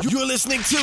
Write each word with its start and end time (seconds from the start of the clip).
You're 0.00 0.26
listening 0.26 0.60
to 0.60 0.76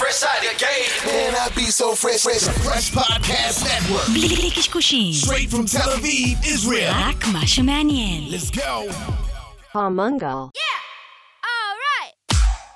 Fresh 0.00 0.22
out 0.22 0.40
the 0.40 0.54
gate. 0.58 0.90
Man, 1.06 1.34
I 1.34 1.48
be 1.54 1.64
so 1.64 1.94
fresh, 1.94 2.22
fresh, 2.22 2.44
fresh 2.64 2.90
podcast 2.92 3.64
network. 3.64 4.06
בלי 4.14 4.50
קשקושים, 4.50 5.12
Straight 5.12 5.50
from 5.50 5.66
Tel 5.66 5.90
Aviv, 5.90 6.44
Israel. 6.44 6.92
רק 6.94 7.26
מה 7.32 7.46
שמעניין. 7.46 8.30
Let's 8.30 8.50
go. 8.50 8.88
Palmungal. 9.74 10.50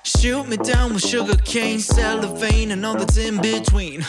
Shoot 0.03 0.47
me 0.47 0.57
down 0.57 0.93
with 0.93 1.05
sugar 1.05 1.37
cane, 1.53 1.79
cellophane, 1.79 2.71
and 2.71 2.85
all 2.85 2.95
that's 2.95 3.17
in 3.17 3.35
between. 3.41 4.05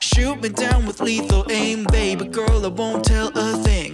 Shoot 0.00 0.36
me 0.42 0.48
down 0.48 0.86
with 0.86 1.00
lethal 1.00 1.44
aim, 1.50 1.84
baby 1.84 2.26
girl, 2.26 2.64
I 2.64 2.68
won't 2.68 3.04
tell 3.04 3.28
a 3.36 3.48
thing. 3.66 3.92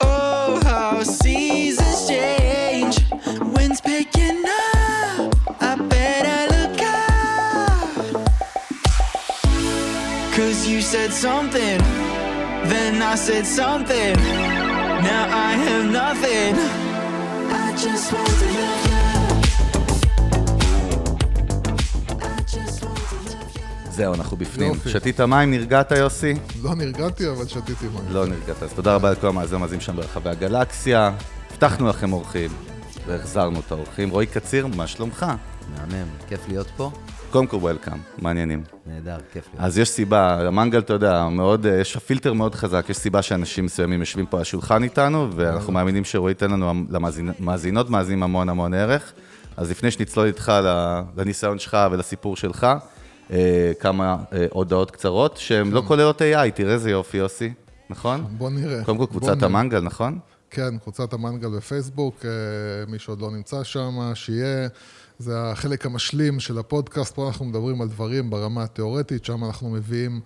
Oh, 0.00 0.60
how 0.64 1.02
seasons 1.02 2.08
change. 2.08 2.35
Cause 10.67 10.75
you 10.75 10.81
said 10.81 11.11
something, 11.27 11.79
then 12.71 12.93
I 13.01 13.15
said 13.15 13.45
something. 13.59 14.15
Now 15.09 15.23
I 15.47 15.51
have 15.67 15.85
nothing. 16.01 16.53
I 17.65 17.67
just 17.83 18.05
want 18.13 18.33
to 18.41 18.47
love 18.59 18.83
you. 18.91 19.05
I 22.31 22.37
just 22.55 22.77
want 22.83 23.03
to 23.11 23.17
love 23.27 23.55
you. 23.55 23.91
זהו, 23.91 24.13
אנחנו 24.13 24.37
בפנים. 24.37 24.73
יופי. 24.73 24.89
שתית 24.89 25.19
מים, 25.21 25.51
נרגעת 25.51 25.91
יוסי? 25.91 26.33
לא 26.61 26.75
נרגעתי, 26.75 27.29
אבל 27.29 27.47
שתיתי 27.47 27.85
מים. 27.93 28.05
לא 28.09 28.25
נרגעת. 28.25 28.63
אז 28.63 28.73
תודה 28.73 28.95
רבה 28.95 29.11
לכל 29.11 29.27
המאזינים 29.27 29.61
המאזינים 29.61 29.81
שם 29.81 29.95
ברחבי 29.95 30.29
הגלקסיה. 30.29 31.11
הבטחנו 31.51 31.89
לכם 31.89 32.13
אורחים, 32.13 32.49
והחזרנו 33.07 33.59
את 33.59 33.71
האורחים. 33.71 34.09
רועי 34.09 34.25
קציר, 34.27 34.67
מה 34.67 34.87
שלומך? 34.87 35.25
מהמם, 35.77 36.07
כיף 36.27 36.47
להיות 36.47 36.67
פה. 36.77 36.91
קודם 37.37 37.47
כל 37.47 37.57
וולקאם, 37.57 37.97
מעניינים. 38.17 38.63
נהדר, 38.85 39.17
כיף 39.33 39.47
להיות. 39.53 39.65
אז 39.65 39.77
יש 39.77 39.89
סיבה, 39.89 40.47
המנגל, 40.47 40.79
אתה 40.79 40.93
יודע, 40.93 41.27
מאוד, 41.29 41.65
אה, 41.65 41.79
יש 41.79 41.97
פילטר 41.97 42.33
מאוד 42.33 42.55
חזק, 42.55 42.85
יש 42.89 42.97
סיבה 42.97 43.21
שאנשים 43.21 43.65
מסוימים 43.65 43.99
יושבים 43.99 44.25
פה 44.25 44.37
על 44.37 44.41
השולחן 44.41 44.83
איתנו, 44.83 45.29
ואנחנו 45.35 45.73
מאמינים 45.73 46.05
שרועי 46.05 46.31
ייתן 46.31 46.51
לנו, 46.51 46.73
למאזינות, 47.39 47.89
מאזינים 47.89 48.23
המון 48.23 48.49
המון 48.49 48.73
ערך. 48.73 49.13
אז 49.57 49.71
לפני 49.71 49.91
שנצלול 49.91 50.27
איתך 50.27 50.51
לניסיון 51.17 51.59
שלך 51.59 51.77
ולסיפור 51.91 52.35
שלך, 52.35 52.67
אה, 53.31 53.71
כמה 53.79 54.17
אה, 54.33 54.45
הודעות 54.51 54.91
קצרות, 54.91 55.37
שהן 55.37 55.71
לא 55.71 55.83
כוללות 55.87 56.21
AI, 56.21 56.51
תראה 56.55 56.73
איזה 56.73 56.91
יופי, 56.91 57.17
יוסי, 57.17 57.53
נכון? 57.89 58.25
בוא 58.37 58.49
נראה. 58.49 58.83
קודם 58.83 58.97
כל 58.97 59.05
קבוצת. 59.05 59.43
המנגל, 59.43 59.79
נכון? 59.79 60.19
כן, 60.49 60.77
קבוצת 60.77 61.13
המנגל 61.13 61.49
בפייסבוק, 61.49 62.25
מי 62.87 62.99
שעוד 62.99 63.21
לא 63.21 63.31
נמצא 63.31 63.63
שם, 63.63 64.11
שיהיה. 64.13 64.67
זה 65.19 65.51
החלק 65.51 65.85
המשלים 65.85 66.39
של 66.39 66.57
הפודקאסט, 66.57 67.15
פה 67.15 67.27
אנחנו 67.27 67.45
מדברים 67.45 67.81
על 67.81 67.87
דברים 67.87 68.29
ברמה 68.29 68.63
התיאורטית, 68.63 69.25
שם 69.25 69.43
אנחנו 69.43 69.69
מביאים 69.69 70.21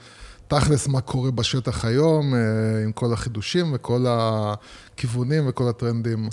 תכלס 0.47 0.87
מה 0.87 1.01
קורה 1.01 1.31
בשטח 1.31 1.85
היום, 1.85 2.33
אה, 2.33 2.39
עם 2.83 2.91
כל 2.91 3.13
החידושים 3.13 3.73
וכל 3.73 4.05
הכיוונים 4.09 5.43
וכל 5.47 5.69
הטרנדים, 5.69 6.29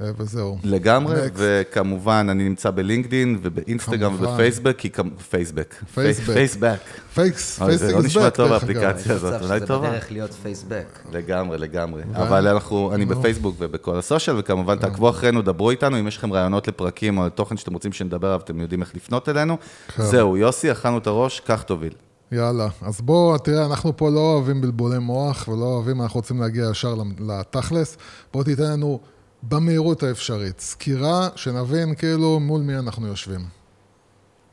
וזהו. 0.00 0.58
לגמרי, 0.64 1.14
Next. 1.26 1.30
וכמובן, 1.34 2.26
אני 2.30 2.44
נמצא 2.44 2.70
בלינקדין 2.70 3.38
ובאינסטגרם 3.42 4.16
כמובן. 4.16 4.30
ובפייסבוק, 4.32 4.76
כי 4.76 4.90
כמ- 4.90 5.10
פייסבק. 5.30 5.74
פייסבק. 5.94 6.34
פייסבק. 6.34 6.78
פייקס, 7.14 7.62
אוי, 7.62 7.76
זה 7.76 7.86
לא 7.86 7.90
פייסבק 7.92 8.06
נשמע 8.06 8.30
טוב. 8.30 8.52
האפליקציה 8.52 9.14
הזאת, 9.14 9.42
אולי 9.42 9.60
טובה. 9.66 9.88
בדרך 9.90 10.12
להיות 10.12 10.32
פייסבק. 10.32 10.98
לגמרי, 11.12 11.58
לגמרי. 11.58 12.02
אבל 12.14 12.48
אנחנו, 12.48 12.94
אני 12.94 13.06
בפייסבוק 13.06 13.54
ובכל 13.58 13.98
הסושיאל, 13.98 14.36
וכמובן 14.38 14.78
תעקבו 14.78 15.10
אחרינו, 15.10 15.42
דברו 15.42 15.70
איתנו, 15.70 15.98
אם 16.00 16.08
יש 16.08 16.16
לכם 16.16 16.32
רעיונות 16.32 16.68
לפרקים 16.68 17.18
או 17.18 17.26
לתוכן 17.26 17.56
שאתם 17.56 17.72
רוצים 17.72 17.92
שנדבר 17.92 18.26
עליו, 18.28 18.40
אתם 18.44 18.60
יודעים 18.60 18.82
איך 18.82 18.94
לפנות 18.96 19.28
אלינו. 19.28 19.56
זהו, 19.98 20.36
יוסי, 20.36 20.72
אכלנו 20.72 20.98
את 20.98 21.06
הראש, 21.06 21.40
קח 21.40 21.62
תוביל. 21.62 21.92
יאללה, 22.32 22.68
אז 22.82 23.00
בוא, 23.00 23.38
תראה, 23.38 23.66
אנחנו 23.66 23.96
פה 23.96 24.10
לא 24.10 24.20
אוהבים 24.20 24.60
בלבולי 24.60 24.98
מוח 24.98 25.48
ולא 25.48 25.64
אוהבים, 25.64 26.02
אנחנו 26.02 26.18
רוצים 26.18 26.40
להגיע 26.40 26.68
ישר 26.70 26.94
לתכלס. 27.20 27.96
בוא 28.32 28.44
תיתן 28.44 28.62
לנו 28.72 29.00
במהירות 29.48 30.02
האפשרית 30.02 30.60
סקירה, 30.60 31.28
שנבין 31.36 31.94
כאילו 31.94 32.40
מול 32.40 32.60
מי 32.60 32.76
אנחנו 32.76 33.06
יושבים. 33.06 33.40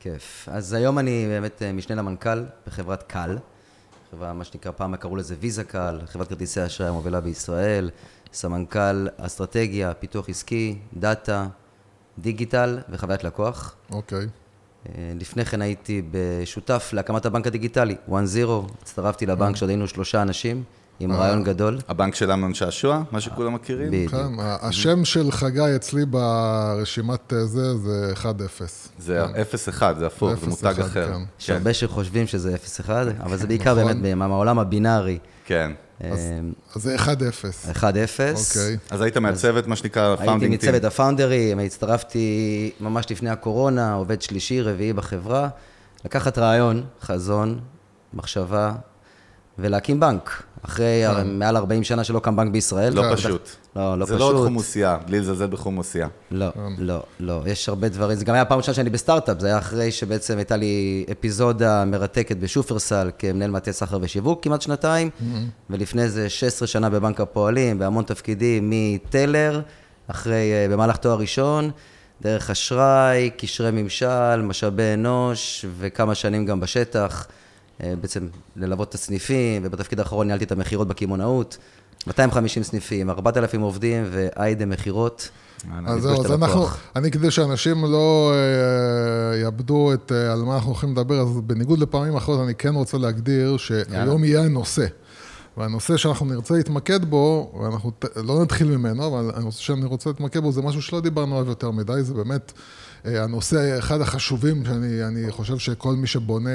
כיף. 0.00 0.48
אז 0.52 0.72
היום 0.72 0.98
אני 0.98 1.26
באמת 1.28 1.62
אה, 1.62 1.72
משנה 1.72 1.96
למנכ"ל 1.96 2.44
בחברת 2.66 3.02
קל. 3.02 3.38
חברה, 4.10 4.32
מה 4.32 4.44
שנקרא, 4.44 4.72
פעם 4.76 4.96
קראו 4.96 5.16
לזה 5.16 5.34
ויזה 5.40 5.64
קל, 5.64 6.00
חברת 6.06 6.28
כרטיסי 6.28 6.66
אשראי 6.66 6.88
המובילה 6.88 7.20
בישראל. 7.20 7.90
סמנכ"ל 8.32 9.08
אסטרטגיה, 9.16 9.94
פיתוח 9.94 10.28
עסקי, 10.28 10.78
דאטה, 10.96 11.46
דיגיטל 12.18 12.78
וחוויית 12.90 13.24
לקוח. 13.24 13.74
אוקיי. 13.90 14.26
אה, 14.88 15.12
לפני 15.20 15.44
כן 15.44 15.62
הייתי 15.62 16.02
שותף 16.44 16.90
להקמת 16.92 17.26
הבנק 17.26 17.46
הדיגיטלי, 17.46 17.96
1-0, 18.08 18.12
הצטרפתי 18.82 19.26
לבנק 19.26 19.54
כשעוד 19.54 19.70
היינו 19.70 19.88
שלושה 19.88 20.22
אנשים, 20.22 20.64
עם 21.00 21.12
רעיון 21.12 21.44
גדול. 21.44 21.78
הבנק 21.88 22.14
של 22.14 22.30
אמנון 22.30 22.54
שעשוע, 22.54 23.02
מה 23.12 23.20
שכולם 23.20 23.54
מכירים? 23.54 23.88
בדיוק. 23.88 24.10
כן, 24.10 24.32
השם 24.38 25.04
של 25.04 25.32
חגי 25.32 25.76
אצלי 25.76 26.04
ברשימת 26.06 27.32
אה, 27.32 27.46
זה, 27.46 27.76
זה 27.76 28.12
1-0. 28.22 28.26
זה 28.98 29.24
0-1, 29.24 29.82
זה 29.98 30.06
הפוך, 30.06 30.34
זה 30.34 30.46
0-1, 30.46 30.48
מותג 30.48 30.80
אחר. 30.80 31.12
כן. 31.12 31.20
יש 31.40 31.50
הרבה 31.50 31.74
שחושבים 31.74 32.26
שזה 32.26 32.56
0-1, 32.86 32.90
אבל 33.22 33.36
זה 33.36 33.46
בעיקר 33.46 33.74
נכון. 33.74 34.02
באמת 34.02 34.16
מהעולם 34.16 34.58
הבינארי. 34.58 35.18
כן. 35.44 35.72
אה, 36.04 36.10
אז 36.74 36.82
זה 36.82 36.96
1-0. 36.96 37.00
1-0. 37.74 37.80
אוקיי. 37.80 38.76
אז 38.90 39.00
היית 39.00 39.16
מהצוות, 39.16 39.66
מה 39.66 39.76
שנקרא, 39.76 40.08
הייתי 40.08 40.24
founding 40.24 40.56
team. 40.56 40.68
מצוות 40.68 40.84
ה 40.84 40.91
founder 40.91 41.38
ים, 41.38 41.58
הצטרפתי 41.58 42.70
ממש 42.80 43.06
לפני 43.10 43.30
הקורונה, 43.30 43.94
עובד 43.94 44.22
שלישי, 44.22 44.60
רביעי 44.60 44.92
בחברה, 44.92 45.48
לקחת 46.04 46.38
רעיון, 46.38 46.84
חזון, 47.02 47.60
מחשבה, 48.14 48.72
ולהקים 49.62 50.00
בנק. 50.00 50.42
אחרי 50.64 51.04
הר- 51.04 51.24
מעל 51.24 51.56
40 51.56 51.84
שנה 51.84 52.04
שלא 52.04 52.18
קם 52.18 52.36
בנק 52.36 52.52
בישראל. 52.52 52.92
לא 52.92 53.02
בטח- 53.02 53.12
פשוט. 53.18 53.48
לא, 53.76 53.98
לא 53.98 54.06
זה 54.06 54.14
פשוט. 54.14 54.20
לא 54.32 54.38
עוד 54.38 54.46
חומוסייה, 54.46 54.98
בלי 55.06 55.20
לזלזל 55.20 55.46
בחומוסייה. 55.46 56.08
לא, 56.30 56.46
לא, 56.78 57.02
לא. 57.20 57.42
יש 57.46 57.68
הרבה 57.68 57.88
דברים. 57.88 58.16
זה 58.18 58.24
גם 58.24 58.34
היה 58.34 58.44
פעם 58.44 58.58
ראשונה 58.58 58.74
שאני 58.74 58.90
בסטארט-אפ, 58.90 59.40
זה 59.40 59.46
היה 59.46 59.58
אחרי 59.58 59.90
שבעצם 59.92 60.36
הייתה 60.38 60.56
לי 60.56 61.04
אפיזודה 61.12 61.84
מרתקת 61.84 62.36
בשופרסל 62.36 63.10
כמנהל 63.18 63.50
מטה 63.50 63.72
סחר 63.72 63.98
ושיווק 64.02 64.44
כמעט 64.44 64.62
שנתיים, 64.62 65.10
ולפני 65.70 66.08
זה 66.08 66.28
16 66.28 66.68
שנה 66.68 66.90
בבנק 66.90 67.20
הפועלים, 67.20 67.78
בהמון 67.78 68.04
תפקידים, 68.04 68.70
מטלר, 68.70 69.60
אחרי, 70.08 70.52
אה, 70.52 70.66
במהלך 70.70 70.96
תואר 70.96 71.18
ראשון, 71.18 71.70
דרך 72.22 72.50
אשראי, 72.50 73.30
קשרי 73.36 73.70
ממשל, 73.70 74.42
משאבי 74.42 74.94
אנוש, 74.94 75.64
וכמה 75.78 76.14
שנים 76.14 76.46
גם 76.46 76.60
בשטח, 76.60 77.26
בעצם 77.80 78.26
ללוות 78.56 78.88
את 78.88 78.94
הסניפים, 78.94 79.62
ובתפקיד 79.64 79.98
האחרון 79.98 80.26
ניהלתי 80.26 80.44
את 80.44 80.52
המכירות 80.52 80.88
בקמעונאות. 80.88 81.58
250 82.06 82.62
סניפים, 82.62 83.10
4,000 83.10 83.60
עובדים 83.60 84.04
ואיידה 84.10 84.66
מכירות. 84.66 85.28
אז 85.86 86.02
זהו, 86.02 86.24
אז 86.24 86.32
אנחנו. 86.32 86.66
אני 86.96 87.10
כדי 87.10 87.30
שאנשים 87.30 87.84
לא 87.84 88.32
אה, 88.34 89.38
יאבדו 89.38 89.92
את 89.92 90.12
אה, 90.12 90.32
על 90.32 90.42
מה 90.42 90.54
אנחנו 90.54 90.70
הולכים 90.70 90.92
לדבר, 90.92 91.20
אז 91.20 91.28
בניגוד 91.46 91.78
לפעמים 91.78 92.16
אחרות, 92.16 92.40
אני 92.44 92.54
כן 92.54 92.74
רוצה 92.74 92.98
להגדיר 92.98 93.56
שהיום 93.56 94.24
יהיה 94.24 94.42
הנושא. 94.42 94.86
והנושא 95.56 95.96
שאנחנו 95.96 96.26
נרצה 96.26 96.54
להתמקד 96.54 97.04
בו, 97.04 97.52
ואנחנו 97.62 97.90
לא 98.16 98.42
נתחיל 98.42 98.76
ממנו, 98.76 99.06
אבל 99.06 99.30
הנושא 99.34 99.60
שאני 99.60 99.84
רוצה 99.84 100.10
להתמקד 100.10 100.40
בו 100.40 100.52
זה 100.52 100.62
משהו 100.62 100.82
שלא 100.82 101.00
דיברנו 101.00 101.36
עליו 101.36 101.48
יותר 101.48 101.70
מדי, 101.70 102.02
זה 102.02 102.14
באמת 102.14 102.52
אה, 102.56 102.62
הנושא, 103.04 103.78
אחד 103.78 104.00
החשובים 104.00 104.64
שאני 104.64 105.04
אני 105.04 105.30
חושב 105.30 105.58
שכל 105.58 105.94
מי 105.94 106.06
שבונה 106.06 106.50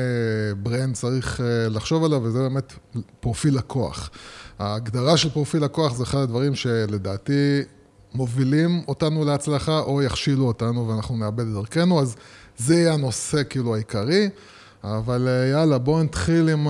brand 0.57 0.95
צריך 0.95 1.41
אה, 1.41 1.69
לחשוב 1.69 2.03
עליו, 2.03 2.21
וזה 2.23 2.39
באמת 2.39 2.73
פרופיל 3.19 3.57
לקוח. 3.57 4.09
ההגדרה 4.59 5.17
של 5.17 5.29
פרופיל 5.29 5.63
לקוח 5.63 5.95
זה 5.95 6.03
אחד 6.03 6.17
הדברים 6.17 6.55
שלדעתי 6.55 7.61
מובילים 8.13 8.81
אותנו 8.87 9.25
להצלחה 9.25 9.79
או 9.79 10.01
יכשילו 10.01 10.45
אותנו 10.45 10.87
ואנחנו 10.87 11.17
נאבד 11.17 11.47
את 11.47 11.53
דרכנו, 11.53 12.01
אז 12.01 12.15
זה 12.57 12.75
יהיה 12.75 12.93
הנושא 12.93 13.41
כאילו 13.49 13.75
העיקרי. 13.75 14.29
אבל 14.97 15.27
אה, 15.27 15.47
יאללה, 15.47 15.77
בואו 15.77 16.03
נתחיל 16.03 16.49
עם 16.49 16.67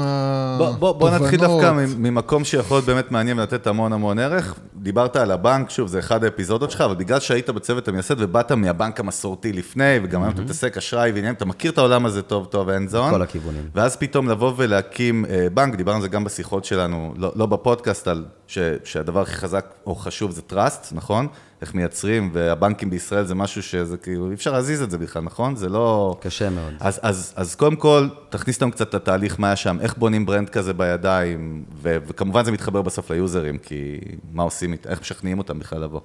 בוא, 0.57 0.71
בוא, 0.71 0.91
בוא 0.91 1.09
נתחיל 1.09 1.43
התובנות. 1.43 1.61
דווקא 1.61 1.73
ממ- 1.97 2.03
ממקום 2.03 2.43
שיכול 2.43 2.77
להיות 2.77 2.85
באמת 2.85 3.11
מעניין 3.11 3.39
ולתת 3.39 3.67
המון 3.67 3.93
המון 3.93 4.19
ערך. 4.19 4.55
דיברת 4.75 5.15
על 5.15 5.31
הבנק, 5.31 5.69
שוב, 5.69 5.87
זה 5.87 5.99
אחד 5.99 6.23
האפיזודות 6.23 6.71
שלך, 6.71 6.81
אבל 6.81 6.95
בגלל 6.95 7.19
שהיית 7.19 7.49
בצוות 7.49 7.87
המייסד 7.87 8.15
ובאת 8.21 8.51
מהבנק 8.51 8.99
המסורתי 8.99 9.53
לפני, 9.53 9.83
וגם 10.03 10.21
היום 10.23 10.33
אתה 10.33 10.41
מתעסק 10.41 10.77
אשראי 10.77 11.09
ועניינים, 11.11 11.33
אתה 11.33 11.45
מכיר 11.45 11.71
את 11.71 11.77
העולם 11.77 12.05
הזה 12.05 12.21
טוב 12.21 12.45
טוב, 12.45 12.69
אין 12.69 12.87
זון. 12.87 13.11
כל 13.11 13.21
הכיוונים. 13.21 13.61
ואז 13.75 13.95
פתאום 13.95 14.29
לבוא 14.29 14.53
ולהקים 14.57 15.25
אה, 15.29 15.47
בנק, 15.53 15.75
דיברנו 15.75 15.95
על 15.95 16.01
זה 16.01 16.07
גם 16.07 16.23
בשיחות 16.23 16.65
שלנו, 16.65 17.13
לא, 17.17 17.31
לא 17.35 17.45
בפודקאסט, 17.45 18.07
על 18.07 18.25
ש, 18.47 18.57
שהדבר 18.83 19.21
הכי 19.21 19.33
חזק 19.35 19.65
או 19.87 19.95
חשוב 19.95 20.31
זה 20.31 20.41
trust, 20.51 20.87
נכון? 20.91 21.27
איך 21.62 21.75
מייצרים, 21.75 22.30
והבנקים 22.33 22.89
בישראל 22.89 23.25
זה 23.25 23.36
משהו 23.36 23.63
שזה 23.63 23.98
כאילו, 23.98 24.30
אי 24.30 24.33
אפשר 24.33 24.51
להזיז 24.51 24.81
את 24.81 24.92
זה 24.92 24.98
בכלל, 24.98 25.21
נכון? 25.21 25.56
זה 25.56 25.69
לא... 25.69 26.18
קשה 26.21 26.50
מאוד. 26.50 26.74
אז, 26.80 27.00
אז, 27.04 27.33
אז 27.36 27.56
קודם 27.56 27.75
כל, 27.75 28.07
תכניס 28.30 28.56
אותנו 28.56 28.71
קצת 28.71 28.94
לתהליך, 28.94 29.39
מה 29.39 29.48
היה 29.48 29.56
שם, 29.56 29.77
איך 29.81 29.98
בונים 29.98 30.25
ברנד 30.25 30.50
כזה 30.50 30.74
בידיים, 30.74 31.63
ו, 31.81 31.98
וכמובן 32.07 32.45
זה 32.45 32.51
מתחבר 32.51 32.81
בסוף 32.81 33.12
ליוזרים, 33.12 33.57
כי 33.57 34.00
מה 34.33 34.44
עושים, 34.44 34.74
איך 34.86 35.01
משכנעים 35.01 35.38
אותם 35.38 35.59
בכלל 35.59 35.81
לבוא. 35.81 36.01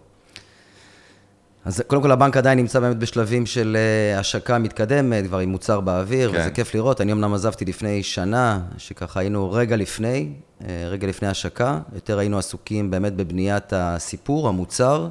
אז 1.65 1.83
קודם 1.87 2.03
כל 2.03 2.13
הבנק 2.13 2.37
עדיין 2.37 2.59
נמצא 2.59 2.81
באמת 2.81 2.97
בשלבים 2.97 3.47
של 3.47 3.77
אה, 3.77 4.19
השקה 4.19 4.59
מתקדמת, 4.59 5.27
כבר 5.27 5.39
עם 5.39 5.49
מוצר 5.49 5.81
באוויר, 5.81 6.33
כן. 6.33 6.41
וזה 6.41 6.51
כיף 6.51 6.75
לראות. 6.75 7.01
אני 7.01 7.13
אמנם 7.13 7.35
עזבתי 7.35 7.65
לפני 7.65 8.03
שנה, 8.03 8.61
שככה 8.79 9.21
היינו 9.21 9.53
רגע 9.53 9.77
לפני, 9.77 10.29
אה, 10.65 10.85
רגע 10.89 11.07
לפני 11.07 11.29
השקה, 11.29 11.79
יותר 11.95 12.19
היינו 12.19 12.39
עסוקים 12.39 12.91
באמת 12.91 13.17
בבניית 13.17 13.73
הסיפור, 13.73 14.49
המוצר, 14.49 15.09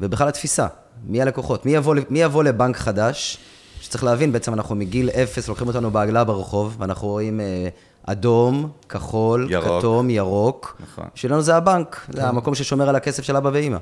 ובכלל 0.00 0.28
התפיסה. 0.28 0.66
מי 1.06 1.22
הלקוחות? 1.22 1.66
מי 1.66 1.74
יבוא, 1.74 1.96
מי 2.10 2.22
יבוא 2.22 2.44
לבנק 2.44 2.76
חדש? 2.76 3.38
שצריך 3.80 4.04
להבין, 4.04 4.32
בעצם 4.32 4.54
אנחנו 4.54 4.74
מגיל 4.74 5.10
אפס, 5.10 5.48
לוקחים 5.48 5.68
אותנו 5.68 5.90
בעגלה 5.90 6.24
ברחוב, 6.24 6.76
ואנחנו 6.78 7.08
רואים 7.08 7.40
אה, 7.40 7.68
אדום, 8.06 8.70
כחול, 8.88 9.46
ירוק. 9.50 9.78
כתום, 9.78 10.10
ירוק. 10.10 10.76
נכון. 10.80 11.04
שלנו 11.14 11.42
זה 11.42 11.56
הבנק, 11.56 12.06
זה 12.12 12.28
המקום 12.28 12.54
ששומר 12.54 12.88
על 12.88 12.96
הכסף 12.96 13.22
של 13.22 13.36
אבא 13.36 13.50
ואימא. 13.52 13.78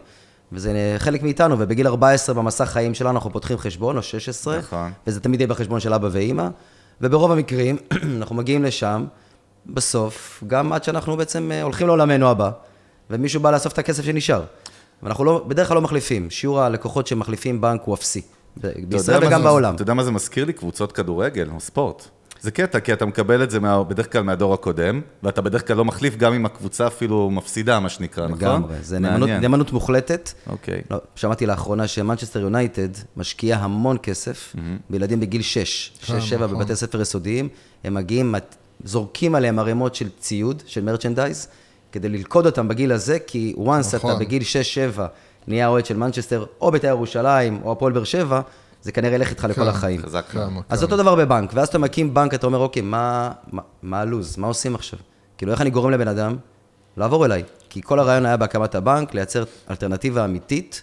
וזה 0.52 0.94
חלק 0.98 1.22
מאיתנו, 1.22 1.56
ובגיל 1.58 1.86
14 1.86 2.34
במסע 2.34 2.66
חיים 2.66 2.94
שלנו 2.94 3.10
אנחנו 3.10 3.30
פותחים 3.30 3.58
חשבון, 3.58 3.96
או 3.96 4.02
16, 4.02 4.58
נכון. 4.58 4.92
וזה 5.06 5.20
תמיד 5.20 5.40
יהיה 5.40 5.48
בחשבון 5.48 5.80
של 5.80 5.94
אבא 5.94 6.08
ואימא, 6.12 6.48
וברוב 7.00 7.32
המקרים 7.32 7.76
אנחנו 8.18 8.36
מגיעים 8.36 8.64
לשם, 8.64 9.04
בסוף, 9.66 10.44
גם 10.46 10.72
עד 10.72 10.84
שאנחנו 10.84 11.16
בעצם 11.16 11.52
אה, 11.52 11.62
הולכים 11.62 11.86
לעולמנו 11.86 12.28
הבא, 12.28 12.50
ומישהו 13.10 13.40
בא 13.40 13.50
לאסוף 13.50 13.72
את 13.72 13.78
הכסף 13.78 14.04
שנשאר. 14.04 14.42
ואנחנו 15.02 15.25
לא, 15.25 15.44
בדרך 15.48 15.69
כלל 15.69 15.75
לא 15.75 15.82
מחליפים, 15.82 16.31
שיעור 16.31 16.60
הלקוחות 16.60 17.06
שמחליפים 17.06 17.60
בנק 17.60 17.82
הוא 17.84 17.94
אפסי. 17.94 18.22
בישראל 18.88 19.25
וגם 19.25 19.40
זה- 19.40 19.44
בעולם. 19.44 19.75
אתה 19.75 19.82
יודע 19.82 19.94
מה 19.94 20.04
זה 20.04 20.10
מזכיר 20.10 20.44
לי? 20.44 20.52
קבוצות 20.52 20.93
כדורגל 20.93 21.48
או 21.54 21.60
ספורט. 21.60 22.08
זה 22.40 22.50
קטע, 22.50 22.81
כי 22.81 22.93
אתה 22.93 23.06
מקבל 23.06 23.43
את 23.43 23.50
זה 23.50 23.60
מה, 23.60 23.84
בדרך 23.84 24.12
כלל 24.12 24.22
מהדור 24.22 24.54
הקודם, 24.54 25.00
ואתה 25.22 25.43
בדרך 25.43 25.66
כלל 25.66 25.76
לא 25.76 25.84
מחליף 25.84 26.16
גם 26.16 26.32
אם 26.32 26.46
הקבוצה 26.46 26.87
אפילו 26.87 27.31
מפסידה, 27.31 27.81
מה 27.81 27.88
שנקרא, 27.88 28.25
נכון? 28.26 28.38
לגמרי, 28.38 28.75
זה 28.82 28.98
נאמנות. 28.98 29.28
נאמנות 29.28 29.72
מוחלטת. 29.72 30.31
אוקיי. 30.46 30.82
לא, 30.90 30.99
שמעתי 31.14 31.46
לאחרונה 31.46 31.87
שמנצ'סטר 31.87 32.40
יונייטד 32.40 32.88
משקיעה 33.16 33.64
המון 33.64 33.96
כסף 34.02 34.56
בילדים 34.90 35.20
בגיל 35.20 35.42
6, 35.42 35.92
6-7 36.02 36.10
נכון. 36.10 36.58
בבתי 36.58 36.76
ספר 36.76 37.00
יסודיים, 37.00 37.49
הם 37.84 37.94
מגיעים, 37.94 38.34
זורקים 38.84 39.34
עליהם 39.34 39.58
ערימות 39.58 39.94
של 39.94 40.08
ציוד, 40.19 40.62
של 40.66 40.84
מרצ'נדייז, 40.84 41.49
כדי 41.96 42.08
ללכוד 42.08 42.46
אותם 42.46 42.69
בגיל 42.69 42.93
הזה, 42.93 43.19
כי 43.19 43.54
once 43.58 43.96
נכון. 43.96 44.10
אתה 44.10 44.20
בגיל 44.20 44.43
6-7 44.96 45.00
נהיה 45.46 45.69
אוהד 45.69 45.87
של 45.87 45.96
מנצ'סטר, 45.96 46.44
או 46.60 46.70
בית"ר 46.70 46.87
ירושלים, 46.87 47.60
או 47.64 47.72
הפועל 47.72 47.93
באר 47.93 48.04
שבע, 48.04 48.40
זה 48.82 48.93
כנראה 48.93 49.14
ילך 49.14 49.31
איתך 49.31 49.44
לכל 49.44 49.62
כן, 49.62 49.69
החיים. 49.69 50.02
חזק 50.02 50.25
כן. 50.25 50.40
אז 50.69 50.78
כן. 50.78 50.84
אותו 50.84 50.96
דבר 50.96 51.14
בבנק, 51.14 51.50
ואז 51.54 51.69
אתה 51.69 51.78
מקים 51.78 52.14
בנק, 52.14 52.34
אתה 52.34 52.46
אומר, 52.46 52.58
אוקיי, 52.58 52.82
מה, 52.82 53.32
מה, 53.52 53.62
מה 53.82 54.00
הלו"ז? 54.00 54.38
מה 54.38 54.46
עושים 54.46 54.75
עכשיו? 54.75 54.98
כאילו, 55.38 55.52
איך 55.52 55.60
אני 55.60 55.70
גורם 55.70 55.90
לבן 55.90 56.08
אדם 56.08 56.37
לעבור 56.96 57.26
אליי? 57.26 57.43
כי 57.69 57.82
כל 57.82 57.99
הרעיון 57.99 58.26
היה 58.26 58.37
בהקמת 58.37 58.75
הבנק, 58.75 59.14
לייצר 59.14 59.44
אלטרנטיבה 59.70 60.25
אמיתית, 60.25 60.82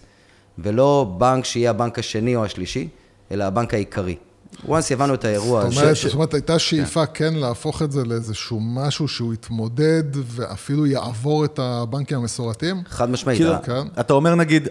ולא 0.58 1.14
בנק 1.18 1.44
שיהיה 1.44 1.70
הבנק 1.70 1.98
השני 1.98 2.36
או 2.36 2.44
השלישי, 2.44 2.88
אלא 3.30 3.44
הבנק 3.44 3.74
העיקרי. 3.74 4.16
Once 4.66 4.70
הבנו 4.90 5.14
את 5.14 5.24
האירוע 5.24 5.70
זאת 5.70 5.78
אומרת, 5.78 5.96
ש- 5.96 6.04
זאת 6.06 6.14
אומרת, 6.14 6.34
הייתה 6.34 6.58
שאיפה 6.58 7.06
כן 7.06 7.34
להפוך 7.34 7.82
את 7.82 7.92
זה 7.92 8.04
לאיזשהו 8.04 8.60
משהו 8.60 9.08
שהוא 9.08 9.34
יתמודד 9.34 10.02
ואפילו 10.14 10.86
יעבור 10.86 11.44
את 11.44 11.58
הבנקים 11.58 12.18
המסורתיים? 12.18 12.82
חד 12.88 13.10
משמעית, 13.10 13.38
כאילו, 13.38 13.54
כן. 13.62 14.00
אתה 14.00 14.12
אומר 14.12 14.34
נגיד, 14.34 14.68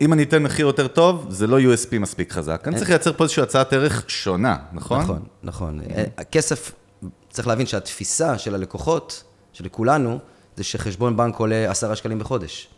אם 0.00 0.12
אני 0.12 0.22
אתן 0.22 0.42
מחיר 0.42 0.66
יותר 0.66 0.86
טוב, 0.86 1.26
זה 1.30 1.46
לא 1.46 1.58
USP 1.60 1.98
מספיק 2.00 2.32
חזק. 2.32 2.62
אני 2.68 2.76
צריך 2.76 2.90
לייצר 2.90 3.12
פה 3.12 3.24
איזושהי 3.24 3.42
הצעת 3.42 3.72
ערך 3.72 4.04
שונה, 4.08 4.56
נכון? 4.72 5.00
נכון, 5.00 5.22
נכון. 5.42 5.80
אה, 5.90 6.04
הכסף, 6.18 6.72
צריך 7.30 7.48
להבין 7.48 7.66
שהתפיסה 7.66 8.38
של 8.38 8.54
הלקוחות, 8.54 9.24
של 9.52 9.68
כולנו, 9.68 10.18
זה 10.56 10.64
שחשבון 10.64 11.16
בנק 11.16 11.36
עולה 11.36 11.70
עשרה 11.70 11.96
שקלים 11.96 12.18
בחודש. 12.18 12.68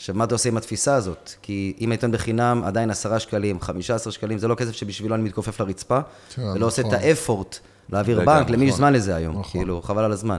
עכשיו, 0.00 0.14
מה 0.14 0.24
אתה 0.24 0.34
עושה 0.34 0.48
עם 0.48 0.56
התפיסה 0.56 0.94
הזאת? 0.94 1.30
כי 1.42 1.76
אם 1.80 1.92
אתן 1.92 2.12
בחינם, 2.12 2.62
עדיין 2.64 2.90
עשרה 2.90 3.18
שקלים, 3.18 3.60
חמישה 3.60 3.94
עשר 3.94 4.10
שקלים, 4.10 4.38
זה 4.38 4.48
לא 4.48 4.54
כסף 4.54 4.72
שבשבילו 4.72 5.14
אני 5.14 5.22
מתכופף 5.22 5.60
לרצפה, 5.60 6.00
כן, 6.34 6.42
ולא 6.42 6.66
עושה 6.66 6.82
את 6.82 6.86
נכון. 6.86 6.98
האפורט 6.98 7.58
להעביר 7.92 8.20
בנק, 8.24 8.50
למי 8.50 8.64
יש 8.64 8.68
נכון. 8.68 8.78
זמן 8.78 8.92
לזה 8.92 9.14
היום? 9.14 9.38
נכון. 9.38 9.50
כאילו, 9.50 9.82
חבל 9.82 10.04
על 10.04 10.12
הזמן. 10.12 10.38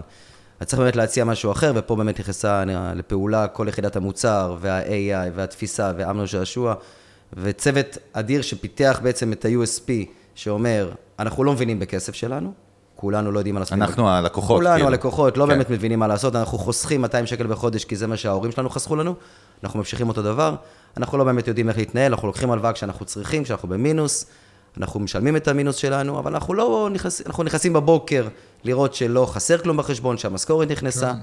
אז 0.59 0.67
צריך 0.67 0.79
באמת 0.79 0.95
להציע 0.95 1.23
משהו 1.23 1.51
אחר, 1.51 1.71
ופה 1.75 1.95
באמת 1.95 2.19
נכנסה 2.19 2.63
לפעולה 2.95 3.47
כל 3.47 3.65
יחידת 3.69 3.95
המוצר, 3.95 4.55
וה-AI, 4.59 5.31
והתפיסה, 5.35 5.91
ואמנון 5.97 6.27
שעשוע, 6.27 6.73
וצוות 7.33 7.97
אדיר 8.13 8.41
שפיתח 8.41 8.99
בעצם 9.03 9.33
את 9.33 9.45
ה-USP, 9.45 9.91
שאומר, 10.35 10.91
אנחנו 11.19 11.43
לא 11.43 11.53
מבינים 11.53 11.79
בכסף 11.79 12.15
שלנו, 12.15 12.53
כולנו 13.01 13.31
לא 13.31 13.39
יודעים 13.39 13.55
מה 13.55 13.59
לעשות. 13.59 13.73
אנחנו 13.73 14.09
הלקוחות, 14.09 14.57
כולנו 14.57 14.73
כאילו. 14.73 14.87
הלקוחות, 14.87 15.37
לא 15.37 15.43
כן. 15.43 15.49
באמת 15.49 15.69
מבינים 15.69 15.99
מה 15.99 16.07
לעשות, 16.07 16.35
אנחנו 16.35 16.57
חוסכים 16.57 17.01
200 17.01 17.25
שקל 17.25 17.47
בחודש 17.47 17.85
כי 17.85 17.95
זה 17.95 18.07
מה 18.07 18.17
שההורים 18.17 18.51
שלנו 18.51 18.69
חסכו 18.69 18.95
לנו, 18.95 19.15
אנחנו 19.63 19.79
ממשיכים 19.79 20.09
אותו 20.09 20.21
דבר, 20.21 20.55
אנחנו 20.97 21.17
לא 21.17 21.23
באמת 21.23 21.47
יודעים 21.47 21.69
איך 21.69 21.77
להתנהל, 21.77 22.11
אנחנו 22.11 22.27
לוקחים 22.27 22.51
הלוואה 22.51 22.73
כשאנחנו 22.73 23.05
צריכים, 23.05 23.43
כשאנחנו 23.43 23.67
במינוס, 23.67 24.25
אנחנו 24.77 24.99
משלמים 24.99 25.35
את 25.35 25.47
המינוס 25.47 25.75
שלנו, 25.75 26.19
אבל 26.19 26.33
אנחנו 26.33 26.53
לא 26.53 26.89
נכנסים, 26.93 27.25
אנחנו 27.27 27.43
נכנסים 27.43 27.73
בבוקר 27.73 28.27
לראות 28.63 28.93
שלא 28.93 29.25
חסר 29.25 29.57
כלום 29.57 29.77
בחשבון, 29.77 30.17
שהמשכורת 30.17 30.71
נכנסה, 30.71 31.13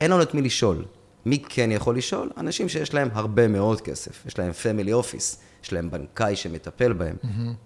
אין 0.00 0.10
לנו 0.10 0.22
את 0.22 0.34
מי 0.34 0.42
לשאול. 0.42 0.84
מי 1.26 1.42
כן 1.48 1.72
יכול 1.72 1.96
לשאול? 1.96 2.30
אנשים 2.36 2.68
שיש 2.68 2.94
להם 2.94 3.08
הרבה 3.12 3.48
מאוד 3.48 3.80
כסף, 3.80 4.26
יש 4.26 4.38
להם 4.38 4.52
פמילי 4.52 4.92
אופיס, 4.92 5.38
יש 5.64 5.72
להם 5.72 5.90
בנקאי 5.90 6.36
שמטפל 6.36 6.92
בהם, 6.92 7.16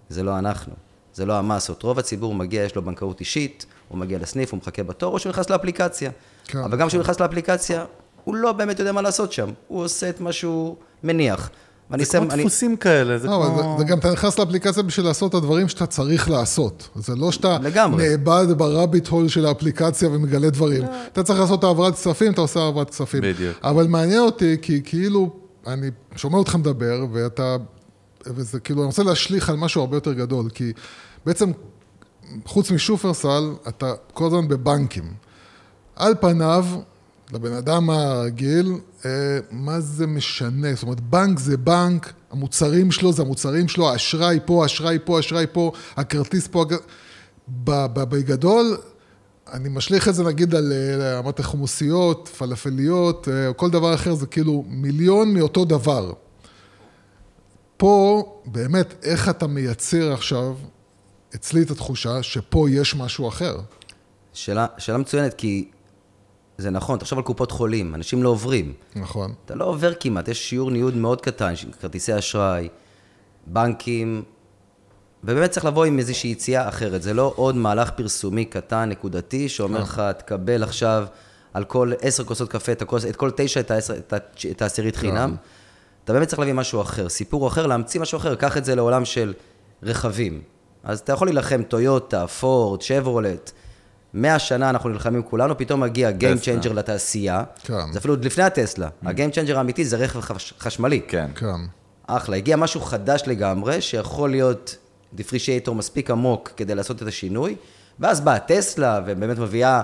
זה 0.09 0.23
לא 0.23 0.39
אנחנו. 0.39 0.73
זה 1.21 1.25
לא 1.25 1.33
המסות. 1.37 1.83
רוב 1.83 1.99
הציבור 1.99 2.35
מגיע, 2.35 2.63
יש 2.63 2.75
לו 2.75 2.81
בנקאות 2.81 3.19
אישית, 3.19 3.65
הוא 3.87 3.97
מגיע 3.97 4.19
לסניף, 4.19 4.51
הוא 4.51 4.57
מחכה 4.57 4.83
בתור, 4.83 5.13
או 5.13 5.19
שהוא 5.19 5.29
נכנס 5.29 5.49
לאפליקציה. 5.49 6.11
כן. 6.47 6.57
אבל 6.59 6.77
גם 6.77 6.87
כשהוא 6.87 7.01
נכנס 7.01 7.19
לאפליקציה, 7.19 7.85
הוא 8.23 8.35
לא 8.35 8.51
באמת 8.51 8.79
יודע 8.79 8.91
מה 8.91 9.01
לעשות 9.01 9.31
שם. 9.31 9.49
הוא 9.67 9.83
עושה 9.83 10.09
את 10.09 10.21
מה 10.21 10.31
שהוא 10.31 10.75
מניח. 11.03 11.49
ואני 11.91 12.05
זה 12.05 12.17
כמו 12.17 12.25
שם- 12.27 12.31
אני- 12.31 12.43
דפוסים 12.43 12.77
כאלה, 12.77 13.17
זה 13.17 13.27
לא, 13.27 13.43
כמו... 13.47 13.57
זה, 13.57 13.77
זה 13.77 13.91
גם 13.91 13.99
אתה 13.99 14.11
נכנס 14.11 14.39
לאפליקציה 14.39 14.83
בשביל 14.83 15.05
לעשות 15.05 15.29
את 15.29 15.35
הדברים 15.35 15.67
שאתה 15.69 15.85
צריך 15.85 16.29
לעשות. 16.29 16.89
זה 16.95 17.15
לא 17.15 17.31
שאתה 17.31 17.57
לגמרי. 17.61 18.09
נאבד 18.09 18.45
ברביט 18.57 19.07
הול 19.07 19.27
של 19.27 19.45
האפליקציה 19.45 20.09
ומגלה 20.09 20.49
דברים. 20.49 20.83
אתה 21.13 21.23
צריך 21.23 21.39
לעשות 21.39 21.63
העברת 21.63 21.93
כספים, 21.93 22.31
אתה 22.31 22.41
עושה 22.41 22.59
העברת 22.59 22.89
כספים. 22.89 23.21
בדיוק. 23.23 23.57
אבל 23.63 23.87
מעניין 23.87 24.19
אותי, 24.19 24.57
כי 24.61 24.81
כאילו, 24.85 25.29
אני 25.67 25.87
שומע 26.15 26.37
אותך 26.37 26.55
מדבר, 26.55 27.05
ואתה, 27.11 27.55
וזה 28.27 28.59
כאילו, 28.59 28.81
אני 28.81 28.87
רוצה 28.87 29.03
להשליך 29.03 29.49
על 29.49 29.55
משהו 29.55 29.81
הרבה 29.81 29.97
יותר 29.97 30.13
גדול, 30.13 30.49
כי 30.49 30.73
בעצם, 31.25 31.51
חוץ 32.45 32.71
משופרסל, 32.71 33.53
אתה 33.67 33.93
כל 34.13 34.25
הזמן 34.25 34.47
בבנקים. 34.47 35.13
על 35.95 36.15
פניו, 36.21 36.65
לבן 37.33 37.53
אדם 37.53 37.89
הרגיל, 37.89 38.73
אה, 39.05 39.39
מה 39.51 39.79
זה 39.79 40.07
משנה? 40.07 40.73
זאת 40.73 40.83
אומרת, 40.83 40.99
בנק 40.99 41.39
זה 41.39 41.57
בנק, 41.57 42.13
המוצרים 42.31 42.91
שלו 42.91 43.13
זה 43.13 43.21
המוצרים 43.21 43.67
שלו, 43.67 43.89
האשראי 43.89 44.39
פה, 44.45 44.63
האשראי 44.63 44.97
פה, 45.05 45.17
האשראי 45.17 45.45
פה, 45.51 45.71
הכרטיס 45.97 46.47
פה, 46.47 46.65
בגדול, 47.93 48.77
אני 49.53 49.69
משליך 49.69 50.07
את 50.07 50.15
זה 50.15 50.23
נגיד 50.23 50.55
על 50.55 50.71
אה, 50.71 51.19
אמרת 51.19 51.41
חומוסיות, 51.41 52.27
פלאפליות, 52.27 53.27
אה, 53.27 53.47
או 53.47 53.57
כל 53.57 53.69
דבר 53.69 53.93
אחר, 53.93 54.13
זה 54.13 54.25
כאילו 54.25 54.63
מיליון 54.67 55.33
מאותו 55.33 55.65
דבר. 55.65 56.13
פה, 57.77 58.23
באמת, 58.45 58.93
איך 59.03 59.29
אתה 59.29 59.47
מייצר 59.47 60.13
עכשיו, 60.13 60.55
אצלי 61.35 61.61
את 61.61 61.71
התחושה 61.71 62.23
שפה 62.23 62.65
יש 62.69 62.95
משהו 62.95 63.27
אחר. 63.27 63.57
שאלה, 64.33 64.65
שאלה 64.77 64.97
מצוינת, 64.97 65.33
כי 65.33 65.69
זה 66.57 66.69
נכון, 66.69 66.99
תחשוב 66.99 67.19
על 67.19 67.25
קופות 67.25 67.51
חולים, 67.51 67.95
אנשים 67.95 68.23
לא 68.23 68.29
עוברים. 68.29 68.73
נכון. 68.95 69.33
אתה 69.45 69.55
לא 69.55 69.65
עובר 69.65 69.93
כמעט, 69.99 70.27
יש 70.27 70.49
שיעור 70.49 70.71
ניוד 70.71 70.95
מאוד 70.95 71.21
קטן 71.21 71.53
כרטיסי 71.81 72.17
אשראי, 72.17 72.69
בנקים, 73.47 74.23
ובאמת 75.23 75.51
צריך 75.51 75.65
לבוא 75.65 75.85
עם 75.85 75.99
איזושהי 75.99 76.29
יציאה 76.31 76.69
אחרת. 76.69 77.01
זה 77.01 77.13
לא 77.13 77.33
עוד 77.35 77.55
מהלך 77.55 77.89
פרסומי 77.89 78.45
קטן, 78.45 78.89
נקודתי, 78.89 79.49
שאומר 79.49 79.79
לך, 79.81 80.01
תקבל 80.17 80.63
עכשיו 80.63 81.05
על 81.53 81.63
כל 81.63 81.91
עשר 82.01 82.23
כוסות 82.23 82.49
קפה, 82.49 82.71
את, 82.71 82.81
הכוס, 82.81 83.05
את 83.05 83.15
כל 83.15 83.31
תשע, 83.35 83.59
את, 83.59 83.71
העשר, 83.71 83.97
את, 83.97 84.13
ה- 84.13 84.17
את 84.51 84.61
העשירית 84.61 84.95
חינם. 84.95 85.35
אתה 86.03 86.13
באמת 86.13 86.27
צריך 86.27 86.39
להביא 86.39 86.53
משהו 86.53 86.81
אחר, 86.81 87.09
סיפור 87.09 87.47
אחר, 87.47 87.67
להמציא 87.67 88.01
משהו 88.01 88.17
אחר. 88.17 88.35
קח 88.35 88.57
את 88.57 88.65
זה 88.65 88.75
לעולם 88.75 89.05
של 89.05 89.33
רכבים. 89.83 90.41
אז 90.83 90.99
אתה 90.99 91.13
יכול 91.13 91.27
להילחם 91.27 91.63
טויוטה, 91.63 92.27
פורד, 92.27 92.81
שברולט. 92.81 93.51
מאה 94.13 94.39
שנה 94.39 94.69
אנחנו 94.69 94.89
נלחמים 94.89 95.23
כולנו, 95.23 95.57
פתאום 95.57 95.79
מגיע 95.79 96.09
Game 96.09 96.37
טסלה. 96.39 96.61
Changer 96.61 96.73
לתעשייה. 96.73 97.43
כן. 97.63 97.91
זה 97.93 97.99
אפילו 97.99 98.13
עוד 98.13 98.25
לפני 98.25 98.43
הטסלה. 98.43 98.89
ה-Game 99.05 99.33
Changer 99.35 99.57
האמיתי 99.57 99.85
זה 99.85 99.97
רכב 99.97 100.19
חש- 100.21 100.53
חשמלי. 100.59 101.01
כן. 101.07 101.29
כן. 101.35 101.55
אחלה, 102.07 102.37
הגיע 102.37 102.55
משהו 102.55 102.81
חדש 102.81 103.23
לגמרי, 103.27 103.81
שיכול 103.81 104.29
להיות 104.29 104.75
דיפרישייטור 105.13 105.75
מספיק 105.75 106.11
עמוק 106.11 106.51
כדי 106.57 106.75
לעשות 106.75 107.01
את 107.01 107.07
השינוי, 107.07 107.55
ואז 107.99 108.21
באה 108.21 108.39
טסלה, 108.39 108.99
ובאמת 109.05 109.37
מביאה 109.37 109.81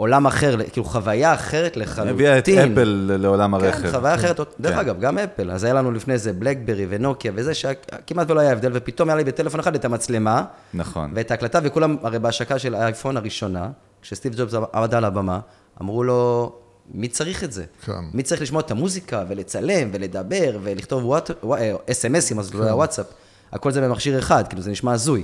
עולם 0.00 0.26
אחר, 0.26 0.56
כאילו 0.72 0.84
חוויה 0.86 1.34
אחרת 1.34 1.76
לחלוטין. 1.76 2.14
הביאה 2.14 2.38
את 2.38 2.48
אפל 2.48 2.84
לעולם 3.20 3.54
הרכב. 3.54 3.82
כן, 3.82 3.90
חוויה 3.90 4.14
אחרת. 4.14 4.40
דרך 4.60 4.72
כן. 4.74 4.78
אגב, 4.78 5.00
גם 5.00 5.18
אפל. 5.18 5.50
אז 5.50 5.64
היה 5.64 5.74
לנו 5.74 5.90
לפני 5.92 6.18
זה 6.18 6.32
בלקברי 6.32 6.86
ונוקיה 6.88 7.32
וזה, 7.34 7.54
שכמעט 7.54 8.30
ולא 8.30 8.40
היה 8.40 8.52
הבדל, 8.52 8.70
ופתאום 8.74 9.08
היה 9.08 9.16
לי 9.16 9.24
בטלפון 9.24 9.60
אחד 9.60 9.74
את 9.74 9.84
המצלמה, 9.84 10.44
נכון. 10.74 11.12
ואת 11.14 11.30
ההקלטה, 11.30 11.58
וכולם, 11.62 11.96
הרי 12.02 12.18
בהשקה 12.18 12.58
של 12.58 12.74
האייפון 12.74 13.16
הראשונה, 13.16 13.68
כשסטיב 14.02 14.34
ג'ובס 14.36 14.54
עמד 14.74 14.94
על 14.94 15.04
הבמה, 15.04 15.40
אמרו 15.80 16.04
לו, 16.04 16.52
מי 16.94 17.08
צריך 17.08 17.44
את 17.44 17.52
זה? 17.52 17.64
כן. 17.84 17.92
מי 18.14 18.22
צריך 18.22 18.42
לשמוע 18.42 18.60
את 18.60 18.70
המוזיקה 18.70 19.24
ולצלם 19.28 19.88
ולדבר 19.92 20.58
ולכתוב 20.62 21.04
וואט- 21.04 21.30
ווא- 21.42 21.56
אה, 21.56 21.72
אס.אם.אסים, 21.90 22.38
אז 22.38 22.54
לא 22.54 22.64
היה 22.64 22.74
וואטסאפ. 22.74 23.06
הכל 23.52 23.70
זה 23.72 23.80
במכשיר 23.80 24.18
אחד, 24.18 24.44
כאילו 24.48 24.62
זה 24.62 24.70
נשמע 24.70 24.92
הזוי. 24.92 25.22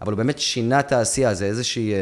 אבל 0.00 0.12
הוא 0.12 0.16
באמת 0.18 0.38
שינה 0.38 0.80
את 0.80 0.92
העשייה, 0.92 1.34
זה 1.34 1.44
איזושהי... 1.44 1.92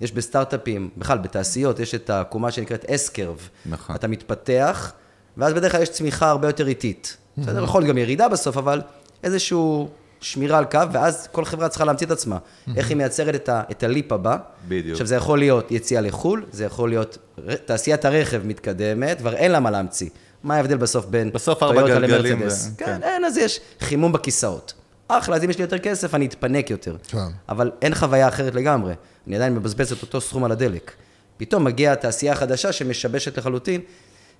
יש 0.00 0.12
בסטארט-אפים, 0.12 0.88
בכלל 0.96 1.18
בתעשיות, 1.18 1.80
יש 1.80 1.94
את 1.94 2.10
העקומה 2.10 2.50
שנקראת 2.50 2.84
אס-קרב. 2.84 3.48
נכון. 3.66 3.96
אתה 3.96 4.08
מתפתח, 4.08 4.92
ואז 5.36 5.54
בדרך 5.54 5.72
כלל 5.72 5.82
יש 5.82 5.88
צמיחה 5.88 6.30
הרבה 6.30 6.48
יותר 6.48 6.68
איטית. 6.68 7.16
בסדר, 7.38 7.64
יכול 7.64 7.80
להיות 7.80 7.90
גם 7.90 7.98
ירידה 7.98 8.28
בסוף, 8.28 8.56
אבל 8.56 8.80
איזשהו 9.24 9.88
שמירה 10.20 10.58
על 10.58 10.64
קו, 10.64 10.80
ואז 10.92 11.28
כל 11.32 11.44
חברה 11.44 11.68
צריכה 11.68 11.84
להמציא 11.84 12.06
את 12.06 12.10
עצמה. 12.10 12.38
איך 12.76 12.88
היא 12.88 12.96
מייצרת 12.96 13.34
את, 13.34 13.48
ה, 13.48 13.62
את 13.70 13.82
הליפ 13.82 14.12
הבא. 14.12 14.36
בדיוק. 14.68 14.92
עכשיו, 14.92 15.06
זה 15.06 15.16
יכול 15.16 15.38
להיות 15.38 15.70
יציאה 15.70 16.00
לחו"ל, 16.00 16.46
זה 16.52 16.64
יכול 16.64 16.88
להיות... 16.88 17.18
תעשיית 17.64 18.04
הרכב 18.04 18.40
מתקדמת, 18.44 19.18
כבר 19.18 19.34
אין 19.34 19.52
לה 19.52 19.60
מה 19.60 19.70
להמציא. 19.70 20.08
מה 20.42 20.56
ההבדל 20.56 20.76
בסוף 20.76 21.06
בין 21.06 21.32
בסוף 21.32 21.62
ארבע 21.62 21.88
גלגלים? 21.88 22.42
ו- 22.46 22.50
כן, 22.78 22.84
כן. 22.84 23.02
אין, 23.02 23.24
אז 23.24 23.36
יש 23.36 23.60
חימום 23.80 24.12
בכיסאות. 24.12 24.74
אחלה, 25.08 25.36
אז 25.36 25.44
אם 25.44 25.50
יש 25.50 25.58
לי 25.58 25.62
יותר 25.62 25.78
כסף, 25.78 26.14
אני 26.14 26.26
אתפנק 26.26 26.70
יותר. 26.70 26.96
כן. 27.08 27.18
אבל 27.48 27.70
אין 27.82 27.94
חוויה 27.94 28.28
אחרת 28.28 28.54
לגמרי. 28.54 28.94
אני 29.28 29.36
עדיין 29.36 29.54
מבזבז 29.54 29.92
את 29.92 30.02
אותו 30.02 30.20
סכום 30.20 30.44
על 30.44 30.52
הדלק. 30.52 30.92
פתאום 31.36 31.64
מגיעה 31.64 31.92
התעשייה 31.92 32.32
החדשה 32.32 32.72
שמשבשת 32.72 33.38
לחלוטין. 33.38 33.80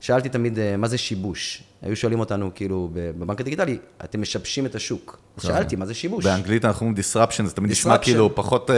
שאלתי 0.00 0.28
תמיד, 0.28 0.58
אה, 0.58 0.76
מה 0.76 0.88
זה 0.88 0.98
שיבוש? 0.98 1.62
היו 1.82 1.96
שואלים 1.96 2.20
אותנו, 2.20 2.50
כאילו, 2.54 2.88
בבנק 2.92 3.40
הדיגיטלי, 3.40 3.78
אתם 4.04 4.20
משבשים 4.20 4.66
את 4.66 4.74
השוק. 4.74 5.18
אז 5.36 5.42
שאלתי, 5.42 5.76
מה 5.76 5.86
זה 5.86 5.94
שיבוש? 5.94 6.24
באנגלית 6.24 6.64
אנחנו 6.64 6.86
אומרים 6.86 7.02
disruption, 7.02 7.46
זה 7.46 7.54
תמיד 7.54 7.70
נשמע 7.70 7.94
Disruption. 7.94 7.98
כאילו 8.04 8.34
פחות, 8.34 8.70
אה, 8.70 8.76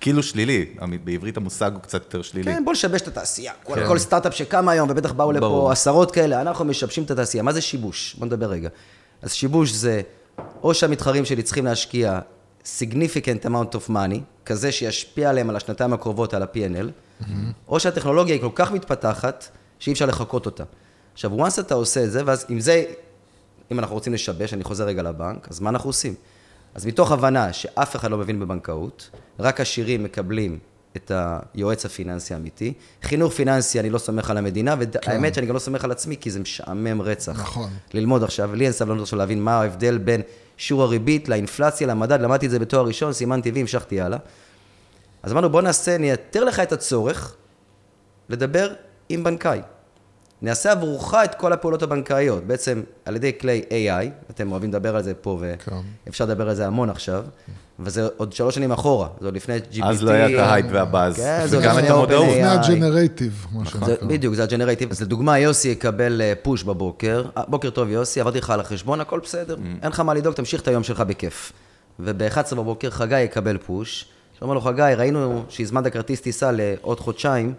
כאילו 0.00 0.22
שלילי. 0.22 0.66
בעברית 1.04 1.36
המושג 1.36 1.70
הוא 1.74 1.82
קצת 1.82 2.02
יותר 2.02 2.22
שלילי. 2.22 2.52
כן, 2.52 2.64
בוא 2.64 2.72
נשבש 2.72 3.00
את 3.00 3.08
התעשייה. 3.08 3.52
כל, 3.62 3.86
כל 3.86 3.98
סטארט-אפ 3.98 4.34
שקם 4.34 4.68
היום, 4.68 4.90
ובטח 4.90 5.12
באו 5.12 5.32
לפה 5.32 5.40
ברור. 5.40 5.70
עשרות 5.70 6.10
כאלה, 6.10 6.40
אנחנו 6.40 6.64
משבשים 6.64 7.04
את 7.04 7.10
התעשייה. 7.10 7.42
מה 7.42 7.52
זה 7.52 7.60
שיבוש? 7.60 8.14
בוא 8.18 8.26
נדבר 8.26 8.46
רגע. 8.46 8.68
אז 9.22 9.32
שיבוש 9.32 9.70
זה, 9.70 10.00
או 10.62 10.74
שהמתחרים 10.74 11.24
שלי 11.24 11.42
צריכים 11.42 11.64
להשקיע 11.64 12.20
significant 12.64 13.46
amount 13.46 13.74
of 13.74 13.90
money, 13.90 14.20
כזה 14.46 14.72
שישפיע 14.72 15.30
עליהם 15.30 15.50
על 15.50 15.56
השנתיים 15.56 15.92
הקרובות, 15.92 16.34
על 16.34 16.42
ה-P&L, 16.42 16.86
או 17.68 17.80
שהטכנולוגיה 17.80 18.34
היא 18.34 18.42
כל 18.42 18.50
כך 18.54 18.72
מתפתחת, 18.72 19.48
שאי 19.78 19.92
אפשר 19.92 20.06
לחקות 20.06 20.46
אותה. 20.46 20.64
עכשיו, 21.12 21.46
once 21.46 21.60
אתה 21.60 21.74
עושה 21.74 22.04
את 22.04 22.10
זה, 22.10 22.22
ואז 22.26 22.46
עם 22.48 22.60
זה, 22.60 22.84
אם 23.72 23.78
אנחנו 23.78 23.94
רוצים 23.94 24.12
לשבש, 24.12 24.54
אני 24.54 24.64
חוזר 24.64 24.84
רגע 24.84 25.02
לבנק, 25.02 25.48
אז 25.50 25.60
מה 25.60 25.70
אנחנו 25.70 25.88
עושים? 25.88 26.14
אז 26.74 26.86
מתוך 26.86 27.12
הבנה 27.12 27.52
שאף 27.52 27.96
אחד 27.96 28.10
לא 28.10 28.18
מבין 28.18 28.40
בבנקאות, 28.40 29.10
רק 29.38 29.60
עשירים 29.60 30.04
מקבלים 30.04 30.58
את 30.96 31.12
היועץ 31.14 31.84
הפיננסי 31.84 32.34
האמיתי. 32.34 32.72
חינוך 33.02 33.32
פיננסי, 33.32 33.80
אני 33.80 33.90
לא 33.90 33.98
סומך 33.98 34.30
על 34.30 34.36
המדינה, 34.38 34.74
והאמת 34.78 35.34
שאני 35.34 35.46
גם 35.46 35.54
לא 35.54 35.58
סומך 35.58 35.84
על 35.84 35.90
עצמי, 35.90 36.16
כי 36.20 36.30
זה 36.30 36.40
משעמם 36.40 37.02
רצח. 37.02 37.40
נכון. 37.40 37.70
ללמוד 37.94 38.22
עכשיו, 38.22 38.54
לי 38.54 38.64
אין 38.64 38.72
סבלנות 38.72 39.02
עכשיו 39.02 39.18
להבין 39.18 39.42
מה 39.42 39.60
ההבדל 39.60 39.98
בין 39.98 40.20
שיעור 40.56 40.82
הריבית 40.82 41.28
לאינפלציה, 41.28 41.86
למדד, 41.86 42.20
למדתי 42.20 42.46
את 42.46 42.50
זה 42.50 42.58
בתואר 42.58 42.86
ראשון, 42.86 43.12
סימן 43.12 43.40
טבעי, 43.40 43.60
המשכתי 43.60 44.00
הלאה. 44.00 44.18
אז 45.22 45.32
אמרנו, 45.32 45.50
בוא 45.50 45.62
נעשה, 45.62 45.98
נייתר 45.98 46.44
לך 46.44 46.60
את 46.60 46.72
הצורך 46.72 47.36
לדבר 48.28 48.72
עם 49.08 49.24
בנקאי. 49.24 49.60
נעשה 50.42 50.72
עבורך 50.72 51.14
את 51.14 51.34
כל 51.34 51.52
הפעולות 51.52 51.82
הבנקאיות, 51.82 52.44
בעצם 52.44 52.82
על 53.04 53.16
ידי 53.16 53.32
כלי 53.40 53.62
AI, 53.70 54.30
אתם 54.30 54.52
אוהבים 54.52 54.70
לדבר 54.70 54.96
על 54.96 55.02
זה 55.02 55.14
פה, 55.14 55.40
כן. 55.64 55.72
ואפשר 56.06 56.24
לדבר 56.24 56.48
על 56.48 56.54
זה 56.54 56.66
המון 56.66 56.90
עכשיו, 56.90 57.24
וזה 57.80 58.08
עוד 58.16 58.32
שלוש 58.32 58.54
שנים 58.54 58.72
אחורה, 58.72 59.08
זה 59.20 59.26
עוד 59.26 59.36
לפני 59.36 59.58
GPT. 59.72 59.84
אז 59.84 60.02
לא 60.02 60.10
היה 60.10 60.26
את 60.30 60.48
ה 60.48 60.52
hype 60.52 60.66
וה 60.70 60.83
buzz. 60.83 61.16
כן, 61.16 61.46
זה 61.46 61.56
עוד 61.56 61.64
וגם 61.64 61.76
לפני 61.76 61.88
את 61.88 61.94
המודעות. 61.94 62.26
לפני 62.28 62.42
ה 62.42 62.51
generative, 62.51 63.46
מה 63.52 63.64
זה, 63.64 63.70
שנקרא. 63.70 64.08
בדיוק, 64.08 64.34
זה 64.34 64.42
ה 64.42 64.46
generative. 64.46 64.90
אז 64.90 65.02
לדוגמה, 65.02 65.38
יוסי 65.38 65.68
יקבל 65.68 66.20
אה, 66.22 66.32
push 66.42 66.62
בבוקר, 66.64 67.24
אה, 67.36 67.42
בוקר 67.48 67.70
טוב 67.70 67.88
יוסי, 67.88 68.20
עברתי 68.20 68.38
לך 68.38 68.50
על 68.50 68.60
החשבון, 68.60 69.00
הכל 69.00 69.20
בסדר, 69.20 69.56
Mm. 69.56 69.82
אין 69.82 69.90
לך 69.92 70.00
מה 70.00 70.14
לדאוג, 70.14 70.34
תמשיך 70.34 70.60
את 70.62 70.68
היום 70.68 70.82
שלך 70.82 71.00
בכיף. 71.00 71.52
וב-11 72.00 72.54
בבוקר 72.54 72.90
חגי 72.90 73.20
יקבל 73.20 73.58
פוש, 73.58 74.04
שאומר 74.38 74.54
לו, 74.54 74.60
חגי, 74.60 74.92
ראינו 74.96 75.42
שהזמנת 75.48 75.92
כרטיס 75.92 76.20
טיסה 76.20 76.50
לעוד 76.52 77.00
חודשיים, 77.00 77.54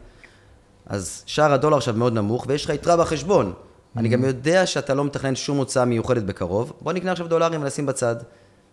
אז 0.94 1.24
שער 1.26 1.54
הדולר 1.54 1.78
עכשיו 1.78 1.94
מאוד 1.94 2.14
נמוך, 2.14 2.46
ויש 2.48 2.66
לך 2.66 2.70
יתרה 2.70 2.98
בחשבון. 2.98 3.54
אני. 3.98 4.10
גם 4.10 4.24
יודע 4.24 4.66
שאתה 4.66 4.94
לא 4.94 5.06
מתכנן 5.06 5.36
שום 5.36 5.58
הוצאה 5.58 5.86
מיוחדת 5.86 6.24
בקרוב, 6.24 6.74
בוא 6.82 6.94
נקנה 6.94 7.12
עכשיו 7.12 7.28
דולרים 7.28 7.62
ונשים 7.62 7.86
בצד. 7.86 8.16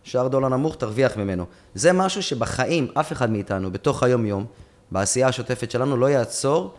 שער 0.02 0.28
דולר 0.28 0.48
נמוך, 0.48 0.76
תרוויח 0.76 1.16
ממנו. 1.16 1.46
זה 1.74 1.92
משהו 1.92 2.22
שבחיים, 2.22 2.88
אף 2.94 3.12
אחד 3.12 3.30
מאיתנו, 3.30 3.70
בתוך 3.70 4.02
היום-יום, 4.02 4.46
בעשייה 4.90 5.28
השוטפת 5.28 5.70
שלנו, 5.70 5.96
לא 5.96 6.10
יעצור 6.10 6.74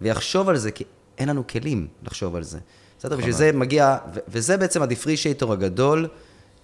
ויחשוב 0.00 0.48
על 0.48 0.56
זה, 0.56 0.70
כי 0.70 0.84
אין 1.18 1.28
לנו 1.28 1.46
כלים 1.46 1.88
לחשוב 2.02 2.36
על 2.36 2.42
זה. 2.42 2.58
בסדר? 2.98 3.16
בשביל 3.16 3.34
זה 3.34 3.52
מגיע, 3.52 3.96
ו- 4.14 4.18
וזה 4.28 4.56
בעצם 4.56 4.82
הדיפרישייטור 4.82 5.52
הגדול, 5.52 6.08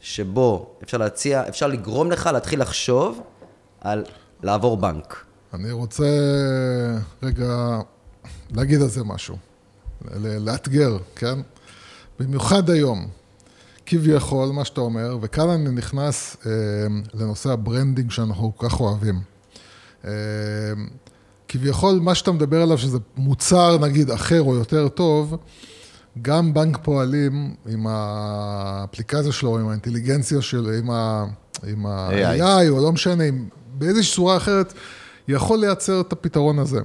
שבו 0.00 0.74
אפשר 0.82 0.98
להציע, 0.98 1.48
אפשר 1.48 1.66
לגרום 1.66 2.10
לך 2.10 2.30
להתחיל 2.32 2.60
לחשוב 2.60 3.20
על 3.80 4.04
לעבור 4.42 4.76
בנק. 4.76 5.24
אני 5.54 5.72
רוצה 5.72 6.04
רגע 7.22 7.78
להגיד 8.54 8.82
על 8.82 8.88
זה 8.88 9.04
משהו, 9.04 9.36
לאתגר, 10.40 10.96
כן? 11.16 11.38
במיוחד 12.20 12.70
היום, 12.70 13.06
כביכול, 13.86 14.48
מה 14.48 14.64
שאתה 14.64 14.80
אומר, 14.80 15.18
וכאן 15.20 15.48
אני 15.48 15.70
נכנס 15.70 16.36
אה, 16.46 16.50
לנושא 17.14 17.50
ה 17.50 17.57
branding 17.57 18.10
שאנחנו 18.10 18.52
כל 18.56 18.68
כך 18.68 18.80
אוהבים. 18.80 19.20
אה, 20.04 20.10
כביכול, 21.48 21.98
מה 22.02 22.14
שאתה 22.14 22.32
מדבר 22.32 22.62
עליו, 22.62 22.78
שזה 22.78 22.98
מוצר, 23.16 23.78
נגיד, 23.78 24.10
אחר 24.10 24.42
או 24.42 24.54
יותר 24.54 24.88
טוב, 24.88 25.36
גם 26.22 26.54
בנק 26.54 26.78
פועלים 26.82 27.54
עם 27.68 27.86
האפליקציה 27.88 29.32
שלו, 29.32 29.58
עם 29.58 29.68
האינטליגנציה 29.68 30.42
שלו, 30.42 30.72
עם 30.72 30.90
ה- 30.90 31.24
עם 31.66 31.86
AI. 31.86 31.88
ה-AI, 32.42 32.68
או 32.68 32.82
לא 32.82 32.92
משנה, 32.92 33.24
עם- 33.24 33.48
באיזושהי 33.78 34.14
צורה 34.16 34.36
אחרת, 34.36 34.72
יכול 35.28 35.58
לייצר 35.58 36.00
את 36.00 36.12
הפתרון 36.12 36.58
הזה. 36.58 36.80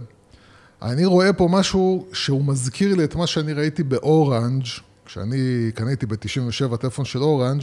אני 0.81 1.05
רואה 1.05 1.33
פה 1.33 1.47
משהו 1.51 2.05
שהוא 2.13 2.45
מזכיר 2.45 2.95
לי 2.95 3.03
את 3.03 3.15
מה 3.15 3.27
שאני 3.27 3.53
ראיתי 3.53 3.83
באורנג', 3.83 4.63
כשאני 5.05 5.71
קניתי 5.75 6.05
ב-97 6.05 6.77
טלפון 6.77 7.05
של 7.05 7.19
אורנג', 7.19 7.61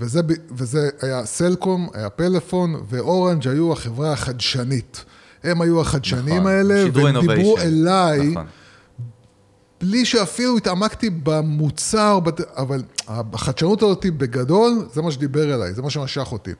וזה, 0.00 0.20
וזה 0.50 0.90
היה 1.02 1.26
סלקום, 1.26 1.88
היה 1.94 2.10
פלאפון, 2.10 2.82
ואורנג' 2.88 3.48
היו 3.48 3.72
החברה 3.72 4.12
החדשנית. 4.12 5.04
הם 5.44 5.62
היו 5.62 5.80
החדשנים 5.80 6.34
נכון, 6.34 6.46
האלה, 6.46 6.84
והם 6.92 7.20
דיברו. 7.20 7.58
אליי, 7.58 8.26
נכון. 8.30 8.46
בלי 9.80 10.04
שאפילו 10.04 10.56
התעמקתי 10.56 11.10
במוצר, 11.10 12.18
אבל 12.56 12.82
החדשנות 13.08 13.82
הזאת 13.82 14.06
בגדול, 14.06 14.88
זה 14.92 15.02
מה 15.02 15.12
שדיבר 15.12 15.54
אליי, 15.54 15.74
זה 15.74 15.82
מה 15.82 15.90
שמשך 15.90 16.32
אותי. 16.32 16.50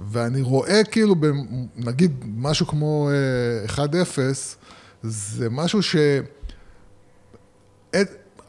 ואני 0.00 0.42
רואה 0.42 0.84
כאילו, 0.84 1.14
נגיד 1.76 2.24
משהו 2.36 2.66
כמו 2.66 3.10
אה, 3.68 3.86
1-0, 3.86 3.86
זה 5.02 5.50
משהו 5.50 5.82
ש... 5.82 5.96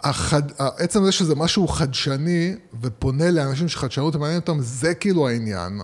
החד... 0.03 0.41
עצם 0.57 1.03
זה 1.05 1.11
שזה 1.11 1.35
משהו 1.35 1.67
חדשני 1.67 2.55
ופונה 2.81 3.31
לאנשים 3.31 3.67
שחדשנות 3.67 4.15
מעניין 4.15 4.39
אותם, 4.39 4.57
זה 4.59 4.93
כאילו 4.93 5.27
העניין. 5.27 5.81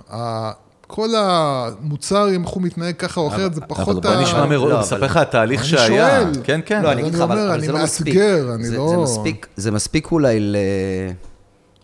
כל 0.87 1.09
המוצר, 1.17 2.35
אם 2.35 2.41
הוא 2.43 2.61
מתנהג 2.63 2.95
ככה 2.95 3.21
או 3.21 3.27
אחרת, 3.27 3.53
זה 3.53 3.61
פחות 3.61 4.05
אבל 4.05 4.13
בוא 4.15 4.21
נשמע 4.23 4.45
מרוב, 4.45 4.69
לא, 4.69 4.79
מספר 4.79 4.97
לך 4.97 5.17
התהליך 5.17 5.59
אני 5.61 5.69
שהיה. 5.69 5.87
שואל. 6.21 6.31
כן, 6.43 6.59
כן. 6.65 6.81
לא, 6.81 6.91
אני 6.91 7.01
אגיד 7.01 7.13
אני 7.13 7.23
לך, 7.23 7.29
אבל 7.31 7.37
אני 7.51 7.65
זה 7.65 7.71
לא 7.71 7.83
מספיק. 7.83 8.07
מאתגר, 8.15 8.53
אני 8.55 8.69
לא- 8.77 9.05
זה 9.55 9.71
מספיק- 9.71 10.11
אולי 10.11 10.39
ל... 10.39 10.55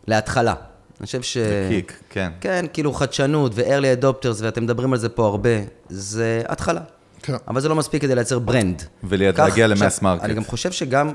להתחלה. 0.08 0.54
אני 1.00 1.06
חושב 1.06 1.22
ש... 1.22 1.38
קיק, 1.70 2.00
כן. 2.10 2.32
כן, 2.42 2.66
כאילו 2.74 2.94
חדשנות 2.94 3.52
ו-early 3.56 4.04
adopters, 4.04 4.38
ואתם 4.42 4.64
מדברים 4.64 4.94
על 4.94 5.00
זה 5.00 5.10
פה 5.10 5.26
הרבה, 5.28 5.50
זה 5.90 6.42
התחלה. 6.48 6.82
כן. 7.24 7.34
אבל 7.48 7.62
זה 7.62 7.70
לא 7.70 7.76
מספיק 7.76 8.02
כדי 8.02 8.16
לייצר 8.16 8.40
brand. 8.40 8.84
ולהגיע 9.04 9.68
ל 9.68 9.74
mass 9.74 10.02
market. 10.02 10.24
אני 10.24 10.34
גם 10.34 10.44
חושב 10.44 10.72
שגם 10.72 11.14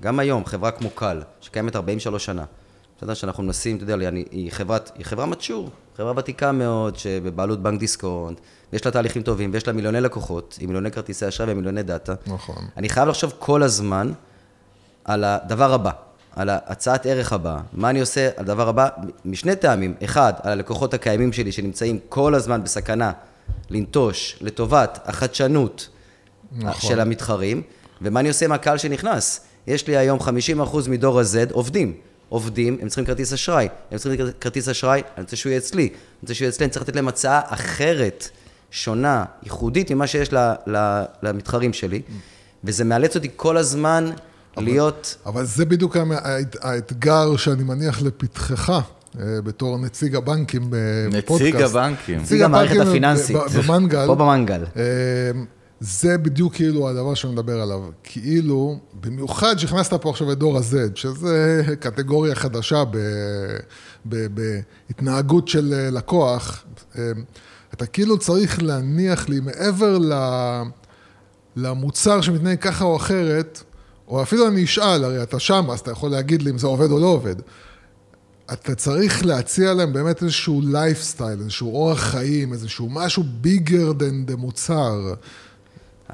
גם 0.00 0.18
היום, 0.18 0.44
חברה 0.44 0.70
כמו 0.70 0.90
קל, 0.90 1.22
שקיימת 1.40 1.76
43 1.76 2.24
שנה, 2.24 2.44
אתה 2.96 3.04
יודע 3.04 3.14
שאנחנו 3.14 3.42
מנסים, 3.42 3.76
אתה 3.76 3.92
יודע, 3.92 4.08
אני- 4.08 4.24
היא 4.30 4.52
חברת, 4.52 4.92
היא 4.94 5.04
חברה 5.06 5.26
mature, 5.26 5.70
חברה 5.96 6.12
ותיקה 6.16 6.52
מאוד, 6.52 6.96
שבבעלות 6.98 7.62
בנק 7.62 7.80
דיסקונט, 7.80 8.40
ויש 8.72 8.84
לה 8.86 8.90
תהליכים 8.92 9.22
טובים, 9.22 9.50
ויש 9.52 9.66
לה 9.66 9.72
מיליוני 9.72 10.00
לקוחות, 10.00 10.58
עם 10.60 10.66
מיליוני 10.66 10.90
כרטיסי 10.90 11.28
אשראי 11.28 11.52
ומיליוני 11.52 11.82
דאטה. 11.82 12.14
נכון. 12.26 12.64
אני 12.76 12.88
חייב 12.88 13.08
לחשוב 13.08 13.32
כל 13.38 13.62
הזמן 13.62 14.12
על 15.04 15.24
הדבר 15.24 15.72
הבא, 15.72 15.90
על 16.36 16.48
הצעת 16.52 17.06
ערך 17.06 17.32
הבאה. 17.32 17.60
מה 17.72 17.90
אני 17.90 18.00
עושה 18.00 18.26
על 18.36 18.44
הדבר 18.44 18.68
הבא? 18.68 18.88
משני 19.24 19.56
טעמים. 19.56 19.94
אחד, 20.04 20.32
על 20.42 20.52
הלקוחות 20.52 20.94
הקיימים 20.94 21.32
שלי 21.32 21.52
שנמצאים 21.52 21.98
כל 22.08 22.34
הזמן 22.34 22.62
בסכנה 22.64 23.12
לנטוש 23.70 24.36
לטובת 24.40 24.98
החדשנות 25.04 25.88
נכון. 26.52 26.90
של 26.90 27.00
המתחרים, 27.00 27.62
ומה 28.02 28.20
אני 28.20 28.28
עושה 28.28 28.44
עם 28.46 28.52
הקהל 28.52 28.78
שנכנס. 28.78 29.40
יש 29.66 29.86
לי 29.86 29.96
היום 29.96 30.18
50% 30.18 30.24
מדור 30.88 31.20
ה-Z 31.20 31.52
עובדים. 31.52 31.94
עובדים, 32.28 32.78
הם 32.82 32.88
צריכים 32.88 33.04
כרטיס 33.04 33.32
אשראי. 33.32 33.68
הם 33.90 33.98
צריכים 33.98 34.26
כרטיס 34.40 34.68
אשראי, 34.68 35.02
אני 35.16 35.22
רוצה 35.22 35.36
שהוא 35.36 35.50
יהיה 35.50 35.58
אצלי. 35.58 35.82
אני 35.82 35.92
רוצה 36.22 36.34
שהוא 36.34 36.44
יהיה 36.44 36.50
אצלי, 36.50 36.64
אני 36.64 36.72
צריך 36.72 36.82
לתת 36.84 36.96
להם 36.96 37.08
הצעה 37.08 37.40
אחרת, 37.44 38.28
שונה, 38.70 39.24
ייחודית 39.42 39.90
ממה 39.90 40.06
שיש 40.06 40.32
ל- 40.32 40.52
ל- 40.66 41.04
למתחרים 41.22 41.72
שלי. 41.72 42.02
וזה 42.64 42.84
מאלץ 42.84 43.16
אותי 43.16 43.28
כל 43.36 43.56
הזמן 43.56 44.10
להיות... 44.56 45.16
אבל 45.26 45.44
זה 45.44 45.64
בדיוק 45.64 45.96
האתגר 46.60 47.36
שאני 47.36 47.62
מניח 47.64 48.02
לפתחך. 48.02 48.80
אה, 49.18 49.40
בתור 49.44 49.78
נציג 49.78 50.16
הבנקים 50.16 50.62
בפודקאסט. 50.70 51.54
נציג 51.54 51.62
הבנקים. 51.62 52.20
נציג 52.20 52.42
המערכת 52.42 52.80
הפיננסית. 52.80 53.36
במנגל. 53.56 54.06
פה 54.06 54.14
במנגל. 54.14 54.64
אה, 54.76 54.82
זה 55.80 56.18
בדיוק 56.18 56.54
כאילו 56.54 56.88
הדבר 56.88 57.14
שאני 57.14 57.32
מדבר 57.32 57.60
עליו. 57.60 57.80
כאילו, 58.02 58.78
במיוחד 59.00 59.58
שהכנסת 59.58 59.94
פה 59.94 60.10
עכשיו 60.10 60.32
את 60.32 60.38
דור 60.38 60.56
ה-Z, 60.58 60.74
שזה 60.94 61.62
קטגוריה 61.80 62.34
חדשה 62.34 62.84
ב, 62.84 62.96
ב, 64.04 64.26
בהתנהגות 64.88 65.48
של 65.48 65.72
אה, 65.74 65.90
לקוח, 65.90 66.64
אה, 66.98 67.12
אתה 67.74 67.86
כאילו 67.86 68.18
צריך 68.18 68.62
להניח 68.62 69.28
לי 69.28 69.40
מעבר 69.40 69.98
ל, 69.98 70.12
למוצר 71.56 72.20
שמתנהג 72.20 72.58
ככה 72.58 72.84
או 72.84 72.96
אחרת, 72.96 73.62
או 74.08 74.22
אפילו 74.22 74.48
אני 74.48 74.64
אשאל, 74.64 75.04
הרי 75.04 75.22
אתה 75.22 75.38
שם, 75.38 75.70
אז 75.70 75.80
אתה 75.80 75.90
יכול 75.90 76.10
להגיד 76.10 76.42
לי 76.42 76.50
אם 76.50 76.58
זה 76.58 76.66
עובד 76.66 76.90
או 76.90 76.98
לא 76.98 77.06
עובד. 77.06 77.36
אתה 78.52 78.74
צריך 78.74 79.24
להציע 79.24 79.74
להם 79.74 79.92
באמת 79.92 80.22
איזשהו 80.22 80.60
לייפסטייל, 80.64 81.40
איזשהו 81.40 81.74
אורח 81.74 82.00
חיים, 82.00 82.52
איזשהו 82.52 82.88
משהו 82.90 83.24
bigger 83.40 83.92
than 83.92 84.24
the 84.24 84.36
מוצר. 84.36 85.14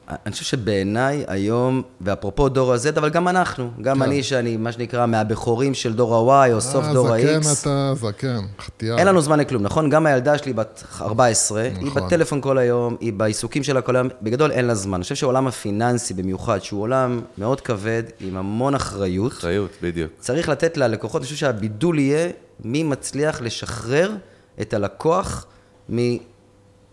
אני 0.09 0.33
חושב 0.33 0.45
שבעיניי 0.45 1.25
היום, 1.29 1.83
ואפרופו 2.01 2.49
דור 2.49 2.73
ה-Z, 2.73 2.99
אבל 2.99 3.09
גם 3.09 3.29
אנחנו, 3.29 3.71
גם 3.81 3.97
כן. 3.97 4.03
אני, 4.03 4.23
שאני 4.23 4.57
מה 4.57 4.73
שנקרא 4.73 5.07
מהבכורים 5.07 5.75
של 5.75 5.93
דור 5.93 6.33
ה-Y 6.33 6.53
או 6.53 6.61
סוף 6.61 6.85
אה, 6.85 6.93
דור 6.93 7.09
זקן 7.09 7.29
ה-X, 7.29 7.61
אתה, 7.63 7.93
זקן, 7.95 8.41
חטייה. 8.61 8.99
אין 8.99 9.07
לנו 9.07 9.21
זמן 9.21 9.41
לכלום, 9.41 9.63
נכון? 9.63 9.91
גם 9.91 10.07
הילדה 10.07 10.39
שלי 10.39 10.53
בת 10.53 10.85
14, 11.01 11.61
היא 11.61 11.87
נכון. 11.87 12.07
בטלפון 12.07 12.41
כל 12.41 12.59
היום, 12.59 12.97
היא 13.01 13.13
בעיסוקים 13.13 13.63
שלה 13.63 13.81
כל 13.81 13.97
היום, 13.97 14.09
בגדול 14.23 14.51
אין 14.51 14.65
לה 14.65 14.75
זמן. 14.75 14.95
אני 14.95 15.03
חושב 15.03 15.15
שהעולם 15.15 15.47
הפיננסי 15.47 16.15
במיוחד, 16.15 16.63
שהוא 16.63 16.83
עולם 16.83 17.21
מאוד 17.39 17.61
כבד, 17.61 18.03
עם 18.21 18.37
המון 18.37 18.75
אחריות, 18.75 19.33
אחריות, 19.33 19.71
בדיוק. 19.83 20.13
צריך 20.19 20.49
לתת 20.49 20.77
ללקוחות, 20.77 21.21
אני 21.21 21.25
חושב 21.25 21.37
שהבידול 21.37 21.99
יהיה 21.99 22.29
מי 22.65 22.83
מצליח 22.83 23.41
לשחרר 23.41 24.13
את 24.61 24.75
הלקוח 24.75 25.47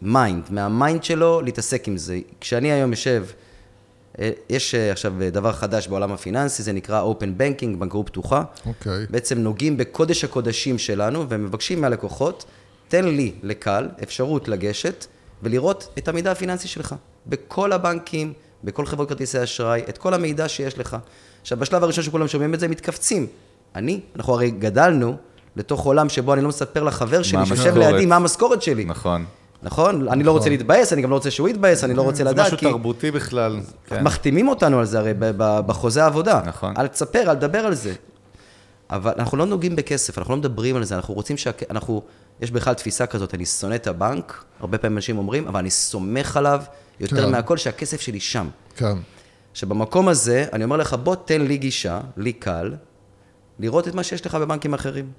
מ 0.03 0.10
mind, 0.10 0.43
מה 0.49 0.67
mind 0.67 1.03
שלו 1.03 1.41
להתעסק 1.41 1.87
עם 1.87 1.97
זה. 1.97 2.19
כשאני 2.41 2.71
היום 2.71 2.91
יושב, 2.91 3.25
אה, 4.19 4.31
יש 4.49 4.75
אה, 4.75 4.91
עכשיו 4.91 5.21
אה, 5.21 5.29
דבר 5.29 5.51
חדש 5.51 5.87
בעולם 5.87 6.11
הפיננסי, 6.11 6.63
זה 6.63 6.73
נקרא 6.73 7.03
Open 7.11 7.41
Banking, 7.41 7.77
בנקאות 7.77 8.07
פתוחה. 8.07 8.43
אוקיי. 8.65 9.05
בעצם 9.09 9.39
נוגעים 9.39 9.77
בקודש 9.77 10.23
הקודשים 10.23 10.77
שלנו 10.77 11.25
ומבקשים 11.29 11.81
מהלקוחות, 11.81 12.45
תן 12.87 13.05
לי, 13.05 13.31
לקל, 13.43 13.87
אפשרות 14.03 14.47
לגשת 14.47 15.05
ולראות 15.43 15.93
את 15.97 16.07
המידע 16.07 16.31
הפיננסי 16.31 16.67
שלך. 16.67 16.95
בכל 17.27 17.71
הבנקים, 17.71 18.33
בכל 18.63 18.85
חברות 18.85 19.09
כרטיסי 19.09 19.43
אשראי, 19.43 19.81
את 19.89 19.97
כל 19.97 20.13
המידע 20.13 20.49
שיש 20.49 20.79
לך. 20.79 20.97
עכשיו, 21.41 21.59
בשלב 21.59 21.83
הראשון 21.83 22.03
שכולם 22.03 22.27
שומעים 22.27 22.53
את 22.53 22.59
זה, 22.59 22.65
הם 22.65 22.71
מתכווצים. 22.71 23.27
אני, 23.75 23.99
אנחנו 24.15 24.33
הרי 24.33 24.51
גדלנו 24.51 25.15
לתוך 25.55 25.85
עולם 25.85 26.09
שבו 26.09 26.33
אני 26.33 26.41
לא 26.41 26.49
מספר 26.49 26.83
לחבר 26.83 27.23
שלי, 27.23 27.37
מה 27.37 27.45
שיושב. 27.45 27.77
לידי, 27.77 28.05
מה 28.05 28.15
המשכורת 28.15 28.61
שלי. 28.61 28.85
נכון. 28.85 29.25
נכון? 29.63 30.07
אני 30.07 30.23
לא 30.23 30.31
רוצה 30.31 30.49
להתבאס, 30.49 30.93
אני 30.93 31.01
גם 31.01 31.09
לא 31.09 31.15
רוצה 31.15 31.31
שהוא 31.31 31.49
יתבאס, 31.49 31.83
אני 31.83 31.93
לא 31.93 32.01
רוצה 32.01 32.17
זה 32.17 32.23
לדעת, 32.23 32.45
משהו 32.45 32.57
כי... 32.57 32.65
תרבותי 32.65 33.11
בכלל. 33.11 33.59
כן. 33.87 34.03
מחתימים 34.03 34.47
אותנו 34.47 34.79
על 34.79 34.85
זה 34.85 34.99
הרי 34.99 35.13
בחוזה 35.37 36.03
העבודה. 36.03 36.41
נכון. 36.45 36.73
אל 36.77 36.87
תספר, 36.87 37.31
אל 37.31 37.35
תדבר 37.35 37.59
על 37.59 37.73
זה. 37.73 37.93
אבל 38.89 39.13
אנחנו 39.17 39.37
לא 39.37 39.45
נוגעים 39.45 39.75
בכסף, 39.75 40.17
אנחנו 40.17 40.33
לא 40.33 40.37
מדברים 40.37 40.75
על 40.75 40.83
זה, 40.83 40.95
אנחנו 40.95 41.13
רוצים 41.13 41.37
שה... 41.37 41.51
אנחנו... 41.69 42.01
יש 42.41 42.51
בכלל 42.51 42.73
תפיסה 42.73 43.05
כזאת, 43.05 43.33
אני 43.33 43.45
שונא 43.45 43.75
את 43.75 43.87
הבנק, 43.87 44.43
הרבה 44.59 44.77
פעמים 44.77 44.97
אנשים 44.97 45.17
אומרים, 45.17 45.47
אבל 45.47 45.59
אני 45.59 45.69
סומך 45.69 46.37
עליו 46.37 46.61
יותר 46.99 47.25
כן. 47.25 47.31
מהכל 47.31 47.57
שהכסף 47.57 48.01
שלי 48.01 48.19
שם. 48.19 48.49
כן. 48.75 48.95
שבמקום 49.53 50.07
הזה, 50.07 50.45
אני 50.53 50.63
אומר 50.63 50.77
לך, 50.77 50.93
בוא 50.93 51.15
תן 51.15 51.41
לי 51.41 51.57
גישה, 51.57 51.99
לי 52.17 52.33
קל, 52.33 52.73
לראות 53.59 53.87
את 53.87 53.95
מה 53.95 54.03
שיש 54.03 54.25
לך 54.25 54.35
בבנקים 54.35 54.73
אחרים. 54.73 55.11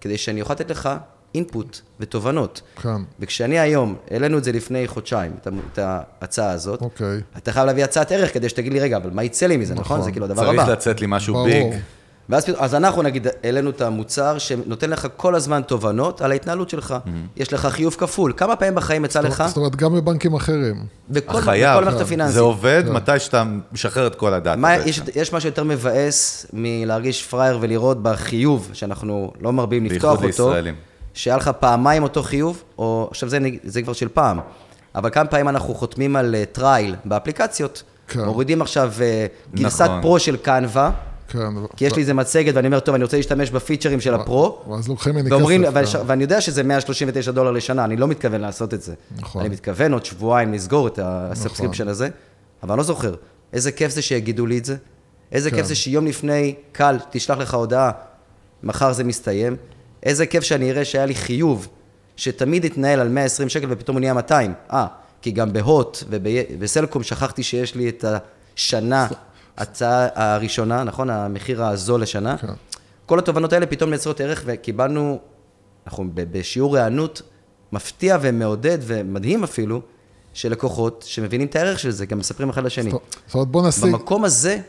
כדי 0.00 0.18
שאני 0.18 0.40
אוכל 0.40 0.54
לתת 0.54 0.70
לך 0.70 0.88
אינפוט 1.34 1.80
ותובנות. 2.00 2.60
כן. 2.82 3.02
וכשאני 3.20 3.58
היום, 3.58 3.94
העלינו 4.10 4.38
את 4.38 4.44
זה 4.44 4.52
לפני 4.52 4.88
חודשיים, 4.88 5.32
את 5.72 5.78
ההצעה 5.78 6.50
הזאת, 6.50 6.80
אוקיי. 6.80 7.20
אתה 7.36 7.52
חייב 7.52 7.66
להביא 7.66 7.84
הצעת 7.84 8.12
ערך 8.12 8.34
כדי 8.34 8.48
שתגיד 8.48 8.72
לי, 8.72 8.80
רגע, 8.80 8.96
אבל 8.96 9.10
מה 9.10 9.24
יצא 9.24 9.46
לי 9.46 9.56
מזה, 9.56 9.74
נכון? 9.74 9.84
נכון. 9.84 10.02
זה 10.02 10.10
כאילו 10.10 10.26
הדבר 10.26 10.42
צריך 10.42 10.60
הבא. 10.60 10.72
לצאת 10.72 11.00
לי 11.00 11.06
משהו 11.10 11.34
ברור. 11.34 11.46
ביג. 11.46 11.74
ואז 12.28 12.44
אז 12.56 12.74
אנחנו 12.74 13.02
נגיד, 13.02 13.26
העלינו 13.44 13.70
את 13.70 13.80
המוצר 13.80 14.38
שנותן 14.38 14.90
לך 14.90 15.08
כל 15.16 15.34
הזמן 15.34 15.62
תובנות 15.66 16.20
על 16.20 16.30
ההתנהלות 16.30 16.70
שלך. 16.70 16.94
יש 17.36 17.52
לך 17.52 17.66
חיוב 17.66 17.94
כפול. 17.98 18.32
כמה 18.36 18.56
פעמים 18.56 18.74
בחיים 18.74 19.04
יצא 19.04 19.20
לך? 19.20 19.44
זאת 19.46 19.56
אומרת, 19.56 19.76
גם 19.76 19.94
בבנקים 19.94 20.34
אחרים. 20.34 20.76
בכל 21.10 21.38
החייב, 21.38 21.70
בכל 21.70 21.82
המערכת 21.82 22.00
הפיננסית. 22.00 22.34
זה 22.34 22.40
עובד 22.40 22.84
מתי 22.90 23.18
שאתה 23.18 23.44
משחרר 23.72 24.06
את 24.06 24.14
כל 24.14 24.34
הדאטה. 24.34 24.56
מה. 24.56 24.76
יש, 24.76 25.00
יש 25.14 25.32
משהו 25.32 25.48
יותר 25.48 25.64
מבאס 25.64 26.46
מלהרגיש 26.52 27.26
פראייר 27.26 27.58
ולראות 27.60 28.02
בחיוב, 28.02 28.70
שאנחנו 28.72 29.32
לא 29.40 29.52
מרבים 29.52 29.84
לפתוח 29.84 30.20
בייחוד 30.20 30.30
אותו, 30.30 30.46
לישראלים. 30.48 30.74
שהיה 31.18 31.36
לך 31.36 31.50
פעמיים 31.60 32.02
אותו 32.02 32.22
חיוב, 32.22 32.62
או 32.78 33.08
עכשיו 33.10 33.28
זה, 33.28 33.38
זה 33.64 33.82
כבר 33.82 33.92
של 33.92 34.08
פעם, 34.08 34.40
אבל 34.94 35.10
כמה 35.10 35.26
פעמים 35.26 35.48
אנחנו 35.48 35.74
חותמים 35.74 36.16
על 36.16 36.34
trial 36.52 36.96
באפליקציות, 37.04 37.82
כן. 38.08 38.24
מורידים 38.24 38.62
עכשיו 38.62 38.92
אה, 39.00 39.26
גרסת 39.54 39.84
נכון. 39.84 40.02
Pro 40.02 40.18
של 40.18 40.36
Canva, 40.36 40.90
כן. 41.28 41.38
כי 41.76 41.84
יש 41.84 41.94
לי 41.96 42.02
איזה 42.02 42.14
מצגת 42.14 42.54
ואני 42.54 42.66
אומר, 42.66 42.80
טוב, 42.80 42.94
אני 42.94 43.04
רוצה 43.04 43.16
להשתמש 43.16 43.50
בפיצ'רים 43.50 44.00
של 44.00 44.14
ה 44.14 44.23
Pro, 44.23 44.58
ואז 44.70 44.88
לוקחים 44.88 45.14
ממני 45.14 45.30
כסף. 45.30 45.44
ואני, 45.74 45.86
כן. 45.86 45.98
ואני 46.06 46.22
יודע 46.22 46.40
שזה 46.40 46.62
139 46.62 47.32
דולר 47.32 47.50
לשנה, 47.50 47.84
אני 47.84 47.96
לא 47.96 48.08
מתכוון 48.08 48.40
לעשות 48.40 48.74
את 48.74 48.82
זה. 48.82 48.94
נכון. 49.18 49.40
אני 49.40 49.48
מתכוון 49.48 49.92
עוד 49.92 50.04
שבועיים 50.04 50.52
לסגור 50.52 50.86
את 50.86 50.98
ה 51.02 51.09
subscription 51.09 51.88
הזה, 51.88 52.08
אבל 52.62 52.70
אני 52.70 52.78
לא 52.78 52.84
זוכר. 52.84 53.14
איזה 53.52 53.72
כיף 53.72 53.92
זה 53.92 54.02
שיגידו 54.02 54.46
לי 54.46 54.58
את 54.58 54.64
זה, 54.64 54.76
איזה 55.32 55.50
כן. 55.50 55.56
כיף 55.56 55.66
זה 55.66 55.74
שיום 55.74 56.06
לפני, 56.06 56.54
קל, 56.72 56.96
תשלח 57.10 57.38
לך 57.38 57.54
הודעה, 57.54 57.90
מחר 58.62 58.92
זה 58.92 59.04
מסתיים. 59.04 59.56
איזה 60.02 60.26
כיף 60.26 60.44
שאני 60.44 60.70
אראה 60.70 60.84
שהיה 60.84 61.06
לי 61.06 61.14
חיוב, 61.14 61.68
שתמיד 62.16 62.64
התנהל 62.64 63.00
על 63.00 63.08
120 63.08 63.48
שקל 63.48 63.66
ופתאום 63.70 63.96
הוא 63.96 64.00
נהיה 64.00 64.14
200. 64.14 64.54
אה, 64.72 64.86
כי 65.22 65.30
גם 65.30 65.52
בהוט 65.52 66.04
ובסלקום 66.08 67.02
שכחתי 67.02 67.42
שיש 67.42 67.74
לי 67.74 67.88
את 67.88 68.04
השנה, 68.04 69.08
הצעה 69.56 70.08
הראשונה, 70.14 70.84
נכון? 70.84 71.10
המחיר 71.10 71.64
הזול 71.64 72.02
לשנה. 72.02 72.36
כן. 72.38 72.46
כל 73.06 73.18
התובנות 73.18 73.52
האלה 73.52 73.66
פתאום 73.66 73.90
מייצרות 73.90 74.20
ערך, 74.20 74.42
וקיבלנו, 74.46 75.18
אנחנו 75.86 76.04
בשיעור 76.14 76.76
היענות 76.76 77.22
מפתיע 77.72 78.18
ומעודד 78.20 78.78
ומדהים 78.82 79.44
אפילו, 79.44 79.80
של 80.34 80.52
לקוחות 80.52 81.04
שמבינים 81.08 81.46
את 81.46 81.56
הערך 81.56 81.78
של 81.78 81.90
זה, 81.90 82.06
גם 82.06 82.18
מספרים 82.18 82.48
אחד 82.48 82.64
לשני. 82.64 82.90
זאת 82.90 83.34
אומרת, 83.34 83.48
בוא 83.48 83.68
נשיג... 83.68 83.84
במקום 83.84 84.24
הזה, 84.24 84.60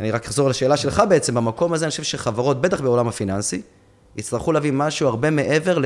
אני 0.00 0.10
רק 0.10 0.26
אחזור 0.26 0.48
לשאלה 0.48 0.76
שלך 0.76 1.02
בעצם, 1.08 1.34
במקום 1.34 1.72
הזה 1.72 1.84
אני 1.84 1.90
חושב 1.90 2.02
שחברות, 2.02 2.60
בטח 2.60 2.80
בעולם 2.80 3.08
הפיננסי, 3.08 3.62
יצטרכו 4.16 4.52
להביא 4.52 4.72
משהו 4.72 5.08
הרבה 5.08 5.30
מעבר 5.30 5.78
ל... 5.78 5.84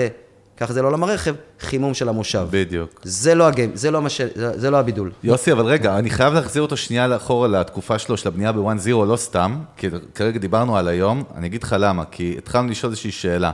ככה 0.57 0.73
זה 0.73 0.83
לעולם 0.83 1.03
הרכב, 1.03 1.35
חימום 1.61 1.95
של 1.95 2.09
המושב. 2.09 2.47
בדיוק. 2.51 3.01
זה 3.03 3.35
לא 3.35 3.47
הגיים, 3.47 3.71
זה 3.75 3.91
לא, 3.91 4.03
מה 4.03 4.09
ש... 4.09 4.21
זה, 4.35 4.71
לא 4.71 4.77
הבידול. 4.77 5.11
יוסי, 5.23 5.53
אבל 5.53 5.65
רגע, 5.65 5.99
אני 5.99 6.11
חייב 6.11 6.35
להחזיר 6.35 6.63
אותו 6.63 6.77
שנייה 6.77 7.07
לאחורה 7.07 7.49
לתקופה 7.49 7.99
שלו, 7.99 8.17
של 8.17 8.29
הבנייה 8.29 8.53
בוואן 8.53 8.79
זירו, 8.79 9.05
לא 9.05 9.17
סתם, 9.17 9.59
כי 9.77 9.89
כרגע 10.15 10.39
דיברנו 10.39 10.77
על 10.77 10.89
היום, 10.89 11.25
אני 11.35 11.47
אגיד 11.47 11.63
לך 11.63 11.77
למה, 11.79 12.05
כי 12.05 12.35
התחלנו 12.39 12.69
לשאול 12.69 12.91
איזושהי 12.91 13.11
שאלה. 13.11 13.51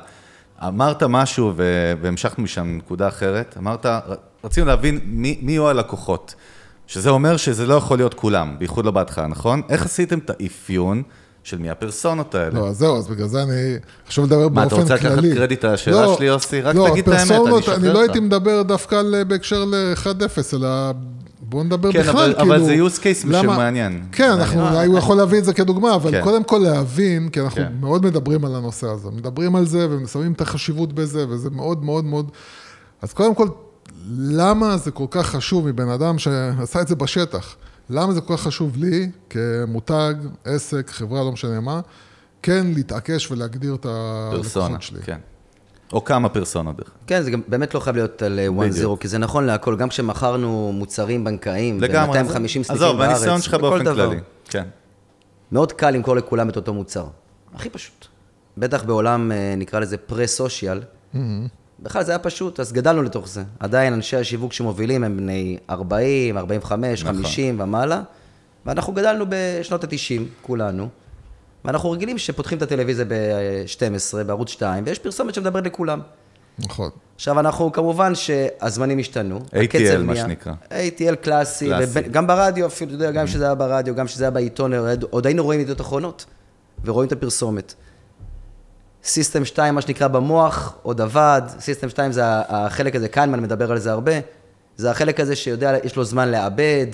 אמרת 0.67 1.03
משהו, 1.03 1.53
ו- 1.57 1.93
והמשכנו 2.01 2.45
משם 2.45 2.67
לנקודה 2.67 3.09
אחרת, 3.09 3.55
אמרת, 3.59 3.87
רצינו 4.45 4.67
להבין 4.67 5.01
מי, 5.05 5.39
מי 5.43 5.53
יהיו 5.53 5.69
הלקוחות, 5.69 6.35
שזה 6.87 7.11
אומר 7.11 7.37
שזה 7.37 7.67
לא 7.67 7.75
יכול 7.75 7.99
להיות 7.99 8.15
כולם, 8.15 8.57
בייחוד 8.59 8.85
לא 8.85 8.91
בהתחלה, 8.91 9.27
נכון? 9.27 9.62
איך 9.69 9.85
עשיתם 9.85 10.19
את 10.19 10.31
האפיון 10.31 11.03
של 11.47 11.59
מי 11.59 11.71
הפרסונות 11.71 12.35
האלה? 12.35 12.51
לא, 12.61 12.69
אז 12.69 12.77
זהו, 12.79 12.99
אז 12.99 13.09
בגלל 13.09 13.29
זה 13.29 13.43
אני 13.43 13.53
חושב 14.09 14.23
לדבר 14.23 14.49
מה, 14.49 14.63
אתה 14.63 14.69
באופן 14.77 14.83
רוצה 14.83 14.99
כללי. 14.99 15.29
לקחת 15.29 15.39
קרדיט 15.39 15.65
על 15.65 15.75
השאלה 15.75 16.03
לא, 16.07 16.15
שלי, 16.17 16.27
יוסי? 16.27 16.61
רק 16.61 16.75
לא, 16.75 16.87
תגיד 16.91 17.09
את 17.09 17.15
האמת, 17.15 17.31
אני 17.31 17.59
אשחרר 17.59 17.77
אני 17.77 17.89
לא. 17.89 18.01
הייתי 18.01 18.21
מדבר 18.21 18.63
דווקא 18.63 18.95
על- 18.95 19.25
בהקשר 19.29 19.65
ל-1-0, 19.65 20.07
אלא 20.57 20.69
בואו 21.41 21.63
נדבר 21.65 21.93
כן, 21.93 22.01
בכלל, 22.01 22.13
אבל- 22.13 22.35
כאילו... 22.39 22.55
אבל 22.55 22.65
זה 22.65 22.75
use 22.75 22.99
case 23.01 23.27
למה- 23.29 23.43
שמעניין. 23.55 24.05
כן, 24.13 24.31
אנחנו, 24.31 24.69
אולי 24.69 24.87
הוא 24.87 24.99
יכול 24.99 25.17
להביא 25.17 25.39
את 25.39 25.45
זה 25.45 25.53
כדוגמה, 25.55 25.95
אבל 25.95 26.11
כן. 26.11 26.21
קודם 26.25 26.45
כל 26.45 26.59
להבין, 26.59 27.29
כי 27.29 27.41
אנחנו 27.41 27.57
כן. 27.63 27.73
מאוד 27.81 28.05
מדברים 28.05 28.45
על 28.45 28.55
הנושא 28.55 28.87
הזה, 28.87 29.09
מדברים 29.11 29.57
על 29.57 29.67
זה 29.67 29.87
ושמים 30.05 30.33
את 30.33 30.41
החשיבות 30.41 30.93
בזה, 30.93 31.29
וזה 31.29 31.51
מאוד 31.51 31.85
מאוד 31.85 32.05
מאוד... 32.05 32.31
אז 33.03 33.13
קודם 33.13 33.35
כל, 33.35 33.49
למה 34.19 34.77
זה 34.77 34.91
כל 34.91 35.07
כך 35.11 35.27
חשוב 35.27 35.69
מבן 35.69 35.89
אדם 35.89 36.19
שעשה 36.19 36.81
את 36.81 36.89
זה 36.89 36.95
בשטח? 36.97 37.55
למה 37.90 38.12
זה 38.12 38.20
כל 38.20 38.37
כך 38.37 38.42
חשוב 38.42 38.77
לי, 38.77 39.11
כמותג, 39.31 40.14
עסק, 40.44 40.90
חברה, 40.90 41.20
לא 41.20 41.33
משנה 41.33 41.61
מה, 41.61 41.81
כן 42.42 42.66
להתעקש 42.75 43.31
ולהגדיר 43.31 43.75
את 43.75 43.87
הלקוחות 43.87 44.83
שלי? 44.83 45.03
כן. 45.03 45.18
או 45.92 46.05
כמה 46.05 46.29
פרסונות 46.29 46.77
דרך 46.77 46.88
אגב. 46.88 46.96
כן, 47.07 47.22
זה 47.22 47.31
גם 47.31 47.40
באמת 47.49 47.75
לא 47.75 47.81
חייב 47.81 47.96
להיות 47.96 48.22
על 48.22 48.40
1-0, 48.85 48.96
כי 49.01 49.09
זה 49.09 49.18
נכון 49.18 49.44
להכל, 49.44 49.77
גם 49.77 49.88
כשמכרנו 49.88 50.72
מוצרים 50.75 51.25
בנקאיים, 51.25 51.81
לגמרי. 51.81 52.22
ב-250 52.22 52.29
סניפים 52.33 52.62
בארץ, 52.68 52.70
עזוב, 52.70 52.96
מהניסיון 52.96 53.40
שלך 53.40 53.55
באופן 53.55 53.85
דבר. 53.85 54.09
כללי. 54.09 54.20
כן. 54.44 54.64
מאוד 55.53 55.72
קל 55.72 55.90
למכור 55.90 56.16
לכולם 56.16 56.49
את 56.49 56.57
אותו 56.57 56.75
מוצר. 56.75 57.07
הכי 57.55 57.70
פשוט. 57.70 58.07
בטח 58.59 58.85
בעולם, 58.85 59.33
אה, 59.33 59.55
נקרא 59.57 59.81
לזה 59.81 59.96
פרה-סושיאל. 59.96 60.81
בכלל 61.81 62.05
זה 62.05 62.12
היה 62.12 62.19
פשוט, 62.19 62.61
אז 62.61 62.73
גדלנו 62.73 63.03
לתוך 63.03 63.29
זה. 63.29 63.43
עדיין 63.61 63.93
אנשי 63.93 64.17
השיווק 64.17 64.53
שמובילים 64.53 65.05
הם 65.05 65.17
בני 65.17 65.57
40, 65.71 66.39
45, 66.39 67.03
נכון. 67.05 67.17
50 67.23 67.61
ומעלה, 67.61 68.03
ואנחנו 68.67 68.93
גדלנו 68.93 69.25
בשנות 69.29 69.85
ה-90, 69.85 70.23
כולנו, 70.43 70.89
ואנחנו 71.65 71.91
רגילים 71.91 72.19
שפותחים 72.19 72.59
את 72.59 72.62
הטלוויזיה 72.62 73.05
ב-12, 73.09 74.25
בערוץ 74.27 74.49
2, 74.51 74.85
ויש 74.87 74.99
פרסומת 74.99 75.35
שמדברת 75.35 75.67
לכולם. 75.67 76.01
נכון. 76.59 76.91
עכשיו, 77.15 77.41
אנחנו, 77.41 77.73
כמובן 77.73 78.15
שהזמנים 78.15 78.99
השתנו. 78.99 79.41
ATL, 79.47 79.53
מה 80.03 80.17
שנקרא. 80.17 80.53
ATL 80.71 81.15
קלאסי, 81.21 81.67
קלאסי. 81.67 81.85
ובין- 81.91 82.12
גם 82.12 82.27
ברדיו 82.27 82.67
אפילו, 82.67 82.95
אתה 82.95 83.05
יודע, 83.05 83.11
גם 83.21 83.27
שזה 83.27 83.45
היה 83.45 83.55
ברדיו, 83.55 83.95
גם 83.95 84.09
שזה 84.09 84.25
היה 84.25 84.31
בעיתון, 84.31 84.73
עוד 85.11 85.27
היינו 85.27 85.45
רואים 85.45 85.61
ידיעות 85.61 85.81
אחרונות, 85.81 86.25
ורואים 86.85 87.07
את 87.09 87.12
הפרסומת. 87.12 87.75
System 89.07 89.45
2, 89.45 89.75
מה 89.75 89.81
שנקרא 89.81 90.09
במוח, 90.09 90.75
עוד 90.83 91.01
עבד, 91.01 91.42
System 91.59 91.89
2 91.88 92.12
זה 92.12 92.23
החלק 92.27 92.97
הזה, 92.97 93.09
קנמן 93.09 93.40
מדבר 93.40 93.73
על 93.73 93.79
זה 93.79 93.92
הרבה, 93.92 94.12
זה 94.77 94.90
החלק 94.90 95.21
הזה 95.21 95.37
שיודע, 95.37 95.73
יש 95.85 95.97
לו 95.97 96.05
זמן 96.05 96.29
לעבד, 96.29 96.87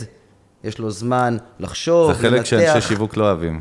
יש 0.64 0.79
לו 0.79 0.90
זמן 0.90 1.37
לחשוב, 1.61 2.12
זה 2.12 2.18
חלק 2.18 2.33
לנתח. 2.33 2.44
שאנשי 2.44 2.88
שיווק 2.88 3.16
לא 3.16 3.25
אוהבים, 3.25 3.61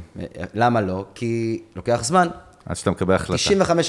למה 0.53 0.81
לא? 0.81 1.05
כי 1.15 1.63
לוקח 1.75 1.99
זמן. 2.03 2.27
עד 2.65 2.75
שאתה 2.75 2.91
מקבל 2.91 3.15
החלטה. 3.15 3.43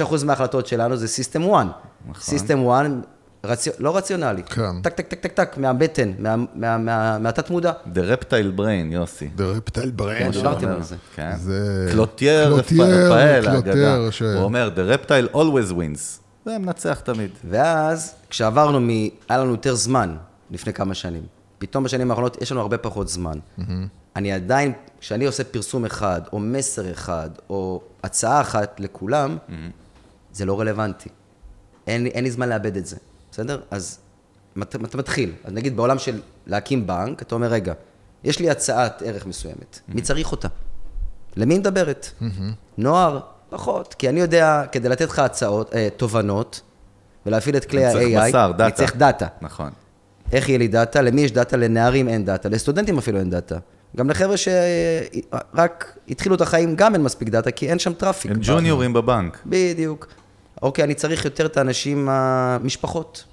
95% 0.04 0.24
מההחלטות 0.24 0.66
שלנו 0.66 0.96
זה 0.96 1.08
System 1.08 1.42
1. 1.42 1.66
נכון. 2.08 2.22
System 2.22 2.68
1, 2.68 2.86
רציו, 3.44 3.72
לא 3.78 3.96
רציונלי. 3.96 4.42
כן. 4.42 4.82
טק, 4.82 4.92
טק, 4.94 5.06
טק, 5.08 5.20
טק, 5.20 5.32
טק, 5.32 5.56
מהבטן, 5.58 6.12
מה- 6.18 6.36
מה- 6.54 6.78
מה- 6.78 7.18
מהתת-מודע. 7.18 7.72
The 7.94 8.20
Reptile 8.20 8.58
Brain, 8.58 8.92
יוסי. 8.92 9.30
The 9.36 9.40
Reptile 9.40 10.00
Brain. 10.00 10.18
כן, 10.18 10.30
דיברתם 10.30 10.68
על 10.68 10.82
זה. 10.82 10.96
כן. 11.14 11.36
זה- 11.36 11.88
קלוטייר 11.92 12.44
קלוטייר, 12.46 12.82
רפאל, 12.84 13.42
קלוטייר, 13.50 13.86
האגדה. 13.88 14.12
ש- 14.12 14.22
הוא 14.22 14.42
אומר, 14.42 14.70
The 14.76 14.96
Reptile 14.98 15.34
always 15.34 15.72
wins. 15.72 16.00
זה 16.44 16.58
מנצח 16.58 17.00
תמיד. 17.00 17.30
ואז, 17.50 18.14
כשעברנו 18.30 18.80
מ... 18.80 18.88
היה 19.28 19.38
לנו 19.38 19.50
יותר 19.50 19.74
זמן 19.74 20.16
לפני 20.50 20.72
כמה 20.72 20.94
שנים. 20.94 21.22
פתאום 21.58 21.84
בשנים 21.84 22.10
האחרונות 22.10 22.42
יש 22.42 22.52
לנו 22.52 22.60
הרבה 22.60 22.78
פחות 22.78 23.08
זמן. 23.08 23.38
אני 24.16 24.32
עדיין, 24.32 24.72
כשאני 25.00 25.24
עושה 25.26 25.44
פרסום 25.44 25.84
אחד, 25.84 26.20
או 26.32 26.38
מסר 26.38 26.90
אחד, 26.92 27.30
או 27.50 27.80
הצעה 28.02 28.40
אחת 28.40 28.80
לכולם, 28.80 29.36
זה 30.32 30.44
לא 30.44 30.60
רלוונטי. 30.60 31.08
אין 31.86 32.24
לי 32.24 32.30
זמן 32.30 32.48
לאבד 32.48 32.76
את 32.76 32.86
זה, 32.86 32.96
בסדר? 33.32 33.60
אז 33.70 33.98
מת- 34.56 34.76
אתה 34.76 34.96
מתחיל. 34.98 35.32
אז 35.44 35.52
נגיד 35.52 35.76
בעולם 35.76 35.98
של 35.98 36.20
להקים 36.46 36.86
בנק, 36.86 37.22
אתה 37.22 37.34
אומר, 37.34 37.46
רגע, 37.46 37.72
יש 38.24 38.38
לי 38.38 38.50
הצעת 38.50 39.02
ערך 39.06 39.26
מסוימת, 39.26 39.80
מי 39.88 40.02
צריך 40.02 40.32
אותה? 40.32 40.48
למי 41.36 41.58
מדברת? 41.58 42.08
נוער? 42.78 43.20
פחות. 43.50 43.94
כי 43.94 44.08
אני 44.08 44.20
יודע, 44.20 44.62
כדי 44.72 44.88
לתת 44.88 45.08
לך 45.10 45.18
הצעות, 45.18 45.74
אה, 45.74 45.88
תובנות, 45.96 46.60
ולהפעיל 47.26 47.56
את 47.56 47.64
כלי 47.64 47.82
צריך 47.92 48.18
ה-AI, 48.18 48.28
בשר, 48.28 48.52
דאטה. 48.52 48.64
אני 48.64 48.72
צריך 48.72 48.96
דאטה. 48.96 49.26
נכון. 49.40 49.70
איך 50.32 50.48
יהיה 50.48 50.58
לי 50.58 50.68
דאטה? 50.68 51.02
למי 51.02 51.20
יש 51.20 51.32
דאטה? 51.32 51.56
לנערים 51.56 52.08
אין 52.08 52.24
דאטה, 52.24 52.48
לסטודנטים 52.48 52.98
אפילו 52.98 53.18
אין 53.18 53.30
דאטה. 53.30 53.58
גם 53.96 54.10
לחבר'ה 54.10 54.36
שרק 54.36 55.98
התחילו 56.08 56.34
את 56.34 56.40
החיים, 56.40 56.76
גם 56.76 56.94
אין 56.94 57.02
מספיק 57.02 57.28
דאטה, 57.28 57.50
כי 57.50 57.68
אין 57.70 57.78
שם 57.78 57.92
traffic. 57.92 58.30
הם 58.30 58.36
ג'וניורים 58.42 58.92
בבנק. 58.92 59.38
בדיוק. 59.46 60.06
אוקיי, 60.62 60.84
אני 60.84 60.94
צריך 60.94 61.24
יותר 61.24 61.46
את 61.46 61.56
האנשים, 61.56 62.08
המשפחות. 62.08 63.24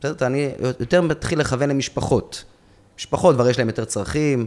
בסדר, 0.00 0.26
אני 0.26 0.50
יותר 0.80 1.02
מתחיל 1.02 1.40
לכוון 1.40 1.68
למשפחות. 1.68 2.44
משפחות 2.98 3.34
כבר 3.34 3.48
יש 3.48 3.58
להם 3.58 3.68
יותר 3.68 3.84
צרכים, 3.84 4.46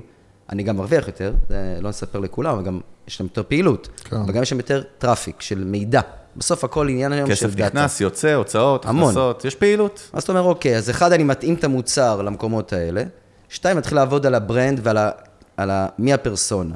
אני 0.49 0.63
גם 0.63 0.77
מרוויח 0.77 1.07
יותר, 1.07 1.33
זה 1.49 1.77
לא 1.81 1.89
נספר 1.89 2.19
לכולם, 2.19 2.55
אבל 2.55 2.63
גם 2.63 2.79
יש 3.07 3.19
להם 3.19 3.27
יותר 3.27 3.43
פעילות. 3.47 3.89
כן. 4.03 4.21
וגם 4.27 4.43
יש 4.43 4.51
להם 4.51 4.59
יותר 4.59 4.81
traffic 4.97 5.41
של 5.41 5.63
מידע. 5.63 6.01
בסוף 6.35 6.63
הכל 6.63 6.89
עניין 6.89 7.11
היום 7.11 7.27
של 7.27 7.35
כסף 7.35 7.55
דאטה. 7.55 7.79
נכנס, 7.79 8.01
יוצא, 8.01 8.33
הוצאות. 8.33 8.85
הכנסות, 8.85 9.45
יש 9.45 9.55
פעילות. 9.55 10.09
אז 10.13 10.23
אתה 10.23 10.31
אומר, 10.31 10.41
אוקיי, 10.41 10.77
אז 10.77 10.89
אחד, 10.89 11.11
אני 11.11 11.23
מתאים 11.23 11.53
את 11.53 11.63
המוצר 11.63 12.21
למקומות 12.21 12.73
האלה, 12.73 13.03
שתיים, 13.49 13.77
מתחיל 13.77 13.97
לעבוד 13.97 14.25
על 14.25 14.35
ה 14.35 14.42
brand 14.42 14.79
ועל 14.83 14.97
ה... 14.97 15.11
על 15.57 15.71
ה... 15.71 15.87
מי 15.99 16.13
הפרסונה. 16.13 16.75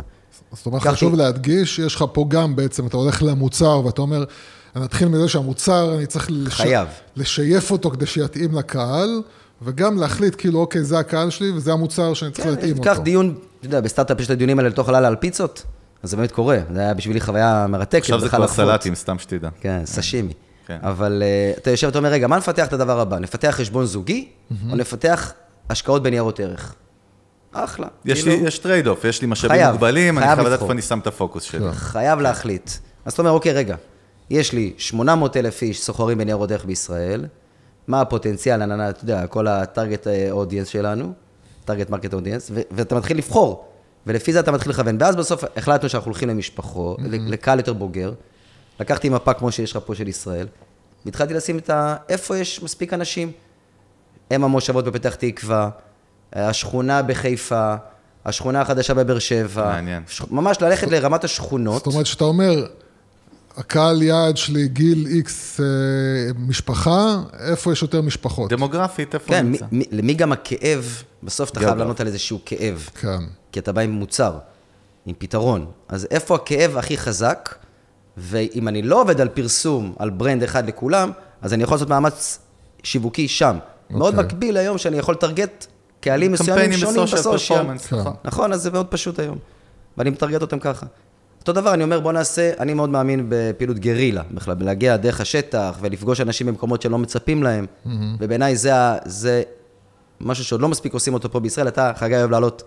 זאת 0.54 0.66
אומרת, 0.66 0.82
חשוב 0.82 1.16
להדגיש, 1.16 1.80
יש 1.80 1.96
לך 1.96 2.06
פה 2.14 2.26
גם 2.28 2.56
בעצם, 2.56 2.88
אתה 2.88 2.98
הולך 2.98 3.24
למוצר 3.24 3.86
ואתה 3.86 4.02
אומר, 4.02 4.24
אני 4.76 4.86
אתחיל 4.86 5.08
מזה 5.08 5.28
שהמוצר, 5.28 5.96
אני 5.98 6.06
צריך 6.06 6.28
לש... 6.30 6.54
חייב. 6.54 6.88
לשייף 7.16 7.72
אותו 7.72 7.92
כדי 7.92 8.06
שיתאים 8.06 8.58
לקהל, 8.58 9.22
וגם 9.62 9.98
להחליט 9.98 10.36
כאילו, 10.38 10.60
אוקיי, 10.60 10.84
זה 10.84 11.00
הקהל 11.00 11.30
שלי 11.30 11.52
וזה 11.52 11.74
המוצר 11.74 12.14
שאני 12.14 12.32
צריך 12.32 12.48
להתאים 12.48 12.78
אותו. 12.78 12.90
קח 12.90 13.00
דיון, 13.00 13.36
אתה 13.60 13.68
יודע, 13.68 13.82
בסטארט-אפ 13.82 14.20
יש 14.20 14.26
את 14.26 14.32
הדיונים 14.32 14.60
האלה 14.60 14.70
לתוך 14.70 14.90
הלילה 14.90 15.08
על 15.08 15.16
פיצות, 15.16 15.64
אז 16.04 16.10
זה 16.10 16.18
באמת 16.18 16.32
קורה. 16.32 16.60
זה 16.74 16.80
היה 16.80 16.94
בשבילי 16.94 17.22
חוויה 17.22 17.66
מרתקת. 17.70 18.02
עכשיו 18.02 18.20
זה 18.20 18.30
כבר. 18.30 18.48
סלטים, 18.48 18.96
סתם 18.96 19.20
שתדע. 19.20 19.50
כן, 19.62 19.82
סשימי. 19.86 20.34
כן. 20.68 20.78
אבל 20.82 21.24
אה, 21.26 21.54
אתה 21.58 21.72
יושב 21.72 21.88
ואתה 21.88 21.98
אומר, 21.98 22.10
רגע, 22.10 22.28
מה 22.28 22.38
נפתח 22.38 22.68
את 22.68 22.74
הדבר 22.74 23.00
הבא? 23.00 23.20
נפתח 23.20 23.50
חשבון 23.52 23.86
זוגי, 23.86 24.30
או 24.72 24.76
נפתח 24.76 25.34
השקעות 25.70 26.04
בניירות 26.04 26.40
ערך? 26.40 26.76
אחלה. 27.52 27.88
יש 28.06 28.26
לי, 28.26 28.32
כאילו, 28.32 28.48
יש 28.48 28.60
trade 28.60 28.88
off, 28.88 29.06
יש 29.06 29.22
לי 29.22 29.28
משאבים 29.28 29.58
חייב, 29.58 29.72
מוגבלים, 29.72 30.18
אני 30.18 30.26
חייב 30.26 30.36
חייב 30.36 30.48
לדעת. 30.48 30.62
איפה 30.62 30.74
אני 30.74 30.82
שם 30.82 31.00
את 31.00 31.08
הפוקוס 31.08 31.44
שלי. 31.44 31.74
חייב 31.74 32.20
להחליט. 32.20 32.72
אז 33.06 33.14
אתה 33.14 33.22
אומר, 33.22 33.32
אוקיי, 33.32 33.54
רגע, 33.54 33.76
יש 34.30 34.54
לי 34.54 34.74
800 34.78 35.38
אלף 35.38 35.62
איש 35.62 35.82
סוחרים 35.82 36.18
בניירות 36.18 36.52
ערך 36.52 36.66
בישראל, 36.66 37.26
מה 37.88 38.02
הפוטנציאל, 38.02 38.62
אני- 38.62 38.90
אתה 38.90 39.04
יודע, 39.04 39.28
כל 39.28 39.48
ה 39.48 39.56
target 39.56 40.08
audience 40.32 40.68
שלנו, 40.68 41.14
target 41.66 41.90
market 41.90 42.14
audience, 42.14 42.52
ואתה 42.72 42.96
מתחיל 42.96 43.18
לבחור, 43.18 43.66
ולפי 44.08 44.34
זה 44.34 44.40
אתה 44.40 44.52
מתחיל 44.52 44.72
לכוון. 44.72 44.98
ואז 45.00 45.16
בסוף 45.16 45.44
החלטנו 45.58 45.90
שאנחנו 45.90 46.10
הולכים 46.12 46.30
למשפחות, 46.30 46.98
לקהל 47.04 47.60
יותר 47.60 47.74
בוגר. 47.74 48.14
לקחתי 48.80 49.10
מפה 49.10 49.34
כמו 49.34 49.52
שיש 49.52 49.72
לך 49.72 49.80
פה 49.86 49.96
של 49.96 50.08
ישראל, 50.08 50.48
והתחלתי 51.06 51.34
לשים 51.34 51.58
את 51.58 51.70
ה... 51.70 51.96
איפה 52.10 52.38
יש 52.38 52.64
מספיק 52.64 52.94
אנשים. 52.94 53.32
אם 54.36 54.44
המושבות 54.44 54.86
בפתח 54.86 55.16
תקווה, 55.16 55.70
השכונה 56.34 57.02
בחיפה, 57.02 57.76
השכונה 58.26 58.62
החדשה 58.62 58.94
בבאר 58.94 59.20
שבע. 59.20 59.66
מעניין. 59.66 60.04
ש... 60.08 60.22
ממש 60.32 60.62
ללכת 60.62 60.92
לרמת 60.92 61.24
השכונות. 61.24 61.78
זאת 61.78 61.88
אומרת, 61.88 62.06
שאתה 62.06 62.24
אומר, 62.24 62.66
הקהל 63.58 64.02
יעד 64.02 64.38
שלי, 64.38 64.68
גיל 64.68 65.08
איקס 65.08 65.60
אה, 65.60 65.66
משפחה, 66.48 67.22
איפה 67.40 67.72
יש 67.72 67.82
יותר 67.82 68.02
משפחות? 68.02 68.54
דמוגרפית, 68.54 69.14
איפה 69.14 69.28
כן, 69.28 69.46
נמצא? 69.46 69.66
מי, 69.72 69.84
למי 69.92 70.14
גם 70.14 70.32
הכאב, 70.32 71.04
בסוף 71.24 71.50
אתה 71.50 71.60
חייב. 71.60 71.78
לענות 71.78 72.00
על 72.00 72.08
איזשהו 72.08 72.40
כאב. 72.46 72.90
כן. 73.02 73.20
כי 73.52 73.60
אתה 73.60 73.72
בא 73.72 73.82
עם 73.82 73.92
מוצר, 73.92 74.38
עם 75.06 75.16
פתרון. 75.18 75.66
אז 75.88 76.08
איפה 76.12 76.36
הכאב 76.36 76.78
הכי 76.78 76.98
חזק? 76.98 77.56
ואם 78.18 78.68
אני 78.68 78.82
לא 78.82 79.02
עובד 79.02 79.22
על 79.22 79.30
פרסום, 79.30 79.94
על 80.00 80.10
ברנד 80.10 80.44
אחד 80.44 80.68
לכולם, 80.68 81.12
אז 81.42 81.54
אני 81.54 81.64
יכול 81.64 81.76
לעשות 81.76 81.90
מאמץ 81.90 82.40
שיווקי 82.84 83.28
שם. 83.28 83.58
מאוד 83.90 84.14
אוקיי. 84.14 84.26
מקביל 84.26 84.58
היום 84.58 84.78
שאני 84.78 84.98
יכול 84.98 85.14
לטרגט 85.16 85.66
קהלים 86.00 86.32
מסוימים 86.32 86.74
שונים 86.74 87.04
בסושיאל 87.04 87.20
בסושיאל. 87.20 87.58
פרפורמנס, 87.58 87.86
כן. 87.86 87.96
נכון. 87.96 88.14
נכון, 88.24 88.54
אז 88.54 88.62
זה 88.62 88.72
מאוד 88.72 88.88
פשוט 88.88 89.20
היום. 89.20 89.38
ואני 89.98 90.10
מטרגט 90.10 90.42
אותם 90.42 90.60
ככה. 90.60 90.86
אותו 91.44 91.54
דבר, 91.54 91.74
אני 91.74 91.84
אומר, 91.84 92.00
בוא 92.00 92.12
נעשה, 92.12 92.52
אני 92.60 92.74
מאוד 92.74 92.90
מאמין 92.90 93.26
בפעילות 93.30 93.80
גרילה, 93.80 94.24
בכלל, 94.32 94.54
בלהגיע 94.56 94.98
דרך 94.98 95.22
השטח 95.22 95.78
ולפגוש 95.82 96.22
אנשים 96.22 96.48
במקומות 96.48 96.82
שלא 96.82 96.98
מצפים 96.98 97.44
להם, 97.44 97.66
ובעיניי 98.20 98.56
זה, 98.56 98.72
זה 99.06 99.44
משהו 100.22 100.46
שעוד 100.46 100.62
לא 100.62 100.70
מספיק 100.70 100.94
עושים 100.94 101.14
אותו 101.14 101.32
פה 101.32 101.40
בישראל. 101.40 101.68
אתה, 101.68 101.92
חגי, 101.96 102.16
אוהב 102.16 102.32
לעלות 102.32 102.64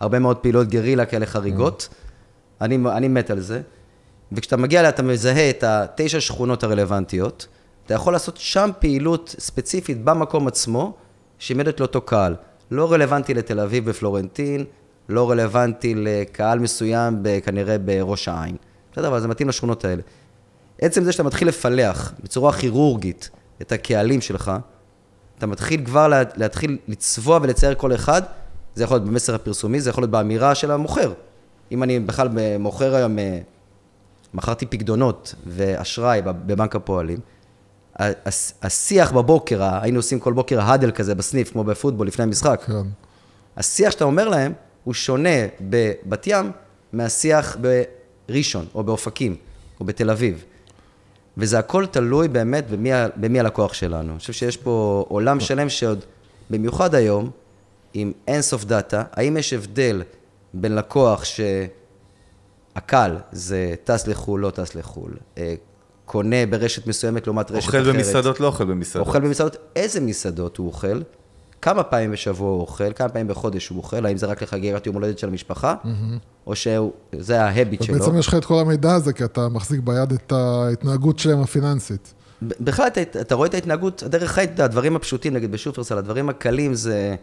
הרבה 0.00 0.18
מאוד 0.18 0.36
פעילות 0.36 0.68
גרילה 0.68 1.04
כאלה 1.06 1.26
חריגות. 1.26 1.88
אני, 2.60 2.78
אני 2.96 3.08
מת 3.08 3.30
על 3.30 3.40
זה. 3.40 3.60
וכשאתה 4.32 4.56
מגיע 4.56 4.80
אליה, 4.80 4.90
אתה 4.90 5.02
מזהה 5.02 5.50
את 5.50 5.64
התשע 5.64 6.20
שכונות 6.20 6.64
הרלוונטיות, 6.64 7.46
אתה 7.86 7.94
יכול 7.94 8.12
לעשות 8.12 8.36
שם 8.36 8.70
פעילות 8.78 9.34
ספציפית 9.38 10.04
במקום 10.04 10.46
עצמו, 10.46 10.94
שעומדת 11.38 11.80
לאותו 11.80 12.00
קהל. 12.00 12.34
לא 12.70 12.92
רלוונטי 12.92 13.34
לתל 13.34 13.60
אביב 13.60 13.90
בפלורנטין, 13.90 14.64
לא 15.08 15.30
רלוונטי 15.30 15.94
לקהל 15.96 16.58
מסוים 16.58 17.22
כנראה 17.44 17.78
בראש 17.78 18.28
העין. 18.28 18.56
בסדר, 18.92 19.08
אבל 19.08 19.20
זה 19.20 19.28
מתאים 19.28 19.48
לשכונות 19.48 19.84
האלה. 19.84 20.02
עצם 20.80 21.04
זה 21.04 21.12
שאתה 21.12 21.22
מתחיל 21.22 21.48
לפלח 21.48 22.12
בצורה 22.22 22.52
כירורגית 22.52 23.30
את 23.62 23.72
הקהלים 23.72 24.20
שלך, 24.20 24.52
אתה 25.38 25.46
מתחיל 25.46 25.84
כבר 25.84 26.08
לה, 26.08 26.22
להתחיל 26.36 26.78
לצבוע 26.88 27.38
ולצייר 27.42 27.74
כל 27.74 27.94
אחד, 27.94 28.22
זה 28.74 28.84
יכול 28.84 28.96
להיות 28.96 29.08
במסר 29.08 29.34
הפרסומי, 29.34 29.80
זה 29.80 29.90
יכול 29.90 30.02
להיות 30.02 30.10
באמירה 30.10 30.54
של 30.54 30.70
המוכר. 30.70 31.12
אם 31.72 31.82
אני 31.82 32.00
בכלל 32.00 32.28
מוכר 32.58 32.94
היום, 32.94 33.18
אה, 33.18 33.38
מכרתי 34.34 34.66
פקדונות 34.66 35.34
ואשראי 35.46 36.22
בב- 36.22 36.46
בבנק 36.46 36.76
הפועלים, 36.76 37.18
השיח 38.62 39.12
בבוקר, 39.12 39.62
היינו 39.82 39.98
עושים 39.98 40.20
כל 40.20 40.32
בוקר 40.32 40.60
האדל 40.60 40.90
כזה 40.90 41.14
בסניף, 41.14 41.52
כמו 41.52 41.64
בפוטבול 41.64 42.06
לפני 42.06 42.22
המשחק. 42.22 42.62
כן. 42.66 42.72
השיח 43.56 43.90
שאתה 43.92 44.04
אומר 44.04 44.28
להם, 44.28 44.52
הוא 44.84 44.94
שונה 44.94 45.46
בבת 45.60 46.26
ים 46.26 46.50
מהשיח 46.92 47.56
בראשון, 48.28 48.66
או 48.74 48.84
באופקים, 48.84 49.36
או 49.80 49.84
בתל 49.84 50.10
אביב. 50.10 50.44
וזה 51.36 51.58
הכל 51.58 51.86
תלוי 51.86 52.28
באמת 52.28 52.70
במי, 52.70 52.90
במי 53.16 53.40
הלקוח 53.40 53.72
שלנו. 53.72 54.10
אני 54.10 54.18
חושב 54.18 54.32
שיש 54.32 54.56
פה 54.56 55.04
עולם 55.08 55.40
שלם 55.40 55.68
שעוד, 55.68 56.04
במיוחד 56.50 56.94
היום, 56.94 57.30
עם 57.94 58.12
אינסוף 58.28 58.64
דאטה, 58.64 59.02
האם 59.12 59.36
יש 59.36 59.52
הבדל 59.52 60.02
בין 60.54 60.74
לקוח 60.74 61.24
שהקל 62.74 63.16
זה 63.32 63.74
טס 63.84 64.06
לחו"ל, 64.06 64.40
לא 64.40 64.50
טס 64.50 64.74
לחו"ל, 64.74 65.12
אה, 65.38 65.54
קונה 66.04 66.46
ברשת 66.46 66.86
מסוימת 66.86 67.26
לעומת 67.26 67.50
רשת 67.50 67.66
אוכל 67.66 67.80
אחרת. 67.80 67.94
במסעדות, 67.94 68.40
לא 68.40 68.46
אוכל 68.46 68.64
במסעדות. 68.64 69.06
אוכל 69.06 69.20
במסעדות, 69.20 69.56
איזה 69.76 70.00
מסעדות 70.00 70.56
הוא 70.56 70.66
אוכל, 70.66 71.00
כמה 71.64 71.82
פעמים 71.82 72.12
בשבוע 72.12 72.50
הוא 72.50 72.60
אוכל, 72.60 72.92
כמה 72.92 73.08
פעמים 73.08 73.28
בחודש 73.28 73.68
הוא 73.68 73.78
אוכל, 73.78 74.06
האם 74.06 74.16
זה 74.16 74.26
רק 74.26 74.42
לחגיגת 74.42 74.86
יום 74.86 74.94
הולדת 74.94 75.18
של 75.18 75.28
המשפחה, 75.28 75.74
או 76.46 76.52
שזה 76.56 77.42
ההביט 77.42 77.82
שלו. 77.82 77.96
ובעצם 77.96 78.18
יש 78.18 78.26
לך 78.26 78.34
את 78.34 78.44
כל 78.44 78.60
המידע 78.60 78.94
הזה, 78.94 79.12
כי 79.12 79.24
אתה 79.24 79.48
מחזיק 79.48 79.80
ביד 79.80 80.12
את 80.12 80.32
ההתנהגות 80.32 81.18
שלהם 81.18 81.40
הפיננסית. 81.40 82.14
בכלל, 82.42 82.86
אתה, 82.86 83.00
אתה 83.02 83.34
רואה 83.34 83.48
את 83.48 83.54
ההתנהגות, 83.54 84.02
הדרך 84.02 84.30
חיים, 84.32 84.50
יודע, 84.50 84.64
הדברים 84.64 84.96
הפשוטים, 84.96 85.34
נגיד 85.34 85.52
בשופרסל, 85.52 85.98
הדברים 85.98 86.28
הקלים 86.28 86.74
זה, 86.74 87.14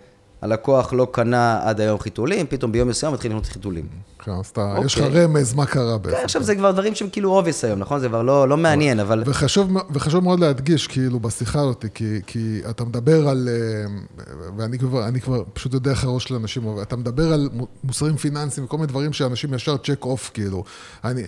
הלקוח 0.42 0.94
לא 0.94 1.08
קנה 1.12 1.60
עד 1.64 1.82
היום 1.82 2.00
חיתולים, 2.00 2.46
פתאום 2.50 2.72
ביום 2.72 2.90
מסוים 2.90 3.14
מתחיל 3.14 3.32
לקנות 3.32 3.46
חיתולים. 3.46 3.86
כן, 4.20 4.32
אז 4.32 4.46
אתה, 4.46 4.72
אוקיי. 4.72 4.86
יש 4.86 4.98
לך 4.98 5.06
רמז 5.14 5.54
מה 5.54 5.66
קרה 5.66 5.98
כן, 5.98 6.04
בעצם. 6.04 6.18
עכשיו 6.24 6.44
זה 6.44 6.56
כבר 6.56 6.72
דברים 6.72 6.96
שהם 6.96 7.10
כאילו 7.12 7.30
obvious 7.38 7.66
היום, 7.66 7.80
נכון? 7.80 8.00
זה 8.00 8.08
כבר 8.08 8.22
לא, 8.22 8.50
לא 8.50 8.58
מעניין, 8.58 9.00
אבל... 9.00 9.24
וחשוב, 9.26 9.78
וחשוב 9.94 10.24
מאוד 10.24 10.40
להדגיש, 10.40 10.88
כאילו, 10.88 11.20
בשיחה 11.20 11.60
הזאת, 11.60 11.86
כי, 11.94 12.20
כי 12.28 12.62
אתה 12.70 12.84
מדבר 12.86 13.28
על, 13.28 13.50
אה, 13.52 14.24
ואני 14.58 14.80
כבר, 14.80 15.08
אני 15.08 15.22
כבר 15.22 15.44
פשוט 15.54 15.74
יודע 15.74 15.92
איך 15.92 16.04
הראש 16.04 16.24
של 16.24 16.36
אנשים 16.36 16.64
עובד, 16.64 16.82
אתה 16.82 16.96
מדבר 16.96 17.34
על 17.34 17.50
מו- 17.54 17.68
מוצרים 17.84 18.18
פיננסיים 18.18 18.66
וכל 18.66 18.78
מיני 18.78 18.88
דברים 18.88 19.14
שאנשים 19.14 19.54
ישר 19.54 19.78
check 19.78 20.04
off, 20.06 20.32
כאילו. 20.34 20.64
אני, 21.04 21.24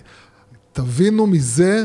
תבינו 0.72 1.26
מזה 1.26 1.84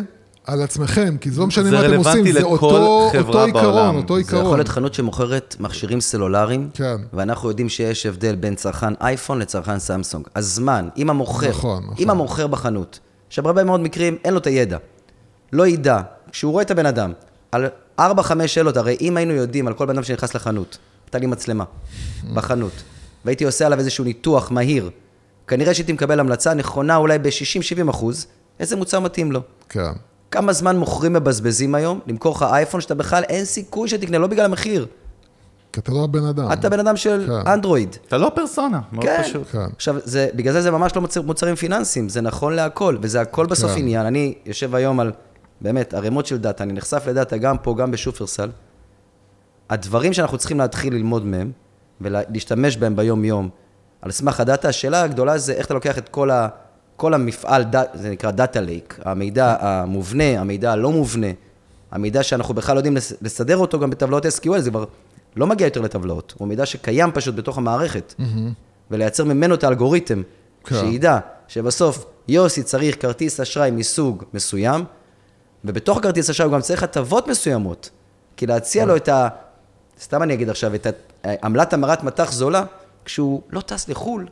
על 0.49 0.61
עצמכם, 0.61 1.17
כי 1.21 1.31
זה 1.31 1.41
לא 1.41 1.47
משנה 1.47 1.69
זה 1.69 1.71
מה 1.71 1.85
אתם 1.85 1.95
עושים, 1.95 2.31
זה 2.31 2.39
לכל 2.39 2.49
אותו, 2.51 3.09
חברה 3.11 3.45
אותו 3.45 3.57
עיקרון. 3.57 3.95
אותו 3.95 4.13
זה 4.13 4.19
עיקרון. 4.19 4.45
יכול 4.45 4.57
להיות 4.57 4.67
חנות 4.67 4.93
שמוכרת 4.93 5.55
מכשירים 5.59 6.01
סלולריים, 6.01 6.69
כן. 6.73 6.95
ואנחנו 7.13 7.49
יודעים 7.49 7.69
שיש 7.69 8.05
הבדל 8.05 8.35
בין 8.35 8.55
צרכן 8.55 8.93
אייפון 9.01 9.39
לצרכן 9.39 9.79
סמסונג. 9.79 10.27
הזמן, 10.35 10.89
אם 10.97 11.09
המוכר, 11.09 11.49
נכון, 11.49 11.83
נכון. 11.83 11.95
אם 11.99 12.09
המוכר 12.09 12.47
בחנות, 12.47 12.99
שבהרבה 13.29 13.63
מאוד 13.63 13.79
מקרים 13.79 14.17
אין 14.23 14.33
לו 14.33 14.39
את 14.39 14.47
הידע, 14.47 14.77
לא 15.53 15.67
ידע, 15.67 16.01
כשהוא 16.31 16.51
רואה 16.51 16.63
את 16.63 16.71
הבן 16.71 16.85
אדם, 16.85 17.13
על 17.51 17.65
4-5 17.99 18.01
שאלות, 18.47 18.77
הרי 18.77 18.97
אם 19.01 19.17
היינו 19.17 19.33
יודעים 19.33 19.67
על 19.67 19.73
כל 19.73 19.85
בן 19.85 19.93
אדם 19.93 20.03
שנכנס 20.03 20.35
לחנות, 20.35 20.77
הייתה 21.05 21.17
לי 21.17 21.25
מצלמה 21.25 21.63
בחנות, 22.33 22.73
והייתי 23.25 23.43
עושה 23.43 23.65
עליו 23.65 23.79
איזשהו 23.79 24.03
ניתוח 24.03 24.51
מהיר, 24.51 24.89
כנראה 25.47 25.73
שהייתי 25.73 25.93
מקבל 25.93 26.19
המלצה 26.19 26.53
נכונה 26.53 26.95
אולי 26.95 27.19
ב-60-70 27.19 27.89
אחוז, 27.89 28.27
איזה 28.59 28.75
מוצר 28.75 28.99
מתאים 28.99 29.31
לו. 29.31 29.41
כן. 29.69 29.91
כמה 30.31 30.53
זמן 30.53 30.77
מוכרים 30.77 31.13
מבזבזים 31.13 31.75
היום 31.75 31.99
למכור 32.07 32.35
לך 32.35 32.45
אייפון 32.51 32.81
שאתה 32.81 32.95
בכלל 32.95 33.23
אין 33.23 33.45
סיכוי 33.45 33.89
שתקנה, 33.89 34.17
לא 34.17 34.27
בגלל 34.27 34.45
המחיר. 34.45 34.87
כי 35.73 35.79
אתה 35.79 35.91
לא 35.91 36.03
הבן 36.03 36.25
אדם. 36.25 36.51
אתה 36.51 36.69
בן 36.69 36.79
אדם 36.79 36.97
של 36.97 37.25
כן. 37.27 37.51
אנדרואיד. 37.51 37.95
אתה 38.07 38.17
לא 38.17 38.31
פרסונה, 38.35 38.79
מאוד 38.91 39.05
כן. 39.05 39.23
פשוט. 39.23 39.47
כן. 39.47 39.65
עכשיו, 39.75 39.95
זה, 40.03 40.29
בגלל 40.35 40.53
זה 40.53 40.61
זה 40.61 40.71
ממש 40.71 40.95
לא 40.95 41.01
מוצר, 41.01 41.21
מוצרים 41.21 41.55
פיננסיים, 41.55 42.09
זה 42.09 42.21
נכון 42.21 42.53
להכל, 42.53 42.97
וזה 43.01 43.21
הכל 43.21 43.45
בסוף 43.45 43.71
כן. 43.71 43.77
עניין. 43.79 44.05
אני 44.05 44.33
יושב 44.45 44.75
היום 44.75 44.99
על, 44.99 45.11
באמת, 45.61 45.93
ערימות 45.93 46.25
של 46.25 46.37
דאטה, 46.37 46.63
אני 46.63 46.73
נחשף 46.73 47.03
לדאטה 47.07 47.37
גם 47.37 47.57
פה, 47.57 47.75
גם 47.77 47.91
בשופרסל. 47.91 48.49
הדברים 49.69 50.13
שאנחנו 50.13 50.37
צריכים 50.37 50.57
להתחיל 50.59 50.93
ללמוד 50.93 51.25
מהם, 51.25 51.51
ולהשתמש 52.01 52.77
בהם 52.77 52.95
ביום-יום, 52.95 53.49
על 54.01 54.11
סמך 54.11 54.39
הדאטה, 54.39 54.69
השאלה 54.69 55.03
הגדולה 55.03 55.37
זה 55.37 55.53
איך 55.53 55.65
אתה 55.65 55.73
לוקח 55.73 55.97
את 55.97 56.09
כל, 56.09 56.31
ה, 56.31 56.47
כל 56.99 57.13
המפעל, 57.13 57.63
זה 57.93 58.09
נקרא 58.09 58.31
data 58.31 58.61
lake, 58.61 58.99
המידע 59.05 59.55
המובנה, 59.59 60.23
המידע 60.39 60.71
הלא 60.71 60.91
מובנה, 60.91 61.27
המידע 61.91 62.23
שאנחנו 62.23 62.53
בכלל 62.53 62.75
לא 62.75 62.79
יודעים 62.79 62.95
לס- 62.97 63.13
לסדר 63.21 63.57
אותו 63.57 63.79
גם 63.79 63.89
בטבלאות 63.89 64.25
SQL, 64.25 64.59
זה 64.59 64.69
כבר 64.69 64.85
לא 65.35 65.47
מגיע 65.47 65.67
יותר 65.67 65.81
לטבלאות, 65.81 66.33
הוא 66.37 66.47
מידע 66.47 66.65
שקיים 66.65 67.11
פשוט 67.11 67.35
בתוך 67.35 67.57
המערכת, 67.57 68.13
ולייצר 68.91 69.23
ממנו 69.23 69.55
את 69.55 69.63
האלגוריתם, 69.63 70.21
כן. 70.63 70.75
שידע 70.75 71.17
שבסוף 71.47 72.05
יוסי 72.27 72.63
צריך 72.63 73.01
כרטיס 73.01 73.39
אשראי 73.39 73.71
מסוג 73.71 74.23
מסוים, 74.33 74.83
ובתוך 75.65 75.97
הכרטיס 75.97 76.29
אשראי 76.29 76.47
הוא 76.47 76.53
גם 76.53 76.61
צריך 76.61 76.83
הטבות 76.83 77.27
מסוימות, 77.27 77.89
כי 78.37 78.47
להציע 78.47 78.85
לו 78.85 78.95
את 78.95 79.09
ה... 79.09 79.27
סתם 80.01 80.23
אני 80.23 80.33
אגיד 80.33 80.49
עכשיו, 80.49 80.75
את 80.75 80.87
ה- 80.87 81.29
עמלת 81.43 81.73
המרת 81.73 82.03
מטח 82.03 82.31
זולה, 82.31 82.63
כשהוא 83.05 83.41
לא 83.49 83.61
טס 83.61 83.89
לחו"ל, 83.89 84.27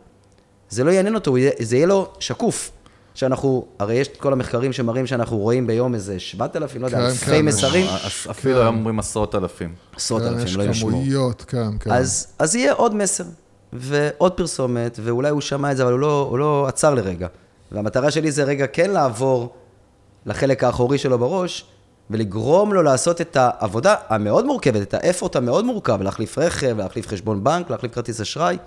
זה 0.70 0.84
לא 0.84 0.92
יעניין 0.92 1.16
אותו, 1.16 1.36
זה 1.60 1.76
יהיה 1.76 1.88
לו 1.88 2.08
שקוף. 2.20 2.72
שאנחנו, 3.18 3.66
הרי 3.80 3.96
יש 3.96 4.08
את 4.08 4.18
כל 4.18 4.34
המחקרים 4.34 4.74
שמראים 4.74 5.08
שאנחנו 5.08 5.38
רואים 5.38 5.68
ביום 5.68 5.94
איזה 5.94 6.20
7,000, 6.20 6.82
לא 6.82 6.88
יודע, 6.88 6.98
כן, 6.98 7.04
אלפי 7.06 7.26
כן, 7.26 7.46
מסרים, 7.46 7.86
אפילו 8.30 8.62
היום 8.62 8.78
אומרים 8.78 9.00
עשרות 9.00 9.36
אלפים. 9.36 9.74
עשרות 9.96 10.22
כן, 10.22 10.28
אלפים, 10.28 10.46
יש 10.46 10.56
לא 10.56 10.64
ישמעו. 10.64 10.92
כמויות, 10.92 11.46
כן, 11.48 11.78
כן. 11.80 11.92
אז, 11.92 12.28
אז 12.40 12.56
יהיה 12.56 12.74
עוד 12.74 12.96
מסר, 12.96 13.24
ועוד 13.74 14.32
פרסומת, 14.32 15.00
ואולי 15.04 15.30
הוא 15.30 15.42
שמע 15.42 15.72
את 15.72 15.78
זה, 15.78 15.84
אבל 15.84 15.92
הוא 15.92 16.00
לא, 16.00 16.28
הוא 16.30 16.40
לא 16.40 16.68
עצר 16.68 16.94
לרגע. 16.94 17.28
והמטרה 17.72 18.12
שלי 18.12 18.32
זה 18.32 18.44
רגע 18.44 18.68
כן 18.68 18.90
לעבור 18.90 19.54
לחלק 20.26 20.64
האחורי 20.64 20.98
שלו 20.98 21.20
בראש, 21.20 21.66
ולגרום 22.10 22.74
לו 22.74 22.84
לעשות 22.84 23.22
את 23.22 23.38
העבודה 23.40 23.96
המאוד 24.10 24.46
מורכבת, 24.46 24.82
את 24.82 24.94
האפורט 24.94 25.36
המאוד 25.36 25.66
מורכב, 25.66 26.02
להחליף 26.02 26.38
רכב, 26.38 26.78
להחליף 26.78 27.08
חשבון 27.08 27.44
בנק, 27.44 27.70
להחליף 27.70 27.94
כרטיס 27.94 28.22
אשראי, 28.22 28.58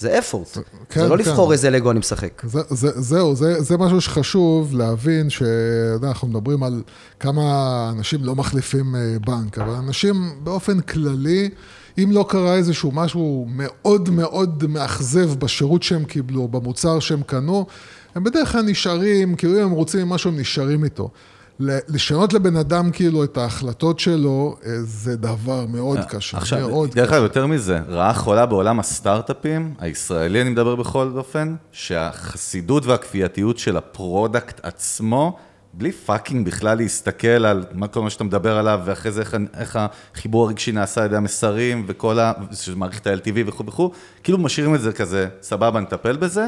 זה 0.00 0.18
אפורט. 0.18 0.58
כן, 0.88 1.00
זה 1.00 1.08
לא 1.08 1.16
כן. 1.16 1.30
לבחור 1.30 1.52
איזה 1.52 1.70
לגו 1.70 1.90
אני 1.90 1.98
משחק. 1.98 2.42
זה, 2.46 2.60
זה, 2.70 3.00
זהו, 3.00 3.36
זה, 3.36 3.60
זה 3.60 3.78
משהו 3.78 4.00
שחשוב 4.00 4.74
להבין, 4.74 5.30
שאנחנו 5.30 6.28
מדברים 6.28 6.62
על 6.62 6.82
כמה 7.20 7.42
אנשים 7.96 8.24
לא 8.24 8.34
מחליפים 8.34 8.96
אה, 8.96 9.16
בנק, 9.26 9.58
אבל 9.58 9.72
אנשים 9.72 10.14
באופן 10.42 10.80
כללי, 10.80 11.50
אם 11.98 12.12
לא 12.12 12.26
קרה 12.28 12.54
איזשהו 12.54 12.92
משהו 12.92 13.46
מאוד 13.48 14.10
מאוד 14.10 14.64
מאכזב 14.68 15.38
בשירות 15.38 15.82
שהם 15.82 16.04
קיבלו, 16.04 16.48
במוצר 16.48 17.00
שהם 17.00 17.22
קנו, 17.22 17.66
הם 18.14 18.24
בדרך 18.24 18.52
כלל 18.52 18.62
נשארים, 18.62 19.34
כאילו 19.34 19.58
אם 19.58 19.62
הם 19.62 19.70
רוצים 19.70 20.08
משהו, 20.08 20.30
הם 20.30 20.40
נשארים 20.40 20.84
איתו. 20.84 21.10
לשנות 21.60 22.32
לבן 22.32 22.56
אדם 22.56 22.90
כאילו 22.90 23.24
את 23.24 23.36
ההחלטות 23.36 23.98
שלו, 23.98 24.56
אה, 24.66 24.70
זה 24.82 25.16
דבר 25.16 25.66
מאוד 25.66 25.98
קשה, 26.08 26.38
עכשיו, 26.38 26.68
מאוד 26.68 26.90
דרך 26.90 27.06
קשה. 27.06 27.16
אגב, 27.16 27.22
יותר 27.22 27.46
מזה, 27.46 27.78
רעה 27.88 28.14
חולה 28.14 28.46
בעולם 28.46 28.80
הסטארט-אפים, 28.80 29.74
הישראלי 29.78 30.42
אני 30.42 30.50
מדבר 30.50 30.76
בכל 30.76 31.12
אופן, 31.16 31.54
שהחסידות 31.72 32.86
והכפייתיות 32.86 33.58
של 33.58 33.76
ה 33.76 33.87
product 33.87 34.60
עצמו, 34.62 35.36
בלי 35.72 35.92
fucking 35.92 36.46
בכלל 36.46 36.78
להסתכל 36.78 37.28
על 37.28 37.64
מה 37.72 37.88
כל 37.88 38.02
מה 38.02 38.10
שאתה 38.10 38.24
מדבר 38.24 38.56
עליו, 38.56 38.80
ואחרי 38.84 39.12
זה 39.12 39.20
איך, 39.20 39.36
איך 39.54 39.78
החיבור 40.14 40.46
הרגשי 40.46 40.72
נעשה 40.72 41.00
על 41.00 41.06
ידי 41.06 41.16
המסרים, 41.16 41.84
וכל 41.88 42.18
ה... 42.18 42.32
מערכת 42.76 43.06
ה-LTV 43.06 43.38
וכו' 43.46 43.66
וכו', 43.66 43.90
כאילו 44.22 44.38
משאירים 44.38 44.74
את 44.74 44.80
זה 44.80 44.92
כזה, 44.92 45.28
סבבה, 45.42 45.80
נטפל 45.80 46.16
בזה, 46.16 46.46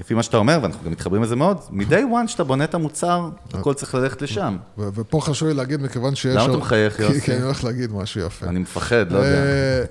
ולפי 0.00 0.14
מה 0.14 0.22
שאתה 0.22 0.36
אומר, 0.36 0.58
ואנחנו 0.62 0.84
גם 0.84 0.90
מתחברים 0.92 1.22
לזה 1.22 1.36
מאוד, 1.36 1.56
מ-day 1.70 1.84
one 2.24 2.26
שאתה 2.28 2.44
בונה 2.44 2.64
את 2.64 2.74
המוצר, 2.74 3.28
הכל 3.54 3.74
צריך 3.74 3.94
ללכת 3.94 4.22
לשם. 4.22 4.56
ופה 4.78 5.20
חשוב 5.20 5.48
לי 5.48 5.54
להגיד, 5.54 5.82
מכיוון 5.82 6.14
שיש... 6.14 6.36
למה 6.36 6.44
אתה 6.44 6.56
מחייך, 6.56 6.96
כי- 6.96 7.02
יוסי? 7.02 7.20
כי 7.20 7.32
אני 7.34 7.42
הולך 7.42 7.64
להגיד 7.64 7.92
משהו 7.92 8.20
יפה. 8.20 8.46
אני 8.46 8.58
מפחד, 8.58 9.12
לא 9.12 9.18
יודע. 9.18 9.28
אה, 9.38 9.84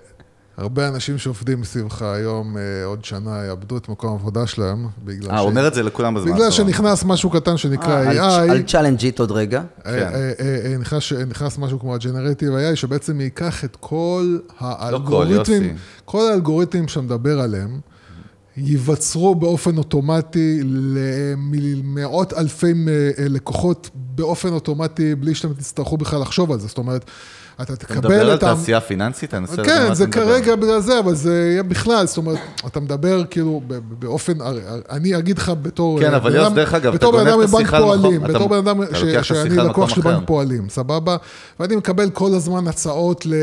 הרבה 0.57 0.87
אנשים 0.87 1.17
שעובדים 1.17 1.63
סביבך 1.63 2.01
היום, 2.01 2.57
אה, 2.57 2.61
עוד 2.85 3.05
שנה 3.05 3.45
יאבדו 3.47 3.77
את 3.77 3.89
מקום 3.89 4.09
העבודה 4.09 4.47
שלהם, 4.47 4.87
בגלל 5.03 5.31
אה, 5.31 5.39
הוא 5.39 5.49
אומר 5.49 5.67
את 5.67 5.73
זה 5.73 5.83
לכולם 5.83 6.13
בזמן 6.15 6.31
בגלל. 6.33 6.51
שנכנס 6.51 7.03
משהו 7.05 7.29
קטן 7.29 7.57
שנקרא 7.57 8.11
AI, 8.11 8.51
אל 8.51 8.61
תצ'אלנג' 8.63 9.09
it 9.09 9.19
עוד 9.19 9.31
רגע. 9.31 9.61
אה, 9.85 9.91
אה, 9.93 10.03
אה, 10.13 10.31
אה, 10.65 10.75
נכנס- 11.27 11.57
משהו 11.57 11.79
כמו 11.79 11.93
ה-Generative 11.95 12.41
AI, 12.73 12.75
שבעצם 12.75 13.21
ייקח 13.21 13.63
את 13.65 13.77
כל 13.79 14.37
האלגוריתמים, 14.59 15.63
יוסי. 15.63 15.73
כל 16.05 16.31
האלגוריתמים 16.31 16.87
שאתה 16.87 17.01
מדבר 17.01 17.39
עליהם, 17.39 17.79
ייווצרו 18.63 19.35
באופן 19.35 19.77
אוטומטי 19.77 20.59
למאות 20.63 22.33
אלפי 22.33 22.67
אה, 22.67 22.73
לקוחות 23.29 23.89
באופן 23.93 24.49
אוטומטי, 24.53 25.15
בלי 25.15 25.35
שאתם 25.35 25.53
תצטרכו 25.53 25.97
בכלל 25.97 26.21
לחשוב 26.21 26.51
על 26.51 26.59
זה. 26.59 26.67
זאת 26.67 26.77
אומרת, 26.77 27.05
אתה 27.61 27.73
אתה 27.73 27.75
תקבל 27.85 27.97
מדבר 27.97 28.21
על 28.21 28.33
את 28.37 28.43
ה... 28.43 28.55
תעשייה 28.55 28.81
פיננסית? 28.81 29.33
אני 29.33 29.41
מנסה 29.41 29.63
כן, 29.63 29.93
זה 29.93 30.03
אתה 30.03 30.19
מדבר. 30.19 30.25
כרגע 30.25 30.55
בגלל 30.55 30.79
זה, 30.81 30.99
אבל 30.99 31.15
זה 31.15 31.49
יהיה 31.51 31.63
בכלל, 31.63 32.07
זאת 32.07 32.17
אומרת, 32.17 32.37
אתה 32.67 32.79
מדבר 32.79 33.23
כאילו 33.29 33.61
באופן, 33.99 34.33
אני 34.89 35.17
אגיד 35.17 35.37
לך 35.37 35.51
בתור... 35.61 35.99
כן, 35.99 36.11
אה, 36.11 36.17
אבל 36.17 36.31
בן 36.31 36.35
יוס, 36.37 36.53
דרך 36.53 36.73
אגב, 36.73 36.93
אתה 36.93 37.05
גונב 37.05 37.27
את 37.27 37.49
השיחה 37.53 37.79
למקום- 37.79 38.01
פועלים, 38.01 38.25
אתה- 38.25 38.33
בתור 38.33 38.49
בן 38.49 38.57
אדם 38.57 38.83
אתה 38.83 39.23
שאני 39.23 39.55
לקוח 39.57 39.89
של 39.89 40.01
בנק. 40.01 40.23
פועלים, 40.27 40.69
סבבה? 40.69 41.17
ואני 41.59 41.75
מקבל 41.75 42.09
כל 42.09 42.33
הזמן 42.35 42.67
הצעות 42.67 43.25
ל... 43.25 43.33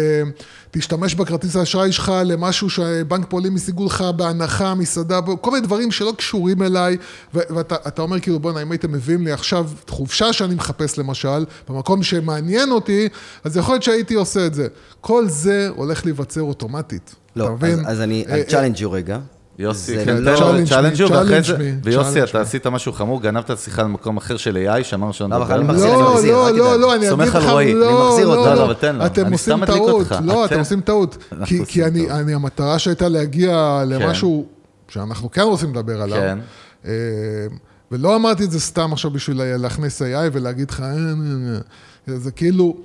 תשתמש 0.78 1.14
בכרטיס 1.14 1.56
האשראי 1.56 1.92
שלך 1.92 2.12
למשהו 2.24 2.70
שבנק 2.70 3.26
פועלים 3.28 3.56
השיגו 3.56 3.86
לך 3.86 4.04
בהנחה, 4.16 4.74
מסעדה, 4.74 5.20
כל 5.40 5.50
מיני 5.50 5.66
דברים 5.66 5.90
שלא 5.90 6.12
קשורים 6.16 6.62
אליי, 6.62 6.96
ואתה 7.34 7.74
אתה 7.88 8.02
אומר 8.02 8.20
כאילו, 8.20 8.40
בואנה, 8.40 8.62
אם 8.62 8.72
הייתם 8.72 8.92
מביאים 8.92 9.24
לי 9.24 9.32
עכשיו 9.32 9.70
חופשה 9.88 10.32
שאני 10.32 10.54
מחפש 10.54 10.98
למשל, 10.98 11.44
במקום 11.68 12.02
שמעניין 12.02 12.70
אותי, 12.70 13.08
אז 13.44 13.56
יכול 13.56 13.74
להיות 13.74 13.82
שהייתי 13.82 14.14
עושה 14.14 14.46
את 14.46 14.54
זה. 14.54 14.68
כל 15.00 15.28
זה 15.28 15.68
הולך 15.76 16.04
להיווצר 16.04 16.42
אוטומטית. 16.42 17.14
לא, 17.36 17.44
אתה 17.44 17.52
אז, 17.52 17.58
מבין? 17.58 17.86
אז 17.86 18.00
אני, 18.00 18.24
אה, 18.28 18.34
על 18.34 18.40
אה, 18.40 18.44
challenge 18.44 18.80
you 18.80 18.92
רגע. 18.92 19.18
יוסי, 19.58 20.04
כן, 20.04 20.16
לא- 20.16 20.34
תן 20.36 20.42
לו 20.42 21.10
ואחרי 21.10 21.42
זה, 21.42 21.56
ויוסי, 21.84 22.22
אתה. 22.22 22.40
עשית 22.40 22.66
משהו 22.66 22.92
חמור, 22.92 23.22
גנבת 23.22 23.58
שיחה 23.58 23.82
למקום 23.82 24.16
אחר 24.16 24.36
של 24.36 24.56
AI, 24.70 24.84
שאמרנו 24.84 25.12
שלא 25.12 25.28
לא. 25.28 25.36
אני 25.54 25.68
לא, 25.68 26.14
מחזיר, 26.14 26.32
לא, 26.36 26.50
לא. 26.50 26.80
לא, 26.80 26.94
אני 26.94 27.08
אגיד 27.12 27.28
לך, 27.28 27.34
לא. 27.34 27.62
לא, 27.74 28.14
לא, 28.24 28.54
לא, 28.54 28.72
אתם 29.06 29.24
אני 29.26 29.32
עושים 29.32 29.66
טעות. 29.66 30.06
לא, 30.24 30.44
אתם- 30.44 30.58
עושים 30.58 30.80
טעות. 30.80 31.16
כי- 31.66 31.84
אני, 31.84 32.34
המטרה 32.34 32.78
שהייתה 32.78 33.08
להגיע 33.08 33.82
למשהו 33.86 34.46
שאנחנו 34.88 35.30
כן 35.30 35.42
רוצים 35.42 35.70
לדבר 35.74 36.02
עליו. 36.02 36.18
כן. 36.18 36.38
אה, 36.86 36.92
ולא 37.92 38.16
אמרתי 38.16 38.44
את 38.44 38.50
זה 38.50 38.60
סתם 38.60 38.92
עכשיו 38.92 39.10
בשביל 39.10 39.40
להכניס 39.56 40.02
AI 40.02 40.04
ולהגיד 40.32 40.70
לך, 40.70 40.80
"אה, 40.80 40.86
אה, 40.86 40.92
אה." 42.08 42.18
זה 42.18 42.30
כאילו, 42.30 42.76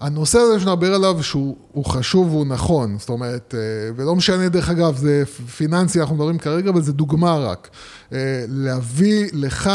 הנושא 0.00 0.38
הזה 0.38 0.60
שנדבר 0.60 0.94
עליו, 0.94 1.22
שהוא 1.22 1.56
הוא 1.72 1.84
חשוב 1.84 2.28
והוא 2.34 2.46
נכון, 2.46 2.96
זאת 2.98 3.08
אומרת, 3.08 3.54
אה, 3.58 3.60
ולא 3.96 4.16
משנה 4.16 4.48
דרך 4.48 4.70
אגב, 4.70 4.96
זה 4.96 5.22
פיננסי, 5.56 6.00
אנחנו 6.00 6.14
מדברים 6.14 6.38
כרגע, 6.38 6.70
אבל 6.70 6.82
זה 6.82 6.92
דוגמה 6.92 7.36
רק. 7.38 7.68
אה, 8.12 8.18
להביא 8.48 9.26
לך, 9.32 9.70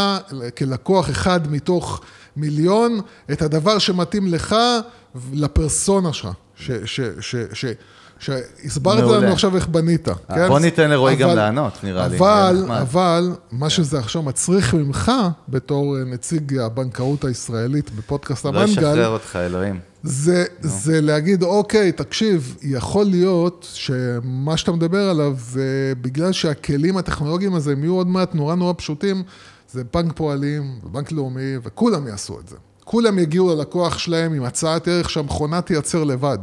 כלקוח 0.57 1.09
אחד 1.09 1.51
מתוך 1.51 2.01
מיליון, 2.38 2.99
את 3.31 3.41
הדבר 3.41 3.77
שמתאים 3.79 4.27
לך 4.27 4.55
לפרסונה 5.33 6.13
שלך. 6.13 6.29
שהסברת. 8.19 9.03
לנו 9.03 9.27
עכשיו 9.31 9.55
איך 9.55 9.67
בנית, 9.67 10.07
כן? 10.35 10.47
בוא 10.47 10.59
ניתן 10.59 10.89
לרועי 10.89 11.15
גם 11.15 11.29
אבל- 11.29 11.38
לענות, 11.38 11.73
נראה 11.83 12.07
לי. 12.07 12.17
אבל, 12.17 12.55
זה 12.57 12.63
נחמד. 12.63 12.77
אבל, 12.81 13.31
מה 13.51 13.69
שזה 13.69 13.99
עכשיו 13.99 14.21
מצריך 14.21 14.73
ממך, 14.73 15.11
בתור 15.49 15.97
אה, 15.97 16.03
נציג 16.03 16.57
הבנקאות 16.57 17.25
הישראלית 17.25 17.91
בפודקאסט 17.95 18.45
לא 18.45 18.49
המנגל, 18.49 18.71
ישחרר 18.71 19.07
אותך, 19.07 19.35
אלוהים. 19.35 19.79
זה, 20.05 20.45
זה 20.61 21.01
להגיד, 21.01 21.43
אוקיי, 21.43 21.91
תקשיב, 21.91 22.55
יכול 22.61 23.05
להיות 23.05 23.67
שמה 23.73 24.57
שאתה 24.57 24.71
מדבר 24.71 25.09
עליו 25.09 25.35
זה 25.39 25.93
בגלל 26.01 26.31
שהכלים 26.31 26.97
הטכנולוגיים 26.97 27.55
הזה 27.55 27.71
הם 27.71 27.83
יהיו 27.83 27.93
עוד 27.93 28.07
מעט 28.07 28.35
נורא 28.35 28.55
נורא 28.55 28.73
פשוטים, 28.77 29.23
זה 29.71 29.83
בנק 29.93 30.13
פועלים 30.15 30.79
ובנק 30.83 31.11
לאומי, 31.11 31.57
וכולם 31.63 32.07
יעשו 32.07 32.39
את 32.39 32.47
זה. 32.47 32.55
כולם 32.83 33.19
יגיעו 33.19 33.55
ללקוח 33.55 33.97
שלהם 33.97 34.33
עם 34.33 34.43
הצעת 34.43 34.87
ערך 34.87 35.09
שהמכונה 35.09 35.61
תייצר 35.61 36.03
לבד. 36.03 36.37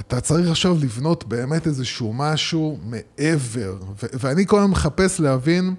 אתה 0.00 0.20
צריך 0.20 0.50
עכשיו 0.50 0.76
לבנות 0.80 1.28
באמת 1.28 1.66
איזשהו 1.66 2.12
משהו 2.12 2.78
מעבר, 2.84 3.76
ו- 4.02 4.06
ואני 4.20 4.46
כל 4.46 4.58
הזמן 4.58 4.70
מחפש 4.70 5.20
להבין 5.20 5.74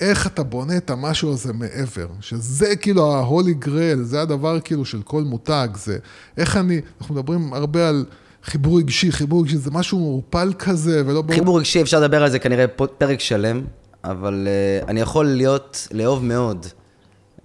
איך 0.00 0.26
אתה 0.26 0.42
בונה 0.42 0.76
את 0.76 0.90
המשהו 0.90 1.32
הזה 1.32 1.52
מעבר, 1.52 2.06
שזה 2.20 2.76
כאילו 2.76 3.14
ה-holy 3.14 3.64
grail, 3.64 4.02
זה 4.02 4.22
הדבר 4.22 4.60
כאילו 4.60 4.84
של 4.84 5.02
כל 5.02 5.22
מותג, 5.22 5.68
זה 5.74 5.98
איך 6.36 6.56
אני, 6.56 6.80
אנחנו 7.00 7.14
מדברים 7.14 7.52
הרבה 7.52 7.88
על 7.88 8.04
חיבור 8.44 8.78
רגשי, 8.78 9.12
חיבור 9.12 9.42
רגשי, 9.42 9.56
זה 9.56 9.70
משהו 9.70 9.98
מעורפל 9.98 10.52
כזה, 10.58 11.02
ולא 11.06 11.22
ברור. 11.22 11.34
חיבור 11.34 11.58
רגשי, 11.58 11.82
אפשר 11.82 12.00
לדבר 12.00 12.22
על 12.22 12.30
זה 12.30 12.38
כנראה 12.38 12.66
פרק 12.68 13.20
שלם, 13.20 13.64
אבל 14.04 14.48
uh, 14.82 14.88
אני 14.88 15.00
יכול 15.00 15.26
להיות, 15.26 15.88
לאהוב 15.90 16.24
מאוד 16.24 16.66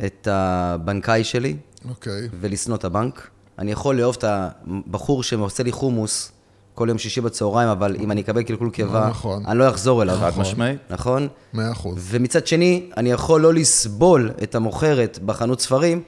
את 0.05 0.27
הבנקאי 0.31 1.23
שלי 1.23 1.55
אוקיי, 1.89 2.29
ולשנוא 2.39 2.75
את 2.75 2.85
הבנק. 2.85 3.29
אני 3.59 3.71
יכול 3.71 3.95
לאהוב 3.95 4.15
את 4.19 4.23
הבחור 4.27 5.23
שעושה 5.23 5.63
לי 5.63 5.71
חומוס 5.71 6.31
כל 6.79 6.89
יום 6.89 6.97
שישי 6.97 7.21
בצהריים, 7.21 7.69
אבל 7.69 7.95
אם 7.99 8.11
אני 8.11 8.21
אקבל 8.21 8.43
קלקול 8.43 8.69
קיבה, 8.69 9.07
נכון. 9.09 9.43
אני 9.45 9.57
לא 9.57 9.69
אחזור 9.69 10.03
אליו. 10.03 10.15
חד 10.15 10.31
משמעית. 10.37 10.79
נכון? 10.89 11.27
מאה 11.53 11.71
אחוז. 11.71 11.95
ומצד 11.97 12.47
שני, 12.47 12.89
אני 12.97 13.11
יכול 13.11 13.41
לא 13.41 13.53
לסבול 13.53 14.31
את 14.43 14.55
המוכרת 14.55 15.19
בחנות 15.25 15.61
ספרים, 15.61 16.01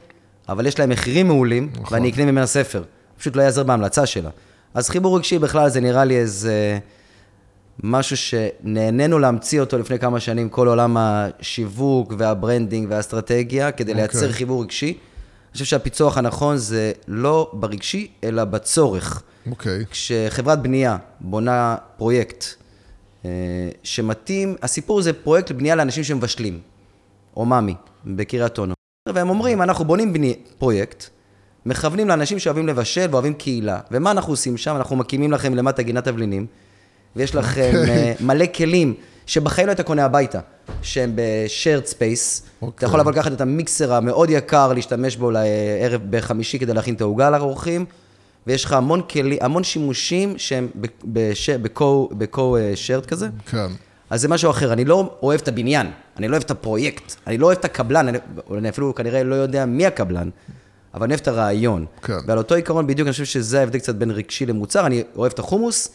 אבל 0.49 0.67
יש 0.67 0.79
להם 0.79 0.89
מחירים 0.89 1.27
מעולים, 1.27 1.69
נכון. 1.73 1.97
ואני 1.97 2.09
אקנה 2.09 2.25
ממנה 2.25 2.45
ספר. 2.45 2.83
פשוט 3.17 3.35
לא 3.35 3.41
יעזר 3.41 3.63
בהמלצה 3.63 4.05
שלה. 4.05 4.29
אז 4.73 4.89
חיבור 4.89 5.17
רגשי 5.17 5.39
בכלל 5.39 5.69
זה 5.69 5.79
נראה 5.79 6.05
לי 6.05 6.17
איזה 6.17 6.79
משהו 7.83 8.17
שנהנינו 8.17 9.19
להמציא 9.19 9.59
אותו 9.59 9.77
לפני 9.77 9.99
כמה 9.99 10.19
שנים, 10.19 10.49
כל 10.49 10.67
עולם 10.67 10.97
השיווק 10.99 12.13
וה 12.17 12.31
branding 12.31 12.87
והאסטרטגיה, 12.89 13.71
כדי 13.71 13.91
אוקיי. 13.91 14.01
לייצר 14.01 14.31
חיבור 14.31 14.63
רגשי. 14.63 14.97
אני 15.51 15.53
חושב 15.53 15.65
שהפיצוח 15.65 16.17
הנכון 16.17 16.57
זה 16.57 16.91
לא 17.07 17.49
ברגשי, 17.53 18.11
אלא 18.23 18.43
בצורך. 18.43 19.23
אוקיי, 19.49 19.85
כשחברת 19.91 20.61
בנייה 20.61 20.97
בונה 21.19 21.75
פרויקט 21.97 22.45
אה, 23.25 23.29
שמתאים, 23.83 24.55
הסיפור 24.61 25.01
זה 25.01 25.13
פרויקט 25.13 25.49
לבנייה 25.49 25.75
לאנשים 25.75 26.03
שמבשלים, 26.03 26.59
או 27.37 27.45
מאמי, 27.45 27.75
בקריית 28.05 28.57
אונו. 28.57 28.73
והם 29.09 29.29
אומרים, 29.29 29.61
אנחנו 29.61 29.85
בונים 29.85 30.13
בני... 30.13 30.35
פרויקט, 30.57 31.05
מכוונים 31.65 32.07
לאנשים 32.07 32.39
שאוהבים 32.39 32.67
לבשל 32.67 33.07
ואוהבים 33.11 33.33
קהילה. 33.33 33.79
ומה 33.91 34.11
אנחנו 34.11 34.33
עושים 34.33 34.57
שם? 34.57 34.75
אנחנו 34.75 34.95
מקימים 34.95 35.31
לכם 35.31 35.55
למטה 35.55 35.83
גינת 35.83 36.05
תבלינים, 36.05 36.45
ויש 37.15 37.35
לכם 37.35 37.71
אה, 37.89 38.13
מלא 38.19 38.45
כלים 38.55 38.93
שבחיים 39.25 39.67
לא 39.67 39.71
היית 39.71 39.81
קונה 39.81 40.05
הביתה, 40.05 40.39
שהם 40.81 41.15
ב-shared 41.15 41.87
space. 41.87 42.41
אתה 42.41 42.65
אוקיי. 42.65 42.87
יכול 42.87 42.99
לבוא 42.99 43.11
לקחת 43.11 43.31
את 43.31 43.41
המיקסר 43.41 43.93
המאוד 43.93 44.29
יקר, 44.29 44.73
להשתמש 44.73 45.15
בו 45.15 45.31
לערב 45.31 46.01
בחמישי 46.09 46.59
כדי 46.59 46.73
להכין 46.73 46.95
את 46.95 47.01
העוגה 47.01 47.29
לאורחים, 47.29 47.85
ויש 48.47 48.65
לך 48.65 48.73
המון 48.73 49.01
כלים, 49.01 49.37
המון 49.41 49.63
שימושים 49.63 50.37
שהם 50.37 50.67
ב-co-shared 51.03 53.07
כזה. 53.07 53.27
כן. 53.51 53.67
אז 54.09 54.21
זה 54.21 54.27
משהו 54.27 54.51
אחר, 54.51 54.73
אני 54.73 54.85
לא 54.85 55.17
אוהב 55.23 55.41
את 55.41 55.47
הבניין, 55.47 55.87
אני 56.17 56.27
לא 56.27 56.33
אוהב 56.33 56.43
את 56.43 56.51
הפרויקט, 56.51 57.15
אני 57.27 57.37
לא 57.37 57.45
אוהב 57.45 57.57
את 57.57 57.65
הקבלן, 57.65 58.07
אני, 58.07 58.17
אני 58.57 58.69
אפילו 58.69 58.95
כנראה 58.95 59.23
לא 59.23 59.35
יודע 59.35 59.65
מי 59.65 59.85
הקבלן, 59.85 60.29
אבל 60.93 61.03
אני 61.03 61.13
אוהב 61.13 61.21
את 61.21 61.27
הרעיון. 61.27 61.85
כן. 62.01 62.17
ועל 62.27 62.37
אותו 62.37 62.55
עיקרון 62.55 62.87
בדיוק 62.87 63.05
אני 63.05 63.11
חושב 63.11 63.25
שזה 63.25 63.59
ההבדל 63.59 63.79
קצת 63.79 63.95
בין 63.95 64.11
רגשי 64.11 64.45
למוצר, 64.45 64.85
אני 64.85 65.03
אוהב 65.15 65.31
את 65.31 65.39
החומוס, 65.39 65.89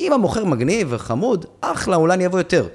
אם 0.00 0.12
המוכר 0.12 0.44
מגניב 0.44 0.88
וחמוד, 0.90 1.44
אחלה, 1.60 1.96
אולי 1.96 2.14
אני 2.14 2.26
אבוא 2.26 2.38
יותר. 2.40 2.66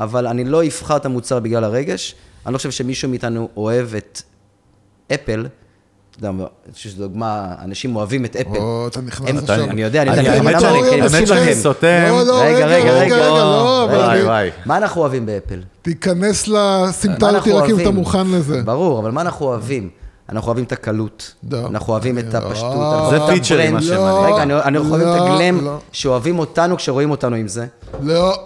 אבל 0.00 0.26
אני 0.26 0.44
לא 0.44 0.66
אבחר 0.66 0.96
את 0.96 1.06
המוצר 1.06 1.38
בגלל 1.40 1.64
הרגש, 1.64 2.14
אני 2.46 2.52
לא 2.52 2.58
חושב 2.58 2.70
שמישהו 2.70 3.08
מאיתנו 3.08 3.48
אוהב 3.56 3.94
את 3.94 4.22
אפל. 5.14 5.46
אתה 6.10 6.18
יודע, 6.18 6.28
אני 6.64 6.72
חושב 6.72 6.90
שזו 6.90 7.08
דוגמה, 7.08 7.54
אנשים 7.62 7.96
אוהבים 7.96 8.24
את 8.24 8.36
אפל. 8.36 8.56
או, 8.58 8.86
אתה 8.88 9.00
נכנס 9.00 9.42
עכשיו. 9.42 9.64
אני 9.70 9.82
יודע, 9.82 10.02
אני 10.02 10.10
יודע, 10.10 10.36
אני- 10.38 11.16
שאני 11.26 11.40
לכם. 11.46 11.52
סותם. 11.54 12.04
לא, 12.08 12.22
לא, 12.26 12.40
רגע, 12.42 12.66
רגע, 12.66 12.92
רגע, 12.92 13.16
רגע, 13.16 13.16
לא, 13.16 13.84
אבל. 13.84 14.48
מה 14.66 14.76
אנחנו 14.76 15.00
אוהבים 15.00 15.26
באפל? 15.26 15.60
תיכנס 15.82 16.48
לסמטה 16.48 17.30
רק 17.30 17.46
אם 17.70 17.80
אתה? 17.80 17.90
מוכן 17.90 18.26
לזה. 18.30 18.62
ברור, 18.62 18.98
אבל 18.98 19.10
מה 19.10 19.20
אנחנו 19.20 19.46
אוהבים? 19.46 19.90
אנחנו 20.28 20.46
אוהבים 20.48 20.64
את 20.64 20.72
הקלות, 20.72 21.34
לא. 21.50 21.66
אנחנו 21.66 21.92
אוהבים 21.92 22.18
את 22.18 22.34
הפשטות, 22.34 22.74
לא. 22.74 22.94
אנחנו 23.04 23.10
זה 23.28 23.34
פיצ'רים. 23.34 23.74
מה 23.74 23.82
שמעניין. 23.82 24.32
רגע, 24.34 24.42
אני- 24.42 24.54
אנחנו 24.54 24.90
אוהבים 24.90 25.08
את 25.08 25.14
לא, 25.16 25.34
הגלם, 25.34 25.64
לא. 25.64 25.78
שאוהבים 25.92 26.38
אותנו 26.38 26.76
כשרואים 26.76 27.10
אותנו 27.10 27.36
עם 27.36 27.48
זה. 27.48 27.66
לא, 28.02 28.44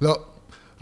לא. 0.00 0.16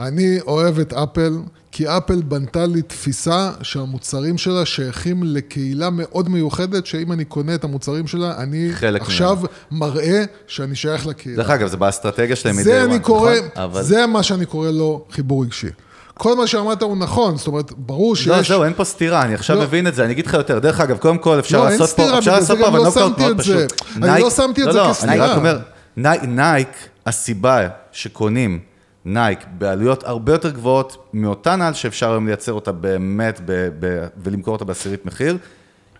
אני 0.00 0.38
אוהב 0.46 0.78
את 0.78 0.92
אפל, 0.92 1.38
כי 1.72 1.88
אפל 1.88 2.22
בנתה 2.22 2.66
לי 2.66 2.82
תפיסה 2.82 3.50
שהמוצרים 3.62 4.38
שלה 4.38 4.66
שייכים 4.66 5.22
לקהילה 5.22 5.90
מאוד 5.90 6.28
מיוחדת, 6.28 6.86
שאם 6.86 7.12
אני 7.12 7.24
קונה 7.24 7.54
את 7.54 7.64
המוצרים 7.64 8.06
שלה, 8.06 8.34
אני 8.38 8.70
עכשיו 9.00 9.38
מראה 9.70 10.24
שאני 10.46 10.74
שייך 10.74 11.06
לקהילה. 11.06 11.36
דרך 11.36 11.50
אגב, 11.50 11.68
זה 11.68 11.76
באסטרטגיה 11.76 12.36
שלהם 12.36 12.62
זה 12.62 12.84
אני 12.84 12.98
קורא, 12.98 13.32
נכון? 13.56 13.82
זה 13.82 14.06
מה 14.06 14.22
שאני 14.22 14.46
קורא 14.46 14.70
לו 14.70 15.04
חיבור 15.10 15.44
רגשי. 15.44 15.68
כל 16.18 16.36
מה 16.36 16.46
שאמרת 16.46 16.82
הוא 16.82 16.96
נכון, 16.96 17.36
זאת 17.36 17.46
אומרת, 17.46 17.72
ברור 17.76 18.16
שיש... 18.16 18.26
לא, 18.28 18.42
זהו, 18.42 18.64
אין 18.64 18.72
פה 18.76 18.84
סתירה, 18.84 19.22
אני 19.22 19.34
עכשיו 19.34 19.56
לא. 19.56 19.62
מבין 19.62 19.86
את 19.86 19.94
זה, 19.94 20.04
אני 20.04 20.12
אגיד 20.12 20.26
לך 20.26 20.34
יותר. 20.34 20.58
דרך 20.58 20.80
אגב, 20.80 20.96
קודם 20.98 21.18
כל 21.18 21.38
אפשר 21.38 21.58
לא, 21.58 21.64
לעשות 21.64 21.80
פה, 21.80 21.86
סתירה, 21.86 22.18
אפשר 22.18 22.30
בגלל 22.30 22.40
לעשות 22.40 22.58
פה, 22.58 22.68
אבל 22.68 22.78
לא 22.78 22.84
נוקאוט 22.84 23.04
שמתי 23.08 23.22
מאוד. 23.24 23.40
פשוט. 23.40 23.72
אני 23.96 24.06
Nike- 24.06 24.22
לא 24.22 24.30
שמתי 24.30 24.62
את 24.62 24.66
לא, 24.66 24.72
זה 24.72 24.78
לא, 24.78 24.90
כסתירה. 24.90 25.12
אני 25.12 25.20
רק 25.20 25.36
אומר, 25.36 25.58
ני- 25.96 26.26
Nike, 26.26 26.68
הסיבה 27.06 27.60
שקונים 27.92 28.58
Nike 29.04 29.38
בעלויות 29.58 30.04
הרבה 30.04 30.32
יותר 30.32 30.50
גבוהות 30.50 30.96
מאותה 31.12 31.56
נעל 31.56 31.74
שאפשר 31.74 32.10
היום 32.10 32.26
לייצר 32.26 32.52
אותה 32.52 32.72
באמת 32.72 33.40
ב- 33.44 33.68
ב- 33.80 34.06
ולמכור 34.22 34.52
אותה 34.54 34.64
בעשירית 34.64 35.06
מחיר. 35.06 35.36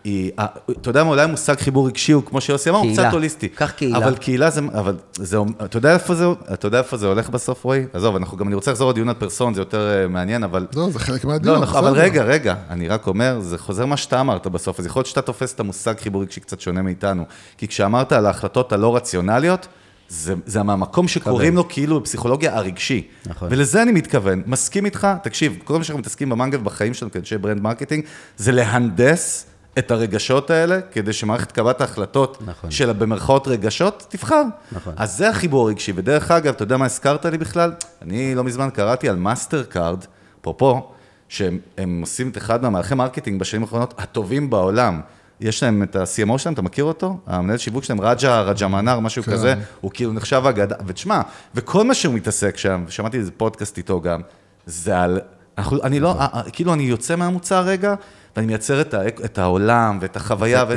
היא, 0.05 0.31
ה- 0.39 0.45
אתה 0.71 0.91
יודע 0.91 1.05
מה, 1.05 1.11
אולי 1.11 1.23
המושג 1.23 1.55
חיבור 1.59 1.87
רגשי 1.89 2.13
הוא, 2.13 2.23
כמו 2.27 2.41
שיוסי 2.41 2.71
אמר, 2.71 2.79
הוא. 2.79 2.93
קצת 2.93 3.07
הוליסטי. 3.13 3.49
קח 3.49 3.71
קהילה. 3.71 3.97
אבל 3.99 4.17
קהילה 4.17 4.51
זה, 4.51 4.61
אבל 4.75 4.97
זה, 5.17 5.37
אתה 5.65 5.77
יודע 5.77 5.95
איפה 5.95 6.15
זה, 6.15 6.25
אתה 6.53 6.67
יודע 6.67 6.79
איפה 6.79 6.97
זה 6.97 7.07
הולך 7.07 7.31
בסוף, 7.31 7.65
רועי? 7.65 7.85
עזוב, 7.93 8.17
אנחנו 8.17 8.37
גם, 8.37 8.47
אני 8.47 8.55
רוצה 8.55 8.71
לחזור 8.71 8.91
לדיון 8.91 9.09
על 9.09 9.15
פרסון, 9.15 9.55
זה 9.55 9.61
יותר 9.61 10.03
אה, 10.03 10.09
מעניין, 10.09 10.45
אבל... 10.45 10.67
לא, 10.77 10.91
זה 10.91 10.99
חלק 10.99 11.25
מהדיון. 11.25 11.55
לא, 11.55 11.61
נכון, 11.61 11.85
אבל. 11.87 11.99
רגע, 11.99 12.23
רגע, 12.23 12.55
אני 12.71 12.89
רק 12.89 13.07
אומר, 13.07 13.41
זה 13.41 13.59
חוזר 13.59 13.87
מה 13.87 13.97
שאתה 13.97 14.21
אמרת 14.21 14.47
בסוף, 14.47 14.81
אז 14.81 14.87
יכול 14.87 15.01
להיות 15.01 15.07
שאתה 15.07 15.23
תופס 15.23 15.55
את 15.55 15.61
המושג 15.61 15.95
חיבור 16.01 16.23
רגשי 16.23 16.41
קצת 16.41 16.61
שונה 16.61 16.83
מאיתנו. 16.83 17.25
כי 17.59 17.69
כשאמרת 17.69 18.13
על 18.13 18.27
ההחלטות 18.27 18.73
הלא 18.73 18.97
רציונליות, 18.97 19.69
זה, 20.09 20.35
זה 20.47 20.63
מהמקום 20.63 21.09
שקוראים 21.09 21.57
לו 21.57 21.69
כאילו 21.69 22.01
בפסיכולוגיה 22.01 22.57
הרגשי. 22.57 23.07
נכון. 23.27 23.49
ולזה 23.51 23.83
אני 23.83 23.93
מתכוון, 23.93 24.43
מסכים 24.47 24.85
איתך, 24.85 25.09
תקשיב, 25.23 25.59
כל 25.65 25.79
מה 25.79 25.85
שאנחנו 25.85 26.01
מתעסקים 26.01 26.29
במנגל 26.29 26.59
בחיים 26.63 26.95
שלנו 26.95 27.13
כאנשי 27.13 27.39
brand 27.39 27.63
marketing, 27.63 28.05
זה 28.37 28.53
להנדס 28.53 29.47
את 29.79 29.91
הרגשות 29.91 30.51
האלה, 30.51 30.81
כדי 30.81 31.13
שמערכת 31.13 31.53
קבלת 31.53 31.81
ההחלטות 31.81 32.43
נכון. 32.47 32.71
של 32.71 32.93
במרכאות 32.93 33.49
רגשות, 33.49 34.07
תבחר. 34.09 34.43
נכון. 34.73 34.95
אז 34.97 35.17
זה 35.17 35.29
החיבור 35.29 35.67
הרגשי, 35.67 35.93
ודרך 35.97 36.31
אגב, 36.31 36.55
אתה 36.55 36.63
יודע 36.63 36.77
מה 36.77 36.85
הזכרת 36.85 37.27
לי 37.27 37.39
בכלל? 37.39 37.73
אני 38.03 38.35
לא 38.35 38.45
מזמן 38.45 38.71
קראתי 38.71 39.09
על 39.09 39.17
Mastercard, 39.17 40.05
אפרופו, 40.41 40.91
שהם 41.29 41.59
הם 41.79 42.01
עושים 42.01 42.29
את 42.29 42.37
אחד 42.37 42.63
מהמערכי 42.63 42.95
marketing 42.95 43.41
בשנים 43.41 43.63
האחרונות 43.63 43.95
הטובים 43.99 44.51
בעולם. 44.51 45.01
יש 45.41 45.63
להם 45.63 45.83
את 45.83 45.97
ה-CMO 45.97 46.39
שלהם, 46.39 46.55
אתה 46.55 46.63
מכיר 46.63 46.85
אותו? 46.85 47.17
המנהל 47.27 47.59
שיווק 47.59 47.85
שלהם, 47.85 48.01
רג'ה, 48.01 48.41
רג'ה 48.41 48.69
מנאר, 48.69 49.01
משהו 49.01 49.23
כן. 49.23 49.33
כזה, 49.33 49.55
הוא 49.81 49.91
כאילו 49.95 50.13
נחשב 50.13 50.43
אגדה, 50.49 50.77
ותשמע, 50.87 51.21
וכל 51.55 51.85
מה 51.85 51.95
שהוא 51.95 52.15
מתעסק 52.15 52.57
שם, 52.57 52.85
שמעתי 52.89 53.17
איזה 53.17 53.31
פודקאסט 53.31 53.79
איתו 53.79 54.01
גם, 54.01 54.21
זה 54.67 55.01
על, 55.01 55.21
אנחנו, 55.59 55.83
אני 55.83 56.01
לא, 56.01 56.15
נכון. 56.15 56.43
כאילו 56.53 56.75
אני 56.75 56.83
יוצא 56.83 57.17
מהמוצר 57.17 57.61
רגע, 57.61 57.95
ואני 58.37 58.47
מייצר 58.47 58.81
את, 58.81 58.95
ה, 58.95 59.07
את 59.09 59.39
העולם 59.39 59.99
ואת 60.03 60.17
החוויה, 60.17 60.63
את- 60.63 60.69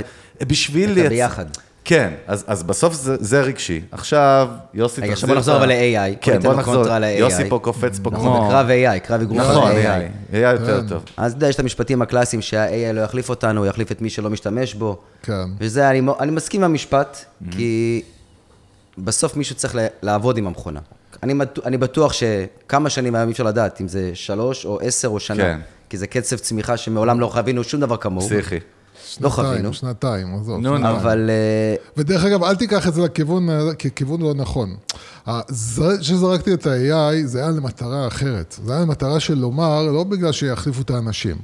ובשביל 0.42 1.00
את 1.00 1.06
הביחד. 1.06 1.46
כן, 1.86 2.14
אז, 2.28 2.44
אז 2.48 2.64
בסוף 2.64 2.94
זה, 2.94 3.16
זה 3.20 3.42
רגשי. 3.42 3.82
עכשיו, 3.92 4.50
יוסי 4.74 5.02
עכשיו 5.02 5.14
תחזיר 5.16 5.28
בוא 5.30 5.36
נחזור 5.36 5.56
את 5.56 5.62
ה- 5.62 5.64
אבל 5.64 5.72
ל-AI. 5.74 6.12
בוא 6.14 6.22
כן, 6.22 6.32
ניתן 6.34 6.44
בוא 6.44 6.54
לו 6.54 6.60
נחזור. 6.60 6.76
קונטרה 6.76 7.00
ל-AI. 7.00 7.20
יוסי 7.20 7.50
פה 7.50 7.60
קופץ 7.64 8.00
פה 8.04 8.10
אנחנו 8.10 8.24
כמו... 8.26 8.48
בקרב 8.48 8.68
AI, 8.70 9.00
קרב 9.08 9.22
אגרוף 9.22 9.40
נכון, 9.42 9.72
על 9.72 9.78
AI. 9.78 9.86
AI. 10.32 10.34
AI 10.34 10.38
יותר 10.38 10.82
כן. 10.82 10.88
טוב. 10.88 11.04
אז 11.18 11.32
אתה 11.32 11.38
יודע, 11.38 11.50
יש 11.50 11.56
את 11.56 11.60
המשפטים 11.60 12.02
הקלאסיים 12.02 12.42
שה-AI 12.42 12.94
לא 12.94 13.02
יחליף 13.02 13.30
אותנו, 13.30 13.60
הוא 13.60 13.68
יחליף 13.68 13.92
את 13.92 14.02
מי 14.02 14.10
שלא 14.10 14.30
משתמש 14.30 14.74
בו. 14.74 14.98
כן. 15.24 15.34
וזה, 15.60 15.90
אני, 15.90 16.02
אני 16.20 16.32
מסכים 16.32 16.64
עם 16.64 16.72
המשפט, 16.72 17.18
כי 17.52 18.02
בסוף 18.98 19.36
מישהו 19.36 19.56
צריך 19.56 19.76
לעבוד 20.02 20.38
עם 20.38 20.48
המכונה. 20.48 20.80
אני 21.66 21.78
בטוח 21.78 22.14
שכמה 22.14 22.90
שנים 22.90 23.16
היום 23.16 23.28
אי 23.28 23.32
אפשר 23.32 23.44
לדעת 23.44 23.82
אם 23.82 23.88
זה 23.88 24.12
שלוש 24.14 24.66
או 24.66 24.80
עשר 24.82 25.08
או 25.08 25.20
שנה. 25.20 25.44
כן. 25.44 25.60
כי 25.90 25.98
זה 25.98 26.08
קצב 26.08 26.36
צמיחה 26.36 26.78
שמעולם 26.78 27.20
לא 27.20 27.28
חווינו 27.28 27.64
שום 27.64 27.82
דבר 27.82 27.98
כמוהו. 27.98 28.28
פסיכי. 28.28 28.60
לא 29.22 29.30
חווינו. 29.30 29.74
שנתיים, 29.74 30.36
עזוב. 30.36 30.60
נו, 30.60 30.78
נו. 30.78 30.90
אבל 30.90 31.30
אה, 31.30 31.76
ודרך 31.98 32.26
אגב, 32.26 32.44
אל 32.44 32.56
תיקח 32.56 32.88
את 32.88 32.94
זה 32.94 33.02
לכיוון, 33.02 33.50
אה, 33.50 33.74
ככיוון 33.74 34.22
לא 34.22 34.34
נכון. 34.34 34.76
כשזרקתי 36.00 36.54
את 36.54 36.68
ה-AI, 36.68 37.26
זה 37.26 37.40
היה 37.40 37.50
למטרה 37.52 38.08
אחרת. 38.08 38.56
זה 38.66 38.74
היה 38.74 38.82
למטרה 38.82 39.20
של 39.20 39.34
לומר, 39.34 39.84
לא 39.84 40.04
בגלל 40.04 40.32
שיחליפו 40.32 40.82
את 40.82 40.90
האנשים, 40.90 41.36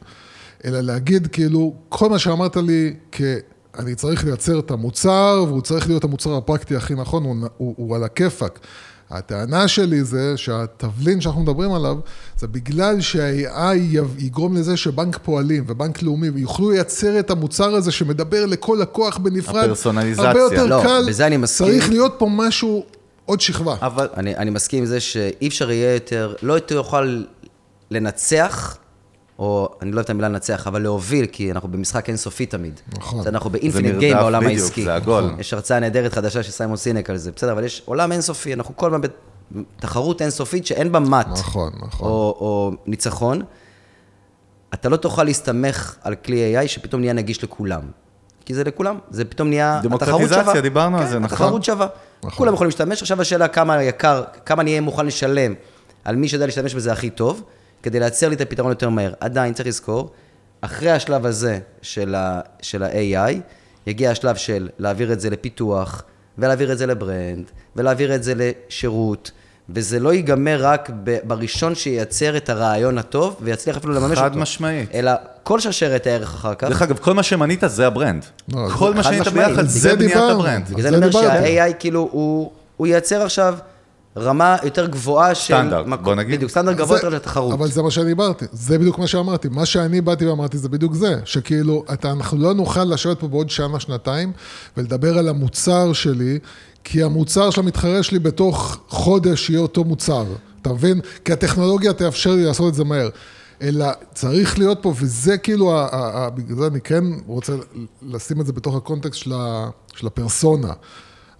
אלא 0.66 0.80
להגיד 0.82 1.28
כאילו, 1.28 1.74
כל 1.90 2.10
מה 2.10 2.20
שאמרת 2.20 2.56
לי, 2.58 2.94
כ... 3.12 3.22
אני 3.80 3.96
צריך 3.96 4.26
לייצר 4.26 4.60
את 4.60 4.72
המוצר, 4.72 5.46
והוא 5.48 5.62
צריך 5.62 5.88
להיות 5.88 6.04
המוצר 6.04 6.38
הפרקטי 6.38 6.76
הכי 6.76 6.94
נכון, 6.94 7.24
הוא, 7.24 7.36
הוא, 7.58 7.74
הוא 7.78 7.96
על 7.96 8.04
הכיפאק. 8.04 8.60
הטענה 9.10 9.68
שלי 9.68 10.04
זה 10.04 10.38
שהתבלין 10.38 11.22
שאנחנו 11.22 11.42
מדברים 11.42 11.74
עליו, 11.74 11.98
זה 12.38 12.48
בגלל 12.48 13.02
שה-AI 13.02 13.76
יגרום 14.18 14.56
לזה 14.58 14.78
שבנק 14.78 15.18
פועלים 15.24 15.64
ובנק 15.68 16.02
לאומי 16.02 16.28
יוכלו 16.36 16.72
לייצר 16.72 17.20
את 17.20 17.32
המוצר 17.32 17.76
הזה 17.76 17.92
שמדבר 17.92 18.46
לכל 18.46 18.78
לקוח 18.82 19.18
בנפרד. 19.18 19.64
הפרסונליזציה. 19.64 20.28
הרבה 20.28 20.40
יותר 20.40 20.66
לא, 20.66 20.82
קל. 20.84 21.06
בזה 21.08 21.28
אני 21.28 21.38
מסכים. 21.38 21.68
צריך 21.68 21.90
להיות 21.90 22.16
פה 22.18 22.28
משהו, 22.32 22.86
עוד 23.26 23.42
שכבה. 23.42 23.76
אבל... 23.82 24.08
אני, 24.18 24.36
אני 24.36 24.50
מסכים 24.50 24.80
עם 24.80 24.86
זה 24.86 25.00
שאי 25.00 25.48
אפשר 25.48 25.72
יהיה 25.72 25.94
יותר, 25.94 26.36
לא 26.42 26.54
יותר 26.54 26.76
יוכל 26.76 27.24
לנצח, 27.92 28.78
או 29.40 29.70
אני 29.82 29.92
לא 29.92 29.96
אוהב 29.96 30.04
את 30.04 30.10
המילה 30.10 30.30
לנצח, 30.30 30.68
אבל 30.68 30.82
להוביל, 30.82 31.26
כי 31.26 31.52
אנחנו 31.52 31.70
במשחק 31.70 32.10
אינסופי 32.10 32.46
תמיד. 32.46 32.80
נכון. 32.98 33.28
אנחנו 33.28 33.50
נרדף 33.50 34.00
גיים 34.00 34.18
בעולם 34.18 34.44
בדיוק, 34.44 34.62
העסקי. 34.62 34.84
זה 34.84 34.96
עגול. 34.96 35.36
יש 35.40 35.54
הרצאה 35.54 35.80
נהדרת 35.80 36.14
חדשה 36.14 36.44
של 36.44 36.52
סיימון 36.52 36.78
סינק 36.78 37.10
על 37.10 37.18
זה, 37.18 37.32
בסדר, 37.32 37.52
אבל 37.52 37.64
יש 37.64 37.82
עולם 37.86 38.12
אינסופי, 38.12 38.54
אנחנו 38.54 38.78
כל 38.78 38.94
הזמן 38.94 39.02
בתחרות 39.52 40.22
אינסופית 40.22 40.66
שאין 40.66 40.92
בה 40.92 41.00
מט. 41.00 41.28
נכון, 41.28 41.72
נכון. 41.82 42.10
או, 42.10 42.38
או 42.40 42.72
ניצחון. 42.86 43.42
אתה 44.74 44.90
לא 44.90 44.98
תוכל 44.98 45.24
להסתמך 45.24 45.96
על 46.02 46.16
כלי 46.16 46.60
AI 46.60 46.68
שפתאום 46.68 47.02
נהיה 47.02 47.14
נגיש 47.14 47.44
לכולם. 47.44 47.82
כי 48.46 48.54
זה 48.54 48.64
לכולם, 48.64 48.98
זה 49.10 49.26
פתאום 49.26 49.50
נהיה, 49.50 49.78
התחרות 49.78 50.02
דמוקרטיזציה, 50.02 50.44
שווה. 50.44 50.62
דיברנו 50.62 50.98
על 50.98 51.04
כן, 51.04 51.10
זה, 51.10 51.20
נכון. 51.20 51.34
התחרות 51.34 51.64
שווה. 51.64 51.88
נכון. 52.24 52.38
כולם 52.38 52.54
יכולים 52.54 52.68
להשתמש, 52.68 53.02
עכשיו 53.02 53.22
השאלה 53.22 53.48
כמה 53.48 53.84
יקר, 53.84 54.24
כמה 54.46 54.62
אני 54.62 54.72
אהיה 54.72 54.82
מוכן 54.82 55.06
לשלם 55.06 55.54
על 56.04 56.16
מי 56.16 56.28
שיודע 56.28 56.46
להשתמש 56.46 56.76
בזה 56.76 56.92
הכי 56.92 57.10
טוב, 57.10 57.44
כדי 57.84 58.00
לייצר 58.00 58.30
לי 58.30 58.36
את 58.36 58.42
הפתרון 58.42 58.72
יותר 58.72 58.90
מהר. 58.90 59.14
עדיין 59.20 59.54
צריך 59.54 59.68
לזכור, 59.68 60.12
אחרי 60.62 60.92
השלב 60.92 61.26
הזה 61.26 61.60
של, 61.82 62.16
ה, 62.16 62.42
של 62.62 62.84
ה-AI, 62.84 63.34
יגיע 63.88 64.12
השלב 64.12 64.36
של 64.36 64.70
להעביר 64.80 65.14
את 65.14 65.20
זה 65.20 65.30
לפיתוח, 65.30 66.04
ולהעביר 66.38 66.72
את 66.72 66.78
זה 66.78 66.86
ל 66.86 66.94
brand, 66.94 67.46
ולהעביר 67.76 68.16
את 68.16 68.24
זה 68.24 68.34
לשירות, 68.36 69.32
וזה 69.70 70.00
לא 70.00 70.14
ייגמר 70.14 70.58
רק 70.62 70.90
ב- 71.04 71.18
בראשון 71.24 71.76
שייצר 71.76 72.38
את 72.38 72.50
הרעיון 72.50 72.98
הטוב, 72.98 73.36
ויצליח 73.42 73.78
אפילו 73.78 73.94
לממש 73.94 74.12
אותו. 74.12 74.22
חד 74.22 74.38
משמעית. 74.38 74.90
אלא 74.94 75.12
כל 75.44 75.60
שרשרת 75.60 76.08
הערך 76.08 76.34
אחר 76.34 76.56
כך. 76.56 76.68
דרך 76.68 76.82
אגב, 76.82 76.98
כל 76.98 77.14
מה 77.14 77.24
שמנית 77.24 77.64
זה 77.68 77.88
ה 77.88 77.93
brand. 77.93 78.26
לא, 78.54 78.70
כל 78.78 78.94
מה 78.94 79.00
משמעית. 79.00 79.28
ביחד 79.28 79.64
זה 79.64 79.80
זה 79.80 79.96
בניית 79.96 80.12
דיברנו. 80.12 80.40
ה 80.40 80.44
brand. 80.44 80.70
בגלל 80.70 80.82
זה 80.82 80.90
זה 80.90 80.98
אני 80.98 81.06
אומר. 81.06 81.22
שה-AI 81.22 81.74
כאילו, 81.80 82.10
הוא, 82.12 82.52
הוא 82.78 82.88
ייצר 82.88 83.22
עכשיו 83.22 83.58
רמה 84.18 84.56
יותר 84.64 84.88
גבוהה 84.88 85.36
של... 85.36 85.54
סטנדרט, 85.54 85.86
מקום- 85.88 86.04
בוא 86.06 86.16
נגיד. 86.16 86.36
בדיוק, 86.36 86.52
סטנדרט 86.52 86.78
גבוה 86.78 86.98
יותר 86.98 87.10
לתחרות. 87.10 87.54
אבל 87.54 87.68
זה 87.68 87.82
מה 87.82 87.92
שאני 87.92 88.06
דיברתי, 88.06 88.46
זה 88.52 88.78
בדיוק 88.80 89.00
מה 89.00 89.08
שאמרתי. 89.08 89.48
מה 89.52 89.66
שאני 89.66 90.02
באתי 90.02 90.26
ואמרתי 90.28 90.58
זה 90.58 90.70
בדיוק 90.70 90.94
זה, 90.94 91.16
שכאילו, 91.26 91.84
אתה, 91.94 92.12
אנחנו 92.12 92.38
לא 92.38 92.54
נוכל 92.54 92.84
לשבת 92.84 93.20
פה 93.20 93.28
בעוד 93.28 93.50
שנה, 93.50 93.80
שנתיים, 93.80 94.32
ולדבר 94.78 95.18
על 95.18 95.28
המוצר 95.30 95.94
שלי, 95.94 96.40
כי 96.84 97.04
המוצר 97.04 97.50
של 97.50 97.62
המתחרה 97.62 98.04
שלי 98.04 98.20
בתוך 98.20 98.80
חודש 98.88 99.50
יהיה 99.50 99.60
אותו 99.62 99.84
מוצר. 99.84 100.26
אתה 100.62 100.74
מבין? 100.74 101.00
כי 101.26 101.34
הטכנולוגיה 101.34 101.94
תאפשר 101.94 102.32
לי 102.32 102.44
לעשות 102.46 102.70
את 102.70 102.74
זה 102.74 102.84
מהר. 102.84 103.10
אלא 103.62 103.86
צריך 104.14 104.58
להיות 104.60 104.78
פה, 104.82 104.94
וזה 105.00 105.38
כאילו, 105.38 105.74
ה- 105.74 105.88
ה- 105.92 106.26
ה- 106.26 106.30
בגלל 106.30 106.58
זה 106.58 106.68
אני 106.68 106.82
כן 106.82 107.04
רוצה 107.28 107.54
לשים 108.02 108.42
את 108.42 108.46
זה 108.46 108.54
בתוך 108.54 108.76
הקונטקסט 108.76 109.20
של, 109.20 109.34
ה, 109.34 109.70
של 109.96 110.08
הפרסונה. 110.08 110.74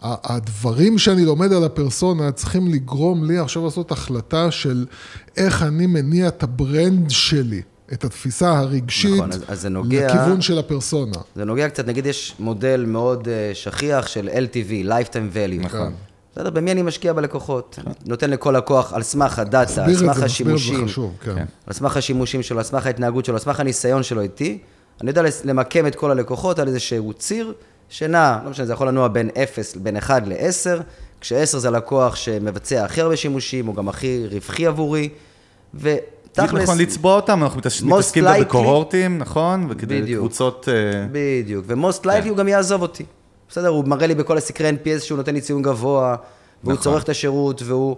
הדברים 0.04 0.98
שאני 0.98 1.26
לומד 1.26 1.54
על 1.54 1.64
הפרסונה 1.64 2.32
צריכים 2.32 2.68
לגרום 2.68 3.24
לי 3.24 3.38
עכשיו 3.38 3.64
לעשות 3.66 3.92
החלטה 3.92 4.52
של 4.52 4.86
איך 5.38 5.64
אני 5.64 5.86
מניע 5.88 6.28
את 6.28 6.44
ה 6.44 6.55
brand 6.55 7.10
שלי, 7.10 7.62
את 7.94 8.04
התפיסה 8.04 8.58
הרגשית, 8.60 9.16
נכון, 9.16 9.32
אז- 9.32 9.44
אז 9.48 9.62
זה 9.62 9.70
נוגע- 9.70 10.08
לכיוון 10.08 10.42
של 10.42 10.60
הפרסונה. 10.60 11.16
זה 11.36 11.46
נוגע 11.46 11.70
קצת, 11.70 11.88
נגיד 11.88 12.06
יש 12.06 12.36
מודל 12.40 12.84
מאוד 12.88 13.28
אה, 13.28 13.52
שכיח 13.54 14.08
של 14.08 14.30
LTV, 14.30 14.88
Lifetime 14.88 15.36
Value. 15.36 15.66
נכון. 15.66 15.94
בסדר, 16.36 16.50
במי 16.50 16.72
אני 16.72 16.82
משקיע 16.82 17.14
בלקוחות? 17.14 17.80
נותן 18.06 18.30
לכל 18.30 18.54
לקוח 18.58 18.94
על 18.94 19.04
סמך 19.04 19.40
ה 19.40 19.48
data, 19.48 19.86
על 19.86 19.96
סמך 19.96 20.22
השימושים, 20.24 20.86
חשוב, 20.88 21.14
כן. 21.22 21.46
על 21.68 21.74
סמך 21.74 21.98
השימושים 21.98 22.44
שלו, 22.44 22.58
על 22.58 22.64
סמך 22.64 22.86
ההתנהגות 22.86 23.26
שלו, 23.26 23.36
על 23.36 23.40
סמך 23.42 23.60
הניסיון 23.60 24.04
שלו 24.04 24.22
איתי, 24.22 24.58
אני 25.02 25.10
יודע 25.10 25.22
למקם 25.46 25.88
את 25.88 25.96
כל 25.96 26.12
הלקוחות 26.12 26.60
על 26.60 26.68
איזשהו 26.68 27.14
ציר 27.14 27.54
שנע, 27.90 28.38
לא 28.44 28.50
משנה, 28.50 28.66
זה 28.66 28.74
יכול 28.74 28.88
לנוע 28.88 29.08
בין 29.08 29.30
0, 29.44 29.76
בין 29.76 29.98
1 29.98 30.28
ל-10, 30.28 30.82
כש-10 31.22 31.58
זה 31.58 31.72
לקוח 31.72 32.16
שמבצע 32.16 32.86
הכי 32.86 33.02
הרבה 33.02 33.16
שימושים, 33.16 33.66
הוא 33.66 33.76
גם 33.76 33.90
הכי 33.90 34.26
רווחי 34.32 34.68
עבורי, 34.68 35.10
ותכלס... 35.74 36.64
נכון, 36.64 36.78
לצבוע 36.78 37.16
אותם, 37.16 37.44
אנחנו 37.44 37.58
מתעסקים 37.58 38.28
likely- 38.28 38.42
בקוהורטים, 38.42 39.18
נכון? 39.18 39.68
וכדי 39.70 40.02
בדיוק. 40.02 40.20
קבוצות... 40.20 40.70
אה, 40.70 41.06
בדיוק, 41.12 41.66
ו 41.68 41.76
most 41.76 42.06
likely 42.06 42.30
הוא 42.30 42.38
גם 42.38 42.48
יעזוב 42.48 42.82
אותי. 42.82 43.04
בסדר, 43.50 43.68
הוא 43.68 43.86
מראה 43.88 44.08
לי 44.08 44.16
בכל 44.16 44.38
הסקרי 44.38 44.70
NPS 44.70 45.00
שהוא 45.00 45.18
נותן 45.18 45.34
לי 45.34 45.42
ציון 45.42 45.62
גבוה, 45.62 46.16
והוא 46.64 46.74
נכון. 46.74 46.84
צורך 46.84 47.04
את 47.04 47.10
השירות, 47.10 47.62
והוא... 47.66 47.96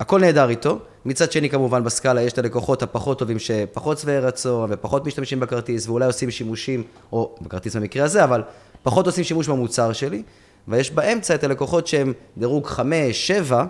הכל 0.00 0.20
נהדר 0.20 0.48
איתו. 0.48 0.78
מצד 1.04 1.32
שני, 1.32 1.50
כמובן, 1.50 1.84
בסקאלה 1.84 2.22
יש 2.22 2.32
את 2.32 2.38
הלקוחות 2.38 2.82
הפחות 2.82 3.18
טובים 3.18 3.38
שפחות 3.38 3.98
שבעי 3.98 4.18
רצון 4.18 4.70
ופחות 4.72 5.06
משתמשים 5.06 5.40
בכרטיס, 5.40 5.88
ואולי 5.88 6.06
עושים 6.06 6.30
שימושים, 6.30 6.82
או 7.12 7.34
בכרטיס 7.40 7.76
במקרה 7.76 8.04
הזה, 8.04 8.24
אבל 8.24 8.42
פחות 8.82 9.06
עושים 9.06 9.24
שימוש 9.24 9.48
במוצר 9.48 9.92
שלי, 9.92 10.22
ויש 10.68 10.90
באמצע 10.90 11.34
את 11.34 11.44
הלקוחות 11.44 11.86
שהם 11.86 12.12
דירוג 12.38 12.66
5, 12.66 13.26
7, 13.26 13.64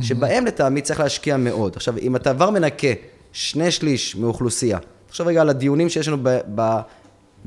שבהם 0.00 0.46
לטעמי 0.46 0.80
צריך 0.80 1.00
להשקיע 1.00 1.36
מאוד. 1.36 1.76
עכשיו, 1.76 1.98
אם 1.98 2.16
אתה 2.16 2.34
כבר 2.34 2.50
מנקה 2.50 2.88
שני 3.32 3.70
שליש 3.70 4.16
מאוכלוסייה, 4.16 4.78
תחשוב 5.06 5.28
רגע 5.28 5.40
על 5.40 5.48
הדיונים 5.48 5.88
שיש 5.88 6.08
לנו 6.08 6.16
ב... 6.22 6.38
ב 6.54 6.80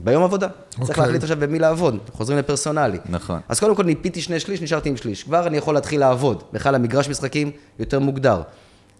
ביום 0.03 0.23
עבודה. 0.23 0.47
צריך 0.69 0.81
אוקיי. 0.81 1.03
להחליט 1.03 1.23
עכשיו 1.23 1.37
במי 1.39 1.59
לעבוד, 1.59 1.97
חוזרים 2.11 2.39
לפרסונלי. 2.39 2.97
נכון. 3.09 3.39
אז 3.49 3.59
קודם 3.59 3.75
כל 3.75 3.83
ניפיתי 3.83 4.21
שני 4.21 4.39
שליש, 4.39 4.61
נשארתי 4.61 4.89
עם 4.89 4.97
שליש. 4.97 5.23
כבר 5.23 5.47
אני 5.47 5.57
יכול 5.57 5.73
להתחיל 5.73 5.99
לעבוד. 5.99 6.43
בכלל 6.53 6.75
המגרש 6.75 7.09
משחקים 7.09 7.51
יותר 7.79 7.99
מוגדר. 7.99 8.41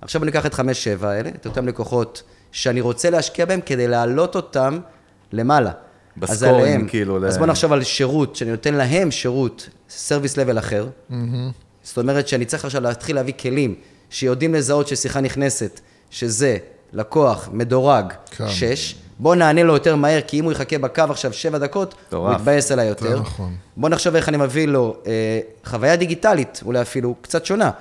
עכשיו 0.02 0.24
אני 0.24 0.32
אקח 0.32 0.46
את 0.46 0.54
חמש, 0.54 0.84
שבע 0.84 1.10
האלה, 1.10 1.30
את 1.30 1.46
אותם 1.46 1.68
לקוחות 1.68 2.24
שאני 2.52 2.82
רוצה 2.82 3.10
להשקיע 3.10 3.46
בהם 3.46 3.62
כדי 3.62 3.88
להעלות 3.88 4.36
אותם 4.36 4.80
למעלה. 5.32 5.72
אז 6.22 6.30
ב 6.30 6.33
scoring, 6.33 6.62
עליהם. 6.62 6.88
כאילו, 6.88 7.28
אז 7.28 7.36
ל- 7.36 7.40
בוא 7.40 7.48
נחשוב 7.48 7.74
על 7.74 7.84
שירות, 7.84 8.36
שאני 8.36 8.52
נותן 8.52 8.74
להם 8.74 9.12
שירות, 9.12 9.70
service 9.90 10.38
level 10.38 10.60
אחר. 10.60 10.88
זאת 11.84 11.98
אומרת 11.98 12.28
שאני 12.28 12.46
צריך 12.46 12.66
עכשיו 12.66 12.82
להתחיל 12.82 13.16
להביא 13.16 13.34
כלים 13.40 13.76
שיודעים 14.10 14.54
לזהות 14.54 14.88
ששיחה 14.88 15.22
נכנסת, 15.22 15.80
שזה 16.10 16.58
לקוח 16.94 17.50
מדורג 17.54 18.06
כן. 18.32 18.50
שש, 18.50 18.96
בוא 19.20 19.36
נענה 19.36 19.64
לו 19.64 19.74
יותר 19.74 19.96
מהר, 19.96 20.22
כי 20.28 20.40
אם 20.40 20.44
הוא 20.44 20.52
יחכה 20.52 20.78
בקו 20.78 21.02
עכשיו 21.10 21.34
שבע 21.34 21.58
דקות, 21.58 21.94
הוא 21.94 22.00
מטורף. 22.08 22.36
יתבאס 22.40 22.72
עליי 22.72 22.88
יותר. 22.88 23.10
זה 23.10 23.16
נכון. 23.20 23.56
בוא 23.78 23.90
נחשוב 23.90 24.16
איך 24.16 24.30
אני 24.30 24.38
מביא 24.38 24.68
לו 24.68 24.96
אה, 25.08 25.40
חוויה 25.66 25.96
דיגיטלית, 25.96 26.62
אולי 26.66 26.82
אפילו 26.82 27.16
קצת 27.22 27.46
שונה. 27.46 27.72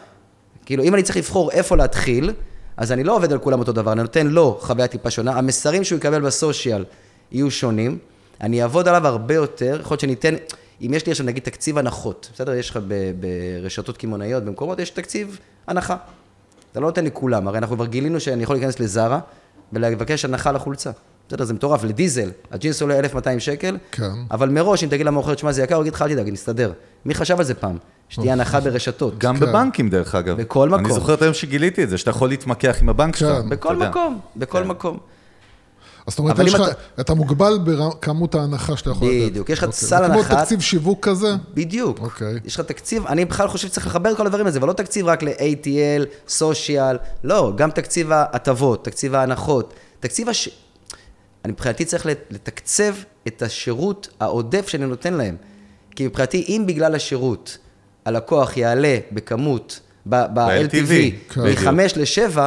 כאילו, 0.66 0.82
אם 0.84 0.94
אני 0.94 1.02
צריך 1.02 1.16
לבחור 1.16 1.50
איפה 1.50 1.76
להתחיל, 1.76 2.32
אז 2.76 2.92
אני 2.92 3.04
לא 3.04 3.16
עובד 3.16 3.32
על 3.32 3.38
כולם 3.38 3.58
אותו 3.58 3.72
דבר, 3.72 3.92
אני 3.92 4.02
נותן 4.02 4.26
לו 4.26 4.58
חוויה 4.60 4.86
טיפה 4.86 5.10
שונה, 5.10 5.32
המסרים 5.32 5.84
שהוא 5.84 5.96
יקבל 5.96 6.20
בסושיאל 6.20 6.84
יהיו 7.32 7.50
שונים, 7.50 7.98
אני 8.40 8.62
אעבוד 8.62 8.88
עליו 8.88 9.06
הרבה 9.06 9.34
יותר, 9.34 9.78
יכול 9.80 9.92
להיות 9.94 10.00
שאני 10.00 10.12
אתן, 10.12 10.34
אם 10.82 10.94
יש 10.94 11.06
לי 11.06 11.12
עכשיו 11.12 11.26
נגיד 11.26 11.42
תקציב 11.42 11.78
הנחות, 11.78 12.30
בסדר? 12.34 12.54
יש 12.54 12.70
לך 12.70 12.78
ברשתות 13.20 13.96
קמעונאיות, 13.96 14.44
במקומות, 14.44 14.78
יש 14.78 14.90
תקציב 14.90 15.38
הנחה. 15.66 15.96
אתה 16.72 16.80
לא 16.80 16.86
נותן 16.86 17.04
לכולם, 17.04 17.48
הרי 17.48 17.58
אנחנו 17.58 17.76
כבר 17.76 17.86
גילינו 17.86 18.20
שאני 18.20 18.42
יכול 18.42 18.56
להיכנס 18.56 18.80
לזארה 18.80 19.20
ולבקש 19.72 20.24
הנחה 20.24 20.52
לחולצה. 20.52 20.90
בסדר, 21.28 21.44
זה 21.44 21.54
מטורף, 21.54 21.84
לדיזל, 21.84 22.30
הג'ינס 22.50 22.82
עולה 22.82 22.98
1,200 22.98 23.40
שקל, 23.40 23.76
כן. 23.92 24.10
אבל 24.30 24.48
מראש, 24.48 24.84
אם 24.84 24.88
תגיד 24.88 25.06
למוכרת, 25.06 25.38
שמע, 25.38 25.52
זה 25.52 25.62
יקר, 25.62 25.74
הוא 25.74 25.82
יגיד 25.82 25.94
לך, 25.94 26.02
אל 26.02 26.08
תדאג, 26.08 26.28
נסתדר. 26.28 26.72
מי 27.04 27.14
חשב 27.14 27.38
על 27.38 27.44
זה 27.44 27.54
פעם? 27.54 27.76
שתהיה 28.08 28.32
הנחה 28.32 28.60
ברשתות. 28.60 29.18
גם 29.18 29.38
כן. 29.38 29.46
בבנקים, 29.46 29.88
דרך 29.88 30.14
אגב. 30.14 30.36
בכל 30.36 30.68
מקום. 30.68 30.84
אני 30.84 30.94
זוכר 30.94 31.14
את 31.14 31.22
היום 31.22 31.34
שגיליתי 31.34 31.84
את 31.84 31.90
זה, 31.90 31.98
שאתה 31.98 32.10
יכול 32.10 32.28
להתמקח 32.28 32.76
עם 32.82 32.88
הבנק 32.88 33.16
שלך. 33.16 33.42
כן. 33.42 33.48
בכל 33.48 33.68
אתה 33.68 33.76
יודע. 33.76 33.90
מקום, 33.90 34.20
בכל 34.36 34.62
כן. 34.62 34.68
מקום. 34.68 34.98
אז 36.08 36.12
זאת 36.12 36.18
אומרת, 36.18 36.40
אבל 36.40 36.48
אתה- 36.48 36.64
אתה 37.00 37.14
מוגבל 37.14 37.58
בכמות 37.64 38.34
ההנחה 38.34 38.76
שאתה 38.76 38.90
יכול 38.90 39.08
לתת. 39.08 39.30
בדיוק, 39.30 39.48
יש 39.50 39.58
לך 39.58 39.64
אוקיי. 39.64 39.78
סל 39.78 39.86
זה 39.86 39.96
הנחה. 40.04 40.24
כמו 40.34 40.40
תקציב 40.42 40.60
שיווק 40.60 41.08
כזה? 41.08 41.28
בדיוק. 41.54 41.98
אוקיי. 42.00 42.34
יש 42.44 42.54
לך 42.54 42.66
תקציב, 42.66 43.06
אני 43.06 43.24
בכלל 43.24 43.48
חושב 43.48 43.68
שצריך 43.68 43.86
לחבר 43.86 44.10
את 44.12 44.16
כל 44.16 44.26
הדברים 44.26 44.46
האלה, 44.46 44.58
ולא 44.62 44.72
תקציב 44.72 45.06
רק 45.06 45.22
ל-ATL, 45.22 46.04
סושיאל, 46.28 46.96
לא, 47.24 47.52
גם 47.56 47.70
תקציב 47.70 48.12
ההטבות, 48.12 48.84
תקציב 48.84 49.14
ההנחות, 49.14 49.74
תקציב 50.00 50.28
הש... 50.28 50.48
אני 51.44 51.52
מבחינתי 51.52 51.84
צריך 51.84 52.06
לת- 52.06 52.24
לתקצב 52.30 52.94
את 53.26 53.42
השירות 53.42 54.08
העודף 54.20 54.68
שאני 54.68 54.86
נותן 54.86 55.14
להם. 55.14 55.36
כי 55.96 56.06
מבחינתי, 56.06 56.44
אם 56.48 56.64
בגלל 56.66 56.94
השירות 56.94 57.58
הלקוח 58.04 58.56
יעלה 58.56 58.98
בכמות, 59.12 59.80
ב-LTV, 60.06 60.90
כן. 61.34 61.40
מ-5 61.40 61.68
ל-7, 61.96 62.38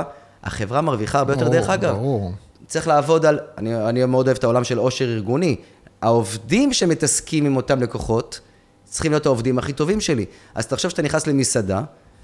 החברה 0.44 0.82
מרוויחה 0.82 1.20
הרבה 1.20 1.34
יותר, 1.34 1.48
דרך 1.50 1.70
אגב. 1.70 1.94
ברור. 1.96 2.32
צריך 2.72 2.88
לעבוד 2.88 3.26
על, 3.26 3.40
אני, 3.58 3.76
אני 3.90 4.06
מאוד 4.06 4.28
אוהב 4.28 4.38
את 4.38 4.44
העולם 4.44 4.64
של 4.64 4.78
עושר 4.78 5.06
ארגוני. 5.06 5.56
העובדים 6.02 6.74
שמתעסקים 6.74 7.46
עם 7.46 7.56
אותם 7.56 7.82
לקוחות, 7.82 8.40
צריכים 8.86 9.12
להיות 9.12 9.26
העובדים 9.26 9.58
הכי 9.58 9.74
טובים 9.74 10.02
שלי. 10.02 10.26
אז 10.56 10.68
תחשוב 10.68 10.92
שאתה 10.92 11.02
נכנס 11.02 11.28
למסעדה, 11.28 11.82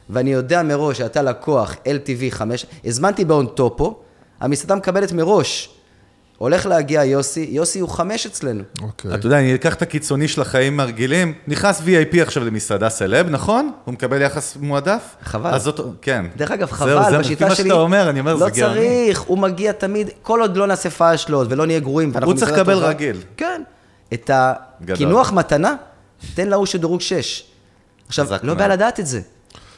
ואני 0.09 0.33
יודע 0.33 0.63
מראש 0.63 0.97
שאתה 0.97 1.21
לקוח 1.21 1.73
LTV 1.73 2.31
5, 2.31 2.65
הזמנתי 2.85 3.25
בהון 3.25 3.47
טופו, 3.47 3.99
המסעדה 4.39 4.75
מקבלת 4.75 5.11
מראש. 5.11 5.76
הולך 6.37 6.65
להגיע 6.65 7.03
יוסי, 7.03 7.47
יוסי 7.51 7.79
הוא 7.79 7.89
חמש 7.89 8.25
אצלנו. 8.25 8.63
אוקיי. 8.81 9.13
אתה 9.13 9.25
יודע, 9.27 9.39
אני 9.39 9.55
אקח 9.55 9.73
את 9.73 9.81
הקיצוני 9.81 10.27
של 10.27 10.41
החיים 10.41 10.79
הרגילים, 10.79 11.33
נכנס 11.47 11.81
VIP 11.81 12.21
עכשיו 12.21 12.45
למסעדה 12.45 12.89
סלב, 12.89 13.29
נכון? 13.29 13.71
הוא 13.85 13.93
מקבל 13.93 14.21
יחס 14.21 14.57
מועדף? 14.61 15.15
חבל. 15.23 15.49
אז 15.53 15.63
זאת, 15.63 15.79
כן. 16.01 16.25
דרך 16.35 16.51
אגב, 16.51 16.71
חבל, 16.71 17.09
זה 17.09 17.17
בשיטה 17.17 17.45
לפי 17.45 17.55
שלי... 17.55 17.63
מה 17.63 17.69
שאתה 17.69 17.81
אומר, 17.81 18.09
אני 18.09 18.19
אומר, 18.19 18.33
לא 18.35 18.39
זה 18.39 18.59
גאוני. 18.59 18.75
צריך, 18.75 19.21
הוא 19.21 19.37
מגיע 19.37 19.71
תמיד, 19.71 20.09
כל 20.21 20.41
עוד 20.41 20.57
לא 20.57 20.67
נעשה 20.67 20.89
פאשלות 20.89 21.47
ולא 21.49 21.65
נהיה 21.65 21.79
גרועים. 21.79 22.11
הוא 22.23 22.33
צריך 22.33 22.51
לקבל 22.51 22.73
טובה. 22.73 22.89
רגיל. 22.89 23.21
כן. 23.37 23.61
את. 24.13 24.31
הקינוח 24.33 25.31
מתנה, 25.33 25.75
תן 26.33 26.47
להוא 26.47 26.65
שדירוג 26.65 27.01
6. 27.01 27.43
עכשיו, 28.07 28.27
לא. 28.43 28.53
בעיה 28.53 28.67
לדעת 28.67 28.99
את 28.99 29.07
זה. 29.07 29.21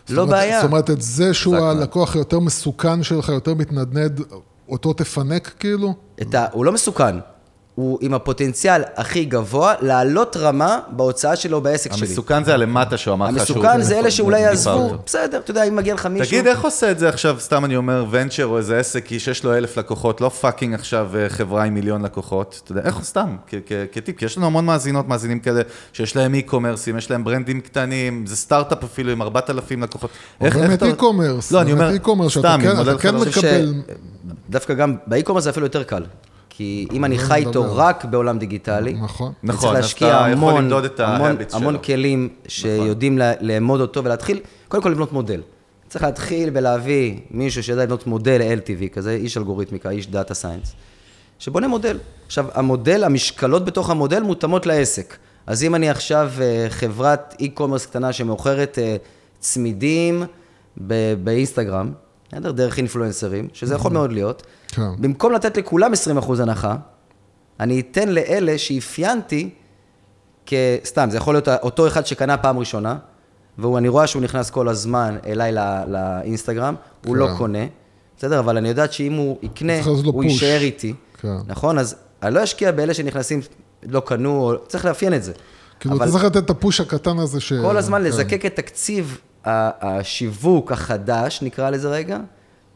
לא 0.09 0.25
בעיה. 0.25 0.61
זאת 0.61 0.69
אומרת, 0.69 0.89
את 0.89 1.01
זה 1.01 1.33
שהוא. 1.33 1.55
הלקוח 1.55 2.15
היותר 2.15 2.39
מסוכן 2.39 3.03
שלך, 3.03 3.29
יותר 3.29 3.53
מתנדנד, 3.53 4.21
אותו 4.69 4.93
תפנק 4.93 5.53
כאילו? 5.59 5.93
ה... 6.35 6.45
הוא 6.51 6.65
לא 6.65 6.71
מסוכן. 6.71 7.15
הוא 7.79 7.97
עם 8.01 8.13
הפוטנציאל 8.13 8.81
הכי 8.95 9.25
גבוה 9.25 9.73
לעלות 9.81 10.37
רמה 10.37 10.79
בהוצאה 10.89 11.35
שלו 11.35 11.61
בעסק 11.61 11.93
שלי. 11.93 12.07
המסוכן 12.07 12.43
זה 12.43 12.53
הלמטה 12.53 12.97
שהוא 12.97 13.13
אמר 13.13 13.29
לך 13.31 13.47
שהוא... 13.47 13.57
המסוכן 13.57 13.81
זה 13.81 13.99
אלה 13.99 14.11
שאולי 14.11 14.39
יעזבו, 14.39 14.71
אותו. 14.73 14.97
בסדר, 15.05 15.37
אתה 15.37 15.51
יודע, 15.51 15.63
אם 15.63 15.75
מגיע 15.75 15.93
לך 15.93 16.05
מישהו... 16.05 16.27
תגיד, 16.27 16.47
איך 16.47 16.61
עושה 16.63 16.91
את 16.91 16.99
זה 16.99 17.09
עכשיו, 17.09 17.35
סתם 17.39 17.65
אני 17.65 17.75
אומר, 17.75 18.05
venture 18.11 18.45
או 18.45 18.57
איזה 18.57 18.79
עסק 18.79 19.07
שיש 19.17 19.43
לו 19.43 19.53
אלף 19.53 19.77
לקוחות, 19.77 20.21
לא 20.21 20.29
fucking 20.29 20.73
עכשיו 20.73 21.09
אה, 21.17 21.29
חברה 21.29 21.63
עם 21.63 21.73
מיליון 21.73 22.01
לקוחות, 22.01 22.61
אתה 22.63 22.71
יודע, 22.71 22.81
איך 22.85 22.99
סתם, 23.03 23.35
כטיפ, 23.91 24.17
כי 24.17 24.25
יש 24.25 24.37
לנו 24.37 24.45
המון 24.45 24.65
מאזינות, 24.65 25.07
מאזינים 25.07 25.39
כאלה, 25.39 25.61
שיש 25.93 26.15
להם 26.15 26.33
e-commerceים, 26.33 26.97
יש 26.97 27.11
להם 27.11 27.23
brandים 27.23 27.61
קטנים, 27.61 28.25
זה 28.25 28.35
סטארט-אפ 28.35 28.83
אפילו 28.83 29.11
עם 29.11 29.21
4,000 29.21 29.83
לקוחות. 29.83 30.09
איך- 30.41 30.57
אתה- 30.73 30.85
e-commerce. 30.85 31.47
סתם. 31.47 32.59
דווקא 34.49 34.73
גם 34.73 34.95
ב 35.07 35.11
e-commerce 35.11 35.43
זה 35.43 35.49
אפילו 35.49 35.65
יותר 35.65 35.83
קל. 35.83 36.03
כי 36.59 36.87
אם 36.93 37.05
אני 37.05 37.17
לא 37.17 37.21
חי 37.23 37.35
איתו. 37.47 37.75
רק 37.75 38.05
בעולם 38.05 38.37
דיגיטלי, 38.39 38.93
נכון. 38.93 39.27
אני 39.43 39.49
נכון, 39.49 39.61
צריך 39.61 39.75
אז 39.77 39.83
להשקיע 39.83 40.07
אתה 40.07 40.15
יכול 40.17 40.31
המון, 40.31 40.63
למדוד 40.63 40.83
את 40.85 40.99
המון, 40.99 41.35
המון. 41.53 41.77
כלים 41.77 42.29
שיודעים 42.47 43.17
לה- 43.17 43.33
לאמוד 43.41 43.81
אותו 43.81 44.03
ולהתחיל, 44.03 44.39
קודם 44.67 44.83
כל 44.83 44.89
לבנות 44.89 45.13
מודל. 45.13 45.41
צריך 45.89 46.03
להתחיל 46.03 46.49
בלהביא 46.49 47.17
מישהו 47.31 47.63
שיודע 47.63 47.83
לבנות 47.83 48.07
מודל 48.07 48.41
LTV 48.41 48.89
כזה, 48.93 49.11
איש 49.11 49.37
אלגוריתמיקה, 49.37 49.89
איש 49.89 50.07
data 50.07 50.33
science, 50.33 50.73
שבונה 51.39 51.67
מודל. 51.67 51.97
עכשיו, 52.25 52.45
המודל, 52.53 53.03
המשקלות 53.03 53.65
בתוך 53.65 53.89
המודל 53.89 54.23
מותאמות 54.23 54.65
לעסק. 54.65 55.17
אז 55.47 55.63
אם 55.63 55.75
אני 55.75 55.89
עכשיו 55.89 56.31
אה, 56.41 56.65
חברת 56.69 57.35
e-commerce 57.41 57.87
קטנה 57.87 58.13
שמוכרת 58.13 58.79
אה, 58.79 58.95
צמידים 59.39 60.23
ב- 60.87 61.13
באינסטגרם, 61.23 61.91
בסדר? 62.31 62.51
דרך 62.51 62.77
אינפלואנסרים, 62.77 63.47
שזה 63.53 63.75
יכול 63.75 63.91
מאוד 63.91 64.11
להיות, 64.11 64.43
כן. 64.67 64.95
במקום 64.99 65.33
לתת 65.33 65.57
לכולם 65.57 65.91
20% 66.19 66.41
הנחה, 66.41 66.75
אני 67.59 67.79
אתן 67.79 68.09
לאלה 68.09 68.57
שאפיינתי 68.57 69.49
כסתם, 70.45 71.07
זה 71.11 71.17
יכול 71.17 71.33
להיות 71.33 71.47
אותו 71.47 71.87
אחד 71.87 72.05
שקנה 72.05 72.37
פעם 72.37 72.59
ראשונה, 72.59 72.97
ואני 73.57 73.87
רואה 73.87 74.07
שהוא 74.07 74.21
נכנס 74.21 74.49
כל 74.49 74.67
הזמן 74.67 75.17
אליי 75.25 75.51
לא, 75.51 75.61
לאינסטגרם, 75.87 76.75
הוא 77.05 77.13
כן. 77.13 77.19
לא 77.19 77.27
קונה, 77.37 77.65
בסדר? 78.17 78.39
אבל 78.39 78.57
אני 78.57 78.69
יודעת 78.69 78.93
שאם 78.93 79.13
הוא 79.13 79.37
יקנה, 79.41 79.73
הוא. 80.05 80.23
יישאר 80.23 80.59
איתי, 80.61 80.93
כן. 81.21 81.35
נכון? 81.47 81.79
אז 81.79 81.95
אני 82.23 82.33
לא 82.33 82.43
אשקיע 82.43 82.71
באלה 82.71 82.93
שנכנסים, 82.93 83.41
לא 83.83 83.99
קנו, 83.99 84.41
או- 84.41 84.67
צריך 84.67 84.85
לאפיין 84.85 85.13
את 85.13 85.23
זה. 85.23 85.33
כאילו, 85.79 85.95
אבל 85.95 86.03
אתה 86.03 86.11
צריך 86.11 86.23
לתת 86.23 86.37
את 86.37 86.49
הפוש 86.49 86.81
הקטן 86.81 87.19
הזה 87.19 87.39
ש... 87.39 87.53
כל 87.53 87.77
הזמן 87.77 87.97
כן. 87.97 88.03
לזקק 88.03 88.45
את 88.45 88.55
תקציב 88.55 89.17
השיווק 89.45 90.71
החדש, 90.71 91.39
נקרא 91.41 91.69
לזה 91.69 91.89
רגע, 91.89 92.17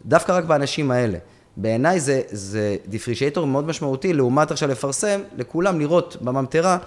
דווקא 0.05 0.32
רק 0.32 0.43
באנשים 0.43 0.91
האלה. 0.91 1.18
בעיניי 1.57 1.99
זה, 1.99 2.22
זה 2.32 2.76
דיפרישייטור 2.88 3.47
מאוד 3.47 3.68
משמעותי, 3.68 4.14
לעומת 4.14 4.51
עכשיו 4.51 4.70
לפרסם, 4.70 5.20
לכולם 5.38 5.80
לראות 5.80 6.18
בממטרה, 6.22 6.78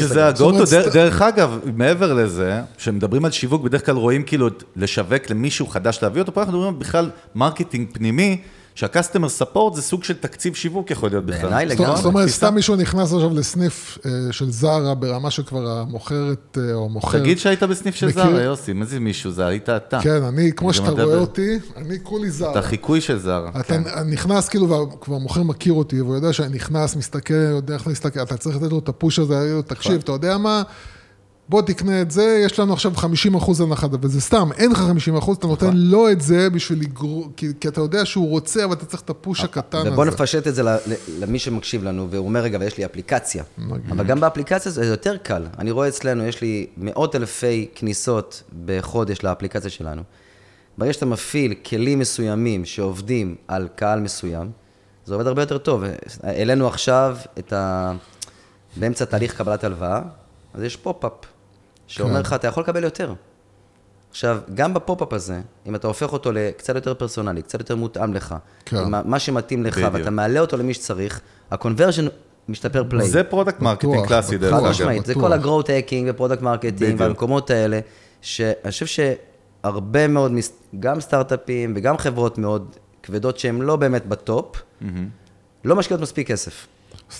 שזה 0.00 0.14
אומרת, 0.54 0.68
דרך- 0.84 0.94
דרך 0.94 1.22
אגב, 1.22 1.58
מעבר 1.74 2.12
לזה, 2.14 2.60
כשמדברים 2.76 3.24
על 3.24 3.30
שיווק, 3.30 3.62
בדרך 3.62 3.86
כלל 3.86 3.94
רואים 3.96 4.22
כאילו 4.22 4.48
לשווק 4.76 5.30
למישהו 5.30 5.66
חדש 5.66 5.98
להביא 6.02 6.20
אותו, 6.20 6.34
פה 6.34 6.40
אנחנו 6.42 6.58
מדברים 6.58 6.78
בכלל 6.78 7.10
marketing 7.34 7.88
פנימי, 7.92 8.40
שה-customer 8.76 9.42
support 9.42 9.74
זה 9.74 9.82
סוג 9.82 10.04
של 10.04 10.14
תקציב 10.14 10.54
שיווק 10.54 10.90
יכול 10.90 11.08
להיות 11.10 11.26
בכלל. 11.26 11.40
בעיניי 11.40 11.66
לגמרי. 11.66 11.96
זאת 11.96 12.04
אומרת. 12.04 12.28
סתם 12.28 12.54
מישהו 12.54 12.76
נכנס 12.76 13.12
עכשיו 13.12 13.34
לסניף 13.34 13.98
אה, 14.06 14.10
של 14.30 14.50
זרה 14.50 14.94
ברמה 14.94 15.30
שכבר 15.30 15.68
המוכרת 15.68 16.58
אה, 16.60 16.74
או 16.74 16.88
מוכר. 16.88 17.18
תגיד 17.18 17.38
שהיית 17.38 17.62
בסניף 17.62 17.94
של 17.94 18.12
זרה, 18.12 18.42
יוסי, 18.42 18.72
מה 18.72 18.84
זה 18.84 19.00
מישהו? 19.00 19.30
זה 19.30 19.46
היית 19.46 19.68
אתה. 19.68 19.98
כן, 20.02 20.22
אני, 20.22 20.52
כמו 20.52 20.72
שאתה. 20.72 20.90
רואה 20.90 21.18
אותי, 21.18 21.58
אני 21.76 21.98
כולי 22.02 22.30
זרה. 22.30 22.50
אתה 22.50 22.62
חיקוי 22.62 23.00
של 23.00 23.18
זרה. 23.18 23.50
אתה 23.50 23.62
כן. 23.62 23.82
נכנס 24.06 24.48
כאילו, 24.48 24.70
וכבר 24.70 25.18
מוכר 25.18 25.42
מכיר 25.42 25.72
אותי, 25.72 26.00
והוא 26.00 26.14
יודע 26.14 26.32
שאני 26.32 26.54
נכנס, 26.54 26.96
מסתכל, 26.96 27.34
יודע 27.34 27.74
איך 27.74 27.86
להסתכל, 27.86 28.22
אתה 28.22 28.36
צריך 28.36 28.56
לתת 28.56 28.72
לו 28.72 28.78
את 28.78 28.88
ה 28.88 28.94
push 28.94 29.18
הזה, 29.18 29.52
לו, 29.54 29.62
תקשיב, 29.62 30.00
אתה 30.04 30.12
יודע 30.12 30.38
מה? 30.38 30.62
בוא 31.48 31.62
תקנה 31.62 32.02
את 32.02 32.10
זה, 32.10 32.42
יש 32.44 32.58
לנו 32.58 32.72
עכשיו 32.72 32.94
50 32.96 33.34
אחוז 33.34 33.60
הנחה, 33.60 33.86
וזה 34.00 34.20
סתם, 34.20 34.48
אין 34.56 34.70
לך 34.70 34.78
50 34.78 35.16
אחוז, 35.16 35.36
אתה 35.36 35.46
נותן 35.46 35.76
לו 35.76 36.10
את 36.10 36.20
זה 36.20 36.50
בשביל 36.50 36.80
לגרור, 36.80 37.30
כי, 37.36 37.48
כי 37.60 37.68
אתה 37.68 37.80
יודע 37.80 38.04
שהוא 38.04 38.28
רוצה, 38.28 38.64
אבל 38.64 38.72
אתה 38.72 38.86
צריך 38.86 39.02
את 39.02 39.10
הפוש 39.10 39.44
הקטן 39.44 39.78
הזה. 39.78 39.92
ובוא 39.92 40.04
נפשט 40.04 40.46
את 40.46 40.54
זה 40.54 40.62
למי 41.18 41.38
שמקשיב 41.38 41.84
לנו, 41.84 42.10
והוא 42.10 42.26
אומר, 42.26 42.40
רגע, 42.40 42.58
ויש 42.60 42.78
לי 42.78 42.84
אפליקציה. 42.84 43.44
אבל 43.90 44.04
גם 44.04 44.20
באפליקציה 44.20 44.72
זה 44.72 44.86
יותר 44.86 45.16
קל. 45.16 45.46
אני 45.58 45.70
רואה 45.70 45.88
אצלנו, 45.88 46.24
יש 46.24 46.40
לי 46.40 46.66
מאות 46.76 47.16
אלפי 47.16 47.68
כניסות 47.74 48.42
בחודש 48.66 49.18
לאפליקציה 49.22 49.70
שלנו. 49.70 50.02
ברגע 50.78 50.92
שאתה 50.92 51.06
מפעיל 51.06 51.54
כלים 51.54 51.98
מסוימים 51.98 52.64
שעובדים 52.64 53.34
על 53.48 53.68
קהל 53.74 54.00
מסוים, 54.00 54.50
זה 55.04 55.14
עובד 55.14 55.26
הרבה 55.26 55.42
יותר 55.42 55.58
טוב. 55.58 55.84
העלינו 56.22 56.66
עכשיו 56.66 57.16
את 57.38 57.52
ה... 57.52 57.92
באמצע 58.76 59.04
תהליך 59.04 59.36
קבלת 59.36 59.64
הלוואה, 59.64 60.02
אז 60.54 60.62
יש 60.62 60.76
pop-up, 60.76 61.12
שאומר 61.86 62.14
כן. 62.14 62.20
לך, 62.20 62.32
אתה 62.32 62.46
יכול 62.48 62.62
לקבל 62.62 62.84
יותר. 62.84 63.14
עכשיו, 64.10 64.38
גם 64.54 64.74
ב 64.74 64.79
pop-up 64.79 65.12
הזה, 65.12 65.40
אם 65.66 65.74
אתה 65.74 65.86
הופך 65.86 66.12
אותו 66.12 66.32
לקצת 66.32 66.74
יותר 66.74 66.94
פרסונלי, 66.94 67.42
קצת 67.42 67.58
יותר 67.58 67.76
מותאם 67.76 68.14
לך, 68.14 68.34
כן. 68.64 68.76
עם 68.76 69.10
מה 69.10 69.18
שמתאים 69.18 69.64
לך, 69.64 69.78
בדיוק. 69.78 69.94
ואתה 69.94 70.10
מעלה 70.10 70.40
אותו 70.40 70.56
למי 70.56 70.74
שצריך, 70.74 71.20
ה-conversion 71.50 72.08
משתפר 72.48 72.84
פלאים. 72.88 73.08
זה 73.08 73.24
product 73.24 73.60
marketing 73.60 74.06
קלאסי, 74.06 74.38
דרך 74.38 74.48
בטוח. 74.52 74.58
חד 74.60 74.64
אגב. 74.64 74.70
משמעית, 74.70 75.06
זה. 75.06 75.14
כל 75.14 75.32
ה-growth 75.32 75.66
hacking 75.66 76.04
ו 76.06 76.11
product 76.11 76.42
marketing. 76.42 77.00
והמקומות 77.00 77.50
האלה, 77.50 77.80
שאני 78.20 78.70
חושב 78.70 78.86
שהרבה 78.86 80.08
מאוד, 80.08 80.32
מס- 80.32 80.52
גם 80.80 81.00
סטארט-אפים 81.00 81.72
וגם 81.76 81.98
חברות 81.98 82.38
מאוד 82.38 82.76
כבדות 83.02 83.38
שהן 83.38 83.60
לא 83.60 83.76
באמת 83.76 84.06
ב 84.06 84.17
top, 84.17 84.62
לא 85.64 85.76
משקיעות 85.76 86.00
מספיק 86.02 86.28
כסף. 86.28 86.66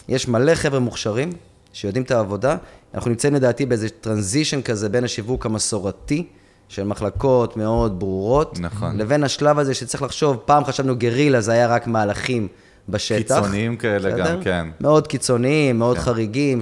יש 0.08 0.28
מלא 0.28 0.54
חבר'ה 0.54 0.80
מוכשרים 0.80 1.32
שיודעים 1.76 2.04
את 2.04 2.10
העבודה, 2.10 2.56
אנחנו 2.94 3.10
נמצאים 3.10 3.34
לדעתי 3.34 3.66
באיזה 3.66 3.88
טרנזישן 3.88 4.62
כזה 4.62 4.88
בין 4.88 5.04
השיווק 5.04 5.46
המסורתי, 5.46 6.26
של 6.68 6.84
מחלקות 6.84 7.56
מאוד 7.56 8.00
ברורות, 8.00 8.58
נכון. 8.60 8.96
לבין 8.96 9.24
השלב 9.24 9.58
הזה 9.58 9.74
שצריך 9.74 10.02
לחשוב, 10.02 10.36
פעם 10.44 10.64
חשבנו 10.64 10.96
גרילה 10.96 11.40
זה 11.40 11.52
היה 11.52 11.66
רק 11.66 11.86
מהלכים 11.86 12.48
בשטח. 12.88 13.18
קיצוניים 13.18 13.76
כאלה 13.76 14.10
גם, 14.10 14.16
בסדר? 14.18 14.42
כן. 14.42 14.66
מאוד 14.80 15.06
קיצוניים, 15.06 15.78
מאוד 15.78 15.98
חריגים, 15.98 16.60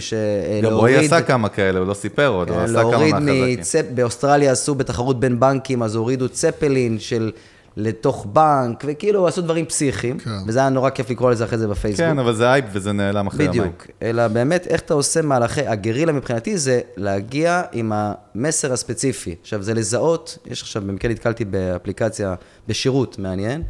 גם 0.62 0.72
רועי 0.72 0.96
עשה 0.96 1.22
כמה 1.22 1.48
כאלה, 1.48 1.78
הוא 1.78 1.86
לא 1.86 1.94
סיפר 1.94 2.28
עוד, 2.28 2.48
הוא 2.50 2.56
כן, 2.56 2.64
עשה 2.64 2.72
כמה 2.72 2.90
להוריד 2.90 3.14
מהחזקים. 3.14 3.60
מצפ... 3.60 3.84
באוסטרליה 3.94 4.52
עשו 4.52 4.74
בתחרות 4.74 5.20
בין 5.20 5.40
בנקים, 5.40 5.82
אז 5.82 5.94
הורידו 5.94 6.28
צפלין 6.28 6.98
של 6.98 7.32
לתוך 7.76 8.26
בנק, 8.32 8.84
וכאילו 8.86 9.28
עשו 9.28 9.42
דברים 9.42 9.66
פסיכיים, 9.66 10.18
כן. 10.18 10.30
וזה 10.46 10.58
היה 10.58 10.68
נורא 10.68 10.90
כיף 10.90 11.10
לקרוא 11.10 11.30
לזה 11.30 11.44
אחרי 11.44 11.58
זה 11.58 11.68
בפייסבוק. 11.68 12.06
כן, 12.06 12.18
אבל 12.18 12.34
זה 12.34 12.46
הייפ 12.52 12.64
וזה 12.72 12.92
נעלם 12.92 13.26
אחרי 13.26 13.44
יומיים. 13.44 13.62
בדיוק, 13.62 13.86
אלא 14.02 14.28
באמת 14.28 14.66
איך 14.66 14.80
אתה 14.80 14.94
עושה 14.94 15.22
מהלכי, 15.22 15.66
הגרילה 15.66 16.12
מבחינתי 16.12 16.58
זה 16.58 16.80
להגיע 16.96 17.62
עם 17.72 17.92
המסר 17.94 18.72
הספציפי. 18.72 19.34
עכשיו 19.42 19.62
זה 19.62 19.74
לזהות, 19.74 20.38
יש 20.46 20.62
עכשיו, 20.62 20.82
במקרה 20.82 21.10
נתקלתי 21.10 21.44
באפליקציה, 21.44 22.34
בשירות 22.68 23.18
מעניין, 23.18 23.62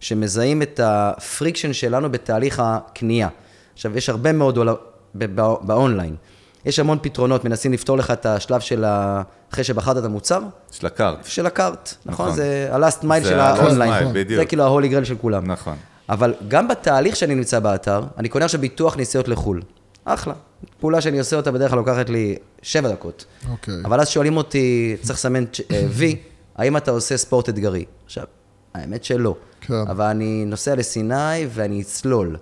שמזהים 0.00 0.62
את 0.62 0.80
ה 0.82 0.92
friction 0.92 1.72
שלנו 1.72 2.12
בתהליך 2.12 2.62
הקנייה. 2.64 3.28
עכשיו, 3.74 3.96
יש 3.96 4.08
הרבה 4.08 4.32
מאוד 4.32 4.56
עול... 4.56 4.68
ב- 5.14 5.40
ב- 5.40 5.66
באונליין. 5.66 6.16
יש 6.66 6.78
המון 6.78 6.98
פתרונות, 7.02 7.44
מנסים 7.44 7.72
לפתור 7.72 7.98
לך 7.98 8.10
את 8.10 8.26
השלב 8.26 8.60
של 8.60 8.84
ה... 8.84 9.22
אחרי 9.52 9.64
שבחרת 9.64 9.96
את 9.96 10.04
המוצר, 10.04 10.40
של 10.70 10.86
הקארט. 10.86 11.24
של 11.24 11.46
הקארט, 11.46 11.94
נכון? 12.06 12.26
נכון. 12.26 12.36
זה 12.36 12.68
ה-last 12.72 13.04
mile 13.04 13.22
זה 13.22 13.28
של 13.28 13.40
ה-last 13.40 13.58
האונליין. 13.58 14.06
mile, 14.06 14.12
בדיוק. 14.12 14.40
זה 14.40 14.46
כאילו 14.46 14.64
ה-holy 14.64 14.92
grail 14.92 15.04
של 15.04 15.16
כולם. 15.16 15.50
נכון. 15.50 15.76
אבל 16.08 16.34
גם 16.48 16.68
בתהליך 16.68 17.16
שאני 17.16 17.34
נמצא 17.34 17.58
באתר, 17.58 18.02
אני 18.18 18.28
קונה 18.28 18.44
עכשיו 18.44 18.60
ביטוח 18.60 18.96
נסיעות 18.96 19.28
לחו"ל. 19.28 19.62
אחלה. 20.04 20.34
פעולה 20.80 21.00
שאני 21.00 21.18
עושה 21.18 21.36
אותה 21.36 21.50
בדרך 21.50 21.70
כלל 21.70 21.78
לוקחת 21.78 22.08
לי 22.08 22.36
שבע 22.62 22.88
דקות. 22.88 23.24
אוקיי. 23.50 23.74
אבל 23.84 24.00
אז 24.00 24.08
שואלים 24.08 24.36
אותי, 24.36 24.96
צריך 25.02 25.18
לסמן 25.18 25.44
אה, 25.70 25.86
וי, 25.88 26.16
האם 26.56 26.76
אתה 26.76 26.90
עושה 26.90 27.16
ספורט 27.16 27.48
אתגרי? 27.48 27.84
עכשיו, 28.04 28.24
האמת 28.74 29.04
שלא. 29.04 29.36
כן. 29.60 29.74
אבל 29.74 30.04
אני 30.04 30.44
נוסע 30.44 30.74
לסיני 30.74 31.46
ואני 31.48 31.82
אצלול. 31.82 32.36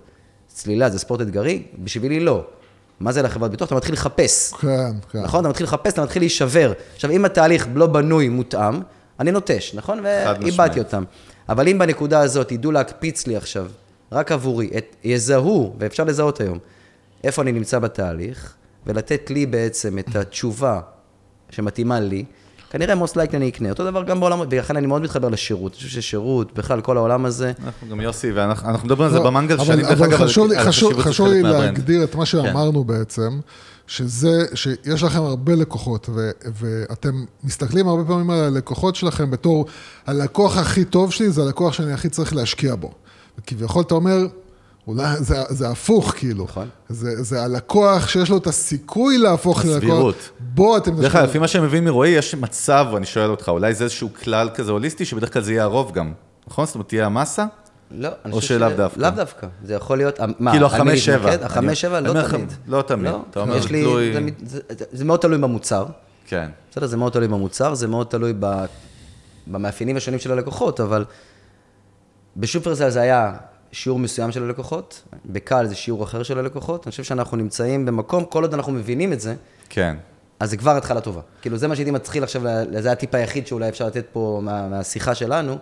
צלילה 0.47 0.89
זה 0.89 0.99
ספורט 0.99 1.21
אתגרי? 1.21 1.63
בשבילי 1.83 2.19
לא. 2.19 2.45
מה 3.05 3.11
זה 3.11 3.21
לחברת 3.21 3.51
ביטוח? 3.51 3.67
אתה 3.67 3.75
מתחיל 3.75 3.93
לחפש. 3.93 4.53
כן, 4.53 4.91
כן. 5.11 5.21
נכון? 5.21 5.39
אתה 5.39 5.49
מתחיל 5.49 5.65
לחפש, 5.65 5.93
אתה 5.93 6.03
מתחיל 6.03 6.21
להישבר. 6.21 6.73
עכשיו, 6.95 7.11
אם 7.11 7.25
התהליך 7.25 7.67
לא 7.75 7.87
בנוי, 7.87 8.29
מותאם, 8.29 8.79
אני 9.19 9.31
נוטש, 9.31 9.73
נכון? 9.73 9.99
ואיבדתי 10.03 10.79
אותם. 10.79 11.03
אבל 11.49 11.67
אם 11.67 11.77
בנקודה 11.79 12.19
הזאת 12.19 12.51
ידעו 12.51 12.71
להקפיץ 12.71 13.27
לי 13.27 13.35
עכשיו, 13.35 13.67
רק 14.11 14.31
עבורי, 14.31 14.69
את, 14.77 14.95
יזהו, 15.03 15.75
ואפשר 15.79 16.03
לזהות 16.03 16.41
היום, 16.41 16.59
איפה 17.23 17.41
אני 17.41 17.51
נמצא 17.51 17.79
בתהליך, 17.79 18.53
ולתת 18.85 19.29
לי 19.29 19.45
בעצם 19.45 19.99
את 19.99 20.15
התשובה 20.15 20.79
שמתאימה 21.49 21.99
לי, 21.99 22.25
כנראה 22.77 22.93
most 23.05 23.11
likely 23.13 23.35
אני 23.35 23.49
אקנה. 23.49 23.69
אותו 23.69 23.83
דבר 23.83 24.03
גם 24.03 24.19
בעולם, 24.19 24.39
ולכן 24.49 24.77
אני 24.77 24.87
מאוד 24.87 25.01
מתחבר 25.01 25.29
לשירות. 25.29 25.71
אני 25.71 25.77
חושב 25.77 26.01
ששירות, 26.01 26.53
בכלל, 26.53 26.81
כל 26.81 26.97
העולם 26.97 27.25
הזה, 27.25 27.51
אנחנו 27.65 27.89
גם 27.89 28.01
יוסי, 28.01 28.31
ואנחנו 28.31 28.69
אנחנו 28.69 28.85
מדברים 28.87 29.07
על 29.07 29.13
זה 29.13 29.19
לא, 29.19 29.25
במנגל 29.25 29.55
אבל- 29.55 29.65
שנים, 29.65 29.79
דרך 29.85 29.91
אבל 29.91 30.05
אגב, 30.05 30.21
על 30.21 30.27
חשוב 31.03 31.27
לי-. 31.27 31.41
להגדיר 31.41 32.03
את 32.03 32.15
מה 32.15 32.21
כן. 32.21 32.25
שאמרנו 32.25 32.83
בעצם, 32.83 33.39
שזה, 33.87 34.45
שיש 34.53 35.03
לכם 35.03 35.21
הרבה 35.23 35.55
לקוחות, 35.55 36.09
ו, 36.13 36.29
ואתם 36.45 37.25
מסתכלים 37.43 37.87
הרבה 37.87 38.03
פעמים 38.03 38.29
על 38.29 38.39
הלקוחות 38.39 38.95
שלכם 38.95 39.31
בתור, 39.31 39.65
הלקוח 40.07 40.57
הכי 40.57 40.85
טוב 40.85 41.11
שלי 41.11 41.29
זה 41.29 41.41
הלקוח 41.43 41.73
שאני 41.73 41.93
הכי 41.93 42.09
צריך 42.09 42.35
להשקיע 42.35 42.75
בו. 42.75 42.91
וכביכול 43.39 43.81
אתה 43.83 43.95
אומר, 43.95 44.17
אולי 44.87 45.03
זה, 45.19 45.35
זה 45.49 45.69
הפוך 45.69 46.13
כאילו. 46.17 46.43
נכון. 46.43 46.69
זה, 46.89 47.23
זה 47.23 47.43
הלקוח 47.43 48.07
שיש 48.09 48.29
לו 48.29 48.37
את 48.37 48.47
הסיכוי 48.47 49.17
להפוך 49.17 49.57
ללקוח. 49.65 49.75
הסבירות. 49.77 50.29
בוא 50.39 50.77
אתם... 50.77 51.01
דרך 51.01 51.15
אגב, 51.15 51.29
לפי 51.29 51.39
מה 51.39 51.47
שאני 51.47 51.65
מבין 51.65 51.85
מרועי, 51.85 52.09
יש 52.09 52.35
מצב, 52.35 52.85
אני 52.97 53.05
שואל 53.05 53.29
אותך, 53.31 53.49
אולי 53.49 53.73
זה 53.73 53.83
איזשהו 53.83 54.09
כלל 54.23 54.49
כזה 54.53 54.71
הוליסטי, 54.71 55.05
שבדרך 55.05 55.33
כלל 55.33 55.41
זה 55.41 55.51
יהיה 55.51 55.63
הרוב 55.63 55.91
גם, 55.91 56.13
נכון? 56.47 56.65
זאת 56.65 56.75
אומרת, 56.75 56.87
תהיה 56.87 57.05
המסה? 57.05 57.45
לא, 57.91 58.09
אני 58.25 58.33
או 58.33 58.37
חושב 58.37 58.47
שלאו 58.47 58.69
דווקא? 58.77 58.99
לאו 58.99 59.09
דווקא. 59.09 59.47
זה 59.63 59.73
יכול 59.73 59.97
להיות, 59.97 60.19
מה, 60.39 60.51
כאילו 60.51 60.65
החמש, 60.65 61.05
שבע. 61.05 61.31
החמש, 61.45 61.81
שבע? 61.81 61.99
לא 61.99 62.21
תמיד. 62.27 62.53
לא 62.67 62.81
תמיד. 62.81 63.11
אתה 63.29 63.39
אומר, 63.39 63.59
תלוי- 63.67 64.13
זה, 64.45 64.59
זה, 64.69 64.85
זה 64.91 65.05
מאוד 65.05 65.19
תלוי 65.19 65.37
במוצר. 65.37 65.85
כן. 66.27 66.49
בסדר, 66.71 66.85
זה 66.87 66.97
מאוד 66.97 67.11
תלוי 67.11 67.27
במוצר, 67.27 67.73
זה 67.73 67.87
מאוד 67.87 68.07
תלוי 68.07 68.33
ב, 68.39 68.65
במאפיינים 69.47 69.97
השונים 69.97 70.19
של 70.19 70.31
הלקוחות, 70.31 70.79
אבל 70.79 71.05
בשופרסל 72.37 72.89
זה 72.89 73.01
היה 73.01 73.33
שיעור 73.75 73.99
מסוים 73.99 74.31
של 74.31 74.43
הלקוחות, 74.43 75.03
בקל 75.25 75.67
זה 75.67 75.75
שיעור 75.75 76.03
אחר 76.03 76.23
של 76.23 76.39
הלקוחות. 76.39 76.87
אני 76.87 76.91
חושב 76.91 77.03
שאנחנו 77.03 77.37
נמצאים 77.37 77.85
במקום, 77.85 78.25
כל 78.25 78.43
עוד 78.43 78.53
אנחנו 78.53 78.71
מבינים 78.71 79.13
את 79.13 79.19
זה, 79.19 79.35
כן. 79.69 79.97
אז 80.39 80.49
זה 80.49 80.57
כבר 80.57 80.77
התחלה 80.77 81.01
טובה. 81.01 81.21
כאילו, 81.41 81.57
זה 81.57 81.67
מה 81.67 81.75
שהייתי 81.75 81.91
מתחיל 81.91 82.23
עכשיו, 82.23 82.41
זה 82.79 82.91
הטיפ 82.91 83.15
היחיד 83.15 83.47
שאולי 83.47 83.69
אפשר 83.69 83.87
לתת 83.87 84.05
פה 84.13 84.39
מה, 84.43 84.67
מהשיחה 84.67 85.15
שלנו, 85.15 85.57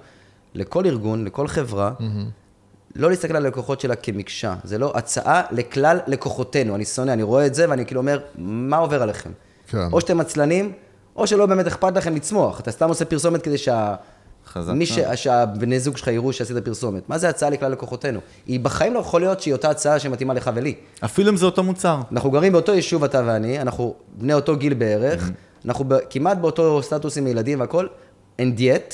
לכל 0.54 0.86
ארגון, 0.86 1.26
לכל 1.26 1.48
חברה, 1.48 1.92
לא 2.96 3.10
להסתכל 3.10 3.36
על 3.36 3.46
הלקוחות 3.46 3.80
שלה 3.80 3.96
כמקשה. 3.96 4.56
זה 4.64 4.78
לא 4.78 4.94
הצעה 4.96 5.42
לכלל 5.52 6.00
לקוחותינו. 6.08 6.76
אני 6.76 6.86
שונא, 6.86 7.12
אני 7.12 7.24
רואה 7.24 7.46
את 7.46 7.56
זה 7.56 7.70
ואני 7.70 7.86
כאילו 7.86 8.02
אומר, 8.02 8.20
מה 8.38 8.78
עובר 8.78 9.02
עליכם? 9.02 9.32
כן. 9.68 9.88
או 9.92 10.02
שאתם 10.02 10.20
עצלנים, 10.20 10.72
או 11.16 11.28
שלא 11.28 11.46
באמת 11.46 11.68
אכפת 11.68 11.96
לכם 11.96 12.16
לצמוח. 12.16 12.60
אתה 12.60 12.72
סתם 12.72 12.90
עושה 12.90 13.06
פרסומת 13.06 13.42
כדי 13.42 13.58
שה... 13.58 13.96
חזק 14.48 14.74
מי 14.74 14.86
ש... 14.86 15.00
שהבני 15.16 15.80
זוג 15.80 15.98
שלך 15.98 16.08
יראו 16.08 16.34
שעשית 16.34 16.58
פרסומת. 16.58 17.10
מה 17.10 17.18
זה 17.18 17.30
הצעה 17.30 17.50
לכלל 17.50 17.72
לקוחותינו? 17.72 18.20
היא 18.46 18.60
בחיים 18.60 18.94
לא 18.94 19.00
יכול 19.00 19.22
להיות 19.22 19.42
שהיא 19.42 19.54
אותה 19.54 19.70
הצעה 19.70 20.00
שמתאימה 20.00 20.34
לך 20.34 20.52
ולי. 20.56 20.76
אפילו 21.06 21.30
אם 21.30 21.38
זה 21.38 21.46
אותו 21.46 21.64
מוצר. 21.64 22.02
אנחנו 22.12 22.32
גרים 22.32 22.52
באותו 22.52 22.74
יישוב, 22.74 23.04
אתה 23.04 23.22
ואני, 23.26 23.62
אנחנו 23.62 23.96
בני 24.18 24.34
אותו 24.34 24.58
גיל 24.58 24.74
בערך, 24.74 25.30
אנחנו 25.66 25.86
ב- 25.88 25.98
כמעט 26.10 26.38
באותו 26.38 26.82
סטטוס 26.84 27.18
עם 27.18 27.28
ילדים 27.28 27.60
והכל, 27.60 27.88
and 28.42 28.60
yet, 28.60 28.94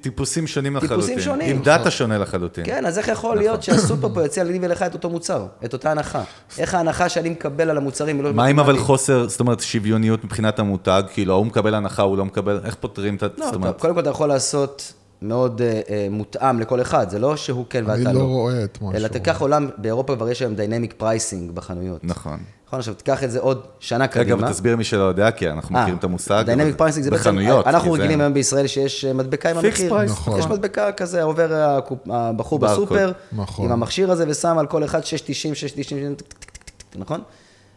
טיפוסים 0.00 0.46
שונים 0.46 0.76
לחלוטין. 0.76 0.96
טיפוסים 0.96 1.20
שונים. 1.20 1.56
עם 1.56 1.62
דאטה 1.62 1.90
שונה 1.90 2.18
לחלוטין. 2.18 2.64
כן, 2.64 2.86
אז 2.86 2.98
איך 2.98 3.08
יכול 3.08 3.36
להיות 3.36 3.62
שהסופר 3.62 4.14
פה 4.14 4.24
יציע 4.24 4.44
לי 4.44 4.58
ולך 4.62 4.82
את 4.82 4.94
אותו 4.94 5.10
מוצר, 5.10 5.46
את 5.64 5.72
אותה 5.72 5.90
הנחה? 5.90 6.22
איך 6.58 6.74
ההנחה 6.74 7.08
שאני 7.08 7.28
מקבל 7.30 7.70
על 7.70 7.76
המוצרים 7.76 8.16
היא 8.16 8.24
לא... 8.24 8.32
מה 8.32 8.42
מתאימה 8.42 8.62
אבל? 8.62 8.78
חוסר, 8.78 9.28
זאת 9.28 9.40
אומרת, 9.40 9.60
שוויוניות 9.60 10.24
מבחינת 10.24 10.58
המותג? 10.58 11.02
כאילו, 11.12 11.32
ההוא 11.32 11.46
מקבל 11.46 11.74
הנחה, 11.74 12.02
הוא 12.02 12.16
לא 12.16 12.24
מקבל, 12.24 12.60
איך 12.64 12.74
פותרים 12.74 13.16
את 13.16 13.22
ה... 13.22 13.26
לא, 13.38 13.46
זאת 13.46 13.54
אומרת, 13.54 13.80
קודם 13.80 13.94
כל 13.94 14.00
אתה 14.00 14.10
יכול 14.10 14.28
לעשות 14.28 14.92
מאוד 15.22 15.62
אה, 15.62 15.80
אה, 15.90 16.06
מותאם 16.10 16.60
לכל 16.60 16.80
אחד, 16.80 17.10
זה 17.10 17.18
לא 17.18 17.36
שהוא 17.36 17.64
כן 17.70 17.84
ואתה 17.86 17.94
אני 17.94 18.04
לא. 18.04 18.12
לא 18.12 18.24
רואה 18.24 18.64
את 18.64 18.78
מה 18.82 18.90
אלא 18.90 18.98
שהוא 18.98 19.08
תיקח 19.08 19.40
עולם, 19.40 19.68
באירופה 19.78 20.16
כבר 20.16 20.28
יש 20.28 20.42
היום 20.42 20.54
dynamic 20.54 20.94
pricing 20.96 21.50
בחנויות. 21.50 22.04
נכון. 22.04 22.38
נכון, 22.68 22.78
עכשיו 22.78 22.94
תיקח 22.94 23.24
את 23.24 23.30
זה 23.30 23.40
עוד 23.40 23.62
שנה 23.80 24.04
רגע, 24.04 24.12
קדימה. 24.12 24.38
אבל 24.38 24.52
תסביר 24.52 24.76
מי 24.76 24.84
שלא 24.84 25.02
יודע, 25.02 25.30
כי 25.30 25.50
אנחנו 25.50 25.76
אה, 25.76 25.82
מכירים 25.82 25.98
את 25.98 26.04
המושג. 26.04 26.42
dynamic 26.46 26.76
pricing 26.76 27.04
זה 27.04 27.10
בעצם, 27.10 27.22
בחנויות. 27.22 27.66
אנחנו 27.66 27.92
רגילים 27.92 28.20
היום 28.20 28.34
בישראל 28.34 28.66
שיש 28.66 29.04
אה, 29.04 29.12
מדבקה 29.12 29.50
עם 29.50 29.58
המחיר. 29.58 29.92
price, 29.92 30.10
נכון. 30.10 30.38
יש 30.38 30.46
מדבקה 30.46 30.92
כזה, 30.92 31.22
עובר 31.22 31.76
הבחור. 32.10 32.58
בסופר, 32.58 33.12
נכון. 33.32 33.64
עם 33.64 33.72
המכשיר 33.72 34.10
הזה 34.10 34.24
ושם 34.28 34.58
על 34.58 34.66
כל 34.66 34.84
אחד 34.84 35.00
6.90, 35.00 35.04
6.90, 35.04 35.06
טק, 35.06 36.26
טק, 36.26 36.34
טק, 36.38 36.50
טק, 36.50 36.82
טק, 36.90 36.96
נכון? 36.96 37.20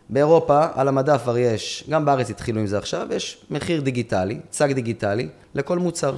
באירופה, 0.09 0.65
על 0.73 0.87
המדף 0.87 1.21
כבר 1.23 1.37
יש, 1.37 1.83
גם 1.89 2.05
בארץ 2.05 2.29
התחילו 2.29 2.59
עם 2.59 2.67
זה 2.67 2.77
עכשיו, 2.77 3.07
יש 3.11 3.45
מחיר 3.51 3.81
דיגיטלי, 3.81 4.39
צג 4.49 4.71
דיגיטלי, 4.71 5.27
לכל 5.55 5.77
מוצר. 5.79 6.15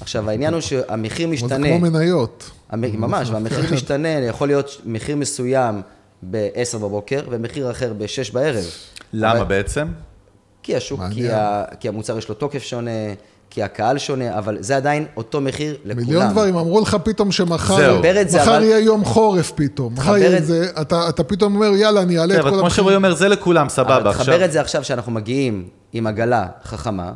עכשיו, 0.00 0.30
העניין 0.30 0.52
הוא 0.54 0.60
שהמחיר 0.60 1.28
אבל 1.28 1.36
זה 1.36 1.44
משתנה. 1.44 1.68
כמו 1.68 1.90
מניות. 1.90 2.50
ממש, 2.72 3.30
והמחיר 3.30 3.72
משתנה, 3.72 4.08
יכול 4.08 4.48
להיות 4.48 4.80
מחיר 4.84 5.16
מסוים 5.16 5.82
ב-10 6.22 6.78
בבוקר 6.78 7.20
ומחיר 7.30 7.70
אחר 7.70 7.92
ב-6 7.98 8.32
בערב. 8.32 8.64
למה 9.12 9.32
אבל- 9.32 9.44
בעצם? 9.44 9.86
כי 10.62 10.76
השוק, 10.76 11.00
כי. 11.12 11.32
ה, 11.32 11.64
כי 11.80 11.88
המוצר 11.88 12.18
יש 12.18 12.28
לו 12.28 12.34
תוקף 12.34 12.62
שונה, 12.62 12.90
כי 13.50 13.62
הקהל 13.62 13.98
שונה, 13.98 14.38
אבל 14.38 14.56
זה 14.60 14.76
עדיין 14.76 15.06
אותו 15.16 15.40
מחיר 15.40 15.76
לכולם. 15.84 15.96
מיליון 16.06 16.28
דברים, 16.30 16.56
אמרו 16.56 16.80
לך 16.80 16.96
פתאום 17.04 17.32
שמחר 17.32 18.00
מחר 18.00 18.42
אבל- 18.42 18.62
יהיה 18.62 18.78
יום 18.78 19.04
חורף 19.04 19.52
פתאום. 19.54 19.94
מחר 19.94 20.16
יהיה 20.16 20.36
את- 20.36 20.42
את 20.42 20.46
זה, 20.46 20.66
אתה 20.80 21.08
אתה 21.08 21.24
פתאום 21.24 21.54
אומר, 21.54 21.66
יאללה, 21.76 22.02
אני 22.02 22.18
אעלה 22.18 22.34
כן, 22.34 22.40
את 22.40 22.44
אבל 22.44 22.54
כל 22.54 22.60
כמו 22.60 22.70
שרועי 22.70 22.96
אומר, 22.96 23.14
זה 23.14 23.28
לכולם, 23.28 23.68
סבבה. 23.68 23.96
אבל 23.96 24.08
עכשיו... 24.08 24.24
תחבר 24.24 24.44
את 24.44 24.52
זה 24.52 24.60
עכשיו 24.60 24.84
שאנחנו 24.84 25.12
מגיעים 25.12 25.68
עם 25.92 26.06
עגלה 26.06 26.46
חכמה, 26.64 27.12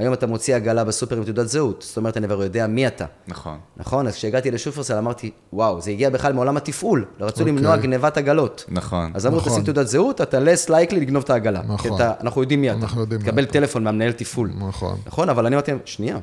היום 0.00 0.14
אתה 0.14 0.26
מוציא 0.26 0.56
עגלה 0.56 0.84
בסופר 0.84 1.16
עם 1.16 1.24
תעודת 1.24 1.48
זהות, 1.48 1.84
זאת 1.88 1.96
אומרת, 1.96 2.16
אני 2.16 2.26
כבר 2.26 2.42
יודע 2.42 2.66
מי 2.66 2.86
אתה. 2.86 3.04
נכון. 3.28 3.58
נכון? 3.76 4.06
אז 4.06 4.14
כשהגעתי 4.14 4.50
לשופרסל 4.50 4.98
אמרתי, 4.98 5.30
וואו, 5.52 5.80
זה 5.80 5.90
הגיע 5.90 6.10
בכלל 6.10 6.32
מעולם 6.32 6.56
התפעול, 6.56 7.04
רצו 7.20 7.40
אוקיי. 7.40 7.52
למנוע 7.52 7.76
גנבת 7.76 8.16
עגלות. 8.16 8.64
נכון. 8.68 9.10
אז 9.14 9.26
אמרו, 9.26 9.38
נכון. 9.38 9.52
תשים 9.52 9.64
תעודת 9.64 9.86
זהות, 9.86 10.20
אתה 10.20 10.38
less 10.38 10.68
likely 10.68 10.94
לגנוב 10.94 11.22
את 11.22 11.30
העגלה. 11.30 11.62
נכון. 11.62 11.78
כי 11.78 11.96
אתה, 11.96 12.12
אנחנו 12.20 12.40
יודעים 12.40 12.60
מי 12.60 12.70
אתה. 12.70 12.78
אנחנו 12.78 13.00
יודעים 13.00 13.20
מי 13.20 13.26
תקבל 13.26 13.42
אתה. 13.42 13.52
טלפון 13.52 13.84
מהמנהל 13.84 14.12
תפעול. 14.12 14.50
נכון. 14.58 14.98
נכון, 15.06 15.28
אבל 15.28 15.46
אני 15.46 15.54
אמרתי 15.56 15.72
שנייה, 15.84 16.18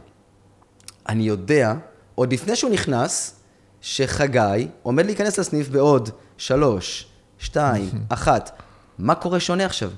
אני 1.09 1.23
יודע, 1.23 1.73
עוד 2.15 2.34
לפני 2.34 2.55
שהוא 2.55 2.71
נכנס, 2.71 3.39
שחגי 3.82 4.67
עומד 4.84 5.05
להיכנס 5.05 5.39
לסניף 5.39 5.69
בעוד 5.69 6.09
שלוש, 6.38 7.07
שתיים, 7.38 7.89
אחת. 8.09 8.61
מה 8.99 9.15
קורה 9.15 9.39
שונה 9.39 9.65
עכשיו? 9.65 9.89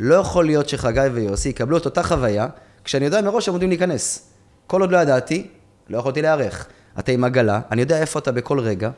לא 0.00 0.14
יכול 0.14 0.46
להיות 0.46 0.68
שחגי 0.68 1.00
ויוסי 1.12 1.48
יקבלו 1.48 1.76
את 1.76 1.84
אותה 1.84 2.02
חוויה, 2.02 2.46
כשאני 2.84 3.04
יודע 3.04 3.20
מראש 3.20 3.44
שהם 3.44 3.54
עומדים 3.54 3.68
להיכנס. 3.68 4.32
כל 4.66 4.80
עוד 4.80 4.92
לא 4.92 4.98
ידעתי, 4.98 5.46
לא 5.88 5.98
יכולתי 5.98 6.22
להיערך. 6.22 6.66
אתה 6.98 7.12
עם 7.12 7.24
עגלה, 7.24 7.60
אני 7.70 7.80
יודע 7.80 8.00
איפה 8.00 8.18
אתה 8.18 8.32
בכל 8.32 8.60
רגע, 8.60 8.90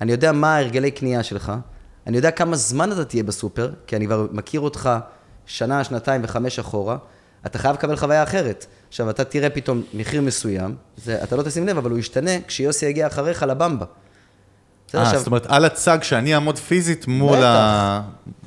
אני 0.00 0.12
יודע 0.12 0.32
מה 0.32 0.56
הרגלי 0.56 0.90
קנייה 0.90 1.22
שלך, 1.22 1.52
אני 2.06 2.16
יודע 2.16 2.30
כמה 2.30 2.56
זמן 2.56 2.92
אתה 2.92 3.04
תהיה 3.04 3.22
בסופר, 3.22 3.70
כי 3.86 3.96
אני 3.96 4.06
כבר 4.06 4.26
מכיר 4.32 4.60
אותך 4.60 4.90
שנה, 5.46 5.84
שנתיים 5.84 6.20
וחמש 6.24 6.58
אחורה, 6.58 6.96
אתה 7.46 7.58
חייב 7.58 7.76
לקבל 7.76 7.96
חוויה 7.96 8.22
אחרת. 8.22 8.66
עכשיו, 8.88 9.10
אתה 9.10 9.24
תראה 9.24 9.50
פתאום 9.50 9.82
מחיר 9.94 10.22
מסוים, 10.22 10.76
זה, 10.96 11.22
אתה 11.22 11.36
לא 11.36 11.42
תשים 11.42 11.66
לב, 11.66 11.78
אבל 11.78 11.90
הוא 11.90 11.98
ישתנה 11.98 12.30
כשיוסי 12.46 12.86
יגיע 12.86 13.06
אחריך 13.06 13.42
לבמבה. 13.42 13.86
בסדר, 14.88 15.00
אה, 15.00 15.06
עכשיו- 15.06 15.18
זאת 15.18 15.26
אומרת, 15.26 15.46
על 15.48 15.64
הצג 15.64 15.98
שאני 16.02 16.34
אעמוד 16.34 16.58
פיזית 16.58 17.08
מול. 17.08 17.38
ה- 17.44 18.00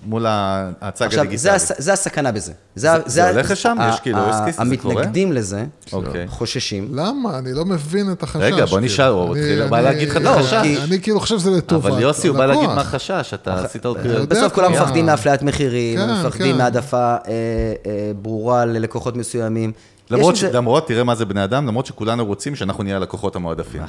מול 0.05 0.25
הצג 0.27 1.05
עכשיו, 1.05 1.19
הדיגיטלי. 1.19 1.37
זה, 1.37 1.53
הס- 1.53 1.71
זה 1.81 1.93
הסכנה 1.93 2.31
בזה. 2.31 2.51
זה- 2.75 2.89
זה 3.05 3.29
הולך 3.29 3.51
לשם? 3.51 3.77
יש 3.89 3.99
כאילו 3.99 4.17
cases, 4.17 4.63
זה 4.63 4.77
קורה? 4.77 4.93
המתנגדים 4.95 5.31
לזה, 5.33 5.65
אוקיי. 5.93 6.27
חוששים. 6.27 6.87
למה? 6.93 7.37
אני 7.37 7.53
לא 7.53 7.65
מבין 7.65 8.11
את 8.11 8.23
החשש. 8.23 8.41
רגע, 8.43 8.55
בוא 8.57 8.65
כאילו. 8.65 8.79
נשאל, 8.79 9.05
הוא 9.07 9.31
אני- 9.35 9.39
התחיל- 9.41 9.61
הוא 9.61 9.69
בא 9.69 9.77
אני- 9.77 9.85
להגיד 9.85 10.09
לך 10.09 10.17
את 10.17 10.21
לא, 10.21 10.29
החשש. 10.29 10.53
אני 10.83 11.01
כאילו 11.01 11.19
חושב 11.19 11.39
שזה 11.39 11.51
לטובת 11.51 11.91
אבל 11.91 12.01
יוסי, 12.01 12.27
הוא 12.27 12.37
בא. 12.37 12.45
להגיד 12.45 12.65
מה 12.69 12.81
החשש, 12.81 13.31
אתה 13.33 13.55
עשית 13.63 13.85
עוד... 13.85 13.97
יודע 14.05 14.25
בסוף 14.25 14.53
כולם. 14.53 14.71
מפחדים 14.71 15.05
מאפליית 15.05 15.41
מחירים, 15.41 15.99
כן, 15.99 16.09
מפחדים 16.13 16.51
כן. 16.51 16.57
מהעדפה 16.57 16.97
אה, 16.97 17.15
אה, 17.27 18.11
ברורה 18.21 18.65
ללקוחות 18.65 19.15
מסוימים, 19.17 19.71
למרות, 20.11 20.35
ש... 20.35 20.41
זה- 20.41 20.51
למרות, 20.51 20.87
תראה 20.87 21.03
מה 21.03 21.15
זה 21.15 21.25
בני 21.25 21.43
אדם, 21.43 21.67
למרות 21.67 21.85
שכולנו 21.85 22.25
רוצים 22.25 22.55
שאנחנו 22.55 22.83
נהיה 22.83 22.95
הלקוחות 22.95 23.35
המועדפים. 23.35 23.81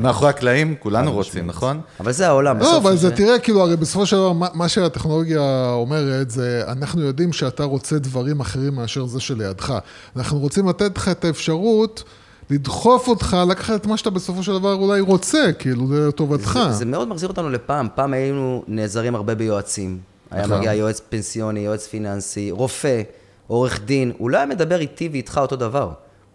מאחורי 0.00 0.30
הקלעים, 0.30 0.74
כולנו 0.78 1.12
רוצים, 1.12 1.46
נכון? 1.46 1.80
אבל 2.00 2.12
זה 2.12 2.26
העולם. 2.28 2.58
לא, 2.58 2.76
אבל 2.76 2.96
זה, 2.96 3.08
זה- 3.08 3.16
תראה, 3.16 3.38
כאילו, 3.38 3.60
הרי 3.62 3.76
בסופו 3.76 4.06
של 4.06 4.16
דבר, 4.16 4.32
מה, 4.32 4.46
מה 4.54 4.68
שהטכנולוגיה 4.68 5.70
אומרת, 5.72 6.30
זה, 6.30 6.62
אנחנו 6.68 7.02
יודעים 7.02 7.32
שאתה 7.32 7.64
רוצה 7.64 7.98
דברים 7.98 8.40
אחרים 8.40 8.74
מאשר 8.74 9.06
זה 9.06 9.20
שלידך. 9.20 9.74
אנחנו 10.16 10.38
רוצים 10.38 10.68
לתת 10.68 10.96
לך 10.98 11.08
את 11.08 11.24
האפשרות 11.24 12.02
לדחוף 12.50 13.08
אותך, 13.08 13.36
לקחת 13.50 13.80
את 13.80 13.86
מה 13.86 13.96
שאתה 13.96 14.10
בסופו 14.10 14.42
של 14.42 14.52
דבר 14.58 14.74
אולי 14.74 15.00
רוצה, 15.00 15.50
כאילו, 15.58 15.86
זה 15.88 16.08
לטובתך. 16.08 16.58
זה, 16.70 16.72
זה 16.72 16.84
מאוד 16.84 17.08
מחזיר 17.08 17.28
אותנו 17.28 17.50
לפעם. 17.50 17.88
פעם 17.94 18.12
היינו 18.12 18.62
נעזרים 18.68 19.14
הרבה 19.14 19.34
ביועצים. 19.34 19.98
היה 20.30 20.46
נכון. 20.46 20.58
מגיע 20.58 20.74
יועץ 20.74 21.00
פנסיוני, 21.08 21.60
יועץ 21.60 21.86
פיננסי, 21.86 22.50
רופא, 22.50 23.02
עורך 23.50 23.80
דין. 23.84 24.12
הוא 24.18 24.30
לא 24.30 24.36
היה 24.36 24.46
מדבר 24.46 24.80
איתי 24.80 25.08
ואיתך 25.12 25.38
אותו 25.38 25.56
דבר. 25.56 25.90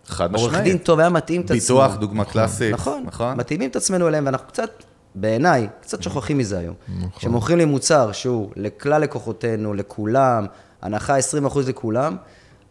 חד 0.08 0.36
עורך 0.36 0.48
משמעית. 0.52 0.64
דין 0.64 0.78
טוב 0.78 1.00
היה 1.00 1.10
מתאים 1.10 1.42
את 1.42 1.52
עצמו. 1.52 1.78
ביטוח, 1.82 1.96
דוגמה 1.96 2.26
קלאסית. 2.26 2.74
נכון, 2.74 3.04
נכון? 3.06 3.38
מתאימים 3.38 3.70
את 3.70 3.76
עצמנו 3.76 4.08
אליהם, 4.08 4.26
ואנחנו 4.26 4.48
קצת, 4.48 4.70
בעיניי, 5.16 5.68
קצת 5.82 6.04
שוכחים 6.04 6.38
מזה 6.38 6.58
היום. 6.60 6.74
כשמוכרים 7.18 7.58
לי 7.58 7.66
מוצר 7.66 8.12
שהוא 8.12 8.50
לכלל 8.56 9.02
לקוחותינו, 9.02 9.74
לכולם, 9.74 10.46
הנחה 10.82 11.16
20% 11.20 11.24
לכולם, 11.68 12.16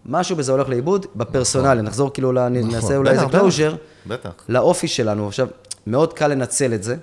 משהו 0.07 0.37
בזה 0.37 0.53
הולך 0.53 0.69
לאיבוד, 0.69 1.07
בפרסונלי, 1.17 1.83
נחזור 1.83 2.13
כאילו, 2.13 2.33
ל- 2.33 2.49
נעשה 2.49 2.97
אולי 2.97 3.11
איזה. 3.11 3.27
closure, 3.31 3.75
בטח. 4.07 4.31
לאופי 4.49 4.89
שלנו. 4.89 5.29
עכשיו, 5.29 5.49
מאוד 5.87 6.13
קל 6.13 6.29
לנצל 6.29 6.75
את 6.75 6.83
זה, 6.83 6.97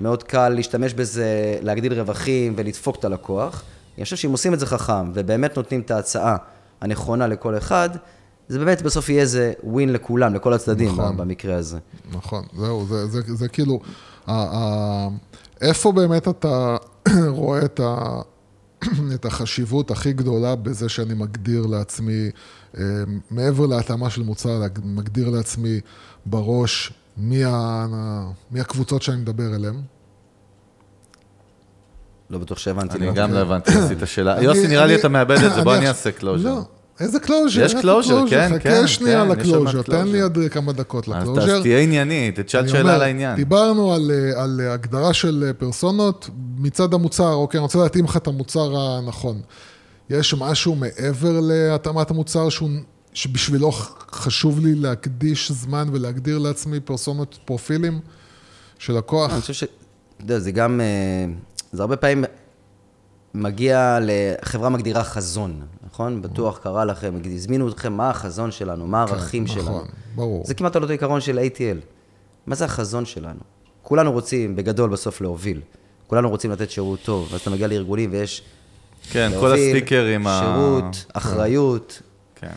מאוד 0.00 0.22
קל 0.22 0.48
להשתמש 0.48 0.94
בזה, 0.94 1.26
להגדיל 1.62 1.92
רווחים 2.00 2.52
ולדפוק 2.56 2.96
את 2.96 3.04
הלקוח. 3.04 3.62
אני 3.96 4.04
חושב 4.04 4.16
שאם 4.16 4.30
עושים 4.32 4.54
את 4.54 4.60
זה 4.60 4.66
חכם, 4.66 5.10
ובאמת 5.14 5.56
נותנים 5.56 5.80
את 5.80 5.90
ההצעה 5.90 6.36
הנכונה 6.80 7.26
לכל 7.26 7.58
אחד, 7.58 7.90
זה 8.48 8.58
באמת 8.58 8.82
בסוף 8.82 9.08
יהיה 9.08 9.22
איזה 9.22 9.52
ווין 9.64 9.92
לכולם, 9.92 10.34
לכל 10.34 10.52
הצדדים, 10.52 10.88
נכון. 10.88 11.16
במקרה 11.16 11.56
הזה. 11.56 11.78
נכון, 12.12 12.44
זהו, 12.56 12.86
זה, 12.86 13.06
זה, 13.06 13.20
זה, 13.20 13.34
זה 13.34 13.48
כאילו, 13.48 13.80
ה, 14.26 14.32
ה, 14.32 15.08
איפה 15.60 15.92
באמת 15.92 16.28
אתה 16.28 16.76
רואה 17.28 17.64
את, 17.64 17.80
ה, 17.80 18.20
את 19.14 19.24
החשיבות 19.24 19.90
הכי 19.90 20.12
גדולה 20.12 20.56
בזה 20.56 20.88
שאני 20.88 21.14
מגדיר 21.14 21.66
לעצמי, 21.66 22.30
אה, 22.78 22.82
מעבר 23.30 23.66
להתאמה 23.66 24.10
של 24.10 24.22
מוצר, 24.22 24.62
מגדיר 24.84 25.30
לעצמי 25.30 25.80
בראש 26.26 26.92
מי, 27.16 27.44
ה, 27.44 27.86
מי 28.50 28.60
הקבוצות 28.60 29.02
שאני 29.02 29.16
מדבר 29.16 29.54
אליהן? 29.54 29.74
לא 32.30 32.38
בטוח 32.38 32.58
שהבנתי. 32.58 32.98
אני. 32.98 33.12
גם 33.12 33.32
לא 33.32 33.38
הבנתי, 33.38 33.70
עשית 33.78 33.98
שאלה. 34.04 34.42
יוסי, 34.42 34.66
נראה 34.66 34.86
לי 34.86 34.94
אתה 34.94 35.08
מאבד 35.08 35.44
את 35.44 35.54
זה, 35.54 35.62
בוא 35.62 35.74
אני 35.74 35.88
אעשה 35.88 36.12
closure. 36.12 36.48
לא, 36.48 36.60
איזה 37.00 37.20
closure? 37.20 37.64
יש 37.64 37.74
closure, 37.74 38.24
כן, 38.30 38.48
כן, 38.50 38.58
חכה 38.58 38.88
שנייה 38.88 39.24
כן, 39.24 39.40
יש 39.40 39.46
שם 39.46 39.52
ל 39.52 39.55
closure, 39.55 39.82
תן 39.82 40.08
לי. 40.08 40.20
עוד 40.20 40.38
כמה 40.50 40.72
דקות 40.72 41.08
ל 41.08 41.13
closure. 41.13 41.56
אז 41.56 41.62
תהיה 41.62 41.80
ענייני, 41.80 42.32
תשאל 42.34 42.68
שאלה 42.68 42.80
אומר, 42.80 42.98
לעניין. 42.98 43.36
דיברנו 43.36 43.94
על, 43.94 44.10
אה, 44.10 44.42
על 44.42 44.60
הגדרה 44.60 45.12
של 45.12 45.44
אה, 45.46 45.52
פרסונות 45.52 46.30
מצד 46.58 46.94
המוצר, 46.94 47.32
אוקיי, 47.32 47.58
אני 47.58 47.62
רוצה 47.62 47.78
להתאים 47.78 48.04
לך 48.04 48.16
את 48.16 48.26
המוצר 48.26 48.76
הנכון. 48.76 49.40
יש 50.10 50.34
משהו 50.34 50.74
מעבר 50.74 51.40
להתאמת 51.40 52.10
המוצר 52.10 52.48
שהוא, 52.48 52.70
שבשבילו 53.12 53.72
חשוב 54.12 54.60
לי 54.60 54.74
להקדיש 54.74 55.52
זמן 55.52 55.88
ולהגדיר 55.92 56.38
לעצמי 56.38 56.80
פרסונות 56.80 57.38
פרופילים 57.44 58.00
של 58.78 58.96
לקוח? 58.96 59.32
אני 59.32 59.40
חושב 59.40 59.52
ש... 59.52 59.62
אתה 59.62 60.24
יודע, 60.24 60.38
זה 60.38 60.50
גם... 60.50 60.80
זה 61.72 61.82
הרבה 61.82 61.96
פעמים 61.96 62.24
מגיע 63.34 63.98
לחברה 64.02 64.68
מגדירה 64.68 65.04
חזון, 65.04 65.62
נכון? 65.86 66.22
בטוח 66.22 66.58
קרה 66.58 66.84
לכם, 66.84 67.14
הזמינו 67.34 67.68
אתכם, 67.68 67.92
מה 67.92 68.10
החזון 68.10 68.50
שלנו, 68.50 68.86
מה 68.86 68.98
הערכים 68.98 69.44
נכון, 69.44 69.56
שלנו. 69.62 69.82
ברור. 70.14 70.44
זה 70.46 70.54
כמעט 70.54 70.76
על 70.76 70.82
אותו 70.82 70.92
עיקרון 70.92 71.20
של 71.20 71.38
ATL. 71.38 71.84
מה 72.46 72.54
זה 72.54 72.64
החזון 72.64 73.04
שלנו? 73.04 73.40
כולנו 73.82 74.12
רוצים, 74.12 74.56
בגדול, 74.56 74.90
בסוף 74.90 75.20
להוביל. 75.20 75.60
כולנו 76.06 76.30
רוצים 76.30 76.50
לתת 76.50 76.70
שירות 76.70 77.00
טוב, 77.02 77.28
ואז 77.30 77.40
אתה 77.40 77.50
מגיע 77.50 77.66
לארגונים 77.66 78.10
ויש... 78.12 78.42
כן, 79.10 79.30
כל 79.40 79.52
הסטיקרים 79.52 80.26
ה... 80.26 80.40
שירות, 80.42 81.04
אחריות. 81.12 82.02
כן. 82.34 82.46
אני 82.46 82.56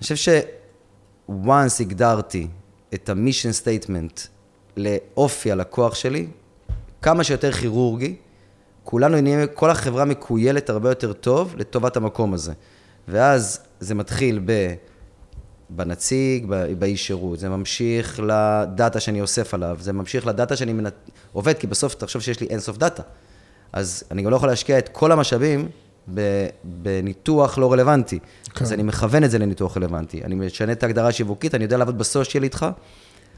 חושב 0.00 0.16
ש-once 0.16 1.80
הגדרתי 1.80 2.46
את 2.94 3.08
ה-mission 3.08 3.64
statement 3.64 4.20
לאופי 4.76 5.52
הלקוח 5.52 5.94
שלי, 5.94 6.26
כמה 7.02 7.24
שיותר 7.24 7.52
כירורגי, 7.52 8.16
כולנו 8.90 9.20
נהיה, 9.20 9.46
כל 9.46 9.70
החברה 9.70 10.04
מקוילת 10.04 10.70
הרבה 10.70 10.88
יותר 10.88 11.12
טוב 11.12 11.54
לטובת 11.56 11.96
המקום 11.96 12.34
הזה. 12.34 12.52
ואז 13.08 13.60
זה 13.80 13.94
מתחיל 13.94 14.40
ב... 14.44 14.74
בנציג, 15.70 16.46
ב- 16.48 16.72
באיש 16.78 17.06
שירות, 17.06 17.38
זה 17.38 17.48
ממשיך 17.48 18.20
לדאטה 18.20 19.00
שאני 19.00 19.20
אוסף 19.20 19.54
עליו, 19.54 19.76
זה 19.80 19.92
ממשיך 19.92 20.26
לדאטה 20.26 20.56
שאני 20.56 20.72
מנ... 20.72 20.84
עובד, 21.32 21.52
כי 21.52 21.66
בסוף 21.66 21.94
תחשוב 21.94 22.22
שיש 22.22 22.40
לי 22.40 22.46
אינסוף 22.46 22.76
דאטה. 22.76 23.02
אז 23.72 24.04
אני 24.10 24.22
גם 24.22 24.30
לא 24.30 24.36
יכול 24.36 24.48
להשקיע 24.48 24.78
את 24.78 24.88
כל 24.88 25.12
המשאבים 25.12 25.68
בניתוח 26.64 27.58
לא 27.58 27.72
רלוונטי. 27.72 28.18
כן. 28.54 28.64
אז 28.64 28.72
אני 28.72 28.82
מכוון 28.82 29.24
את 29.24 29.30
זה 29.30 29.38
לניתוח 29.38 29.76
רלוונטי. 29.76 30.24
אני 30.24 30.34
משנה 30.34 30.72
את 30.72 30.82
ההגדרה 30.82 31.08
השיווקית, 31.08 31.54
אני 31.54 31.64
יודע 31.64 31.76
לעבוד 31.76 31.98
בסושיאל 31.98 32.42
איתך, 32.42 32.66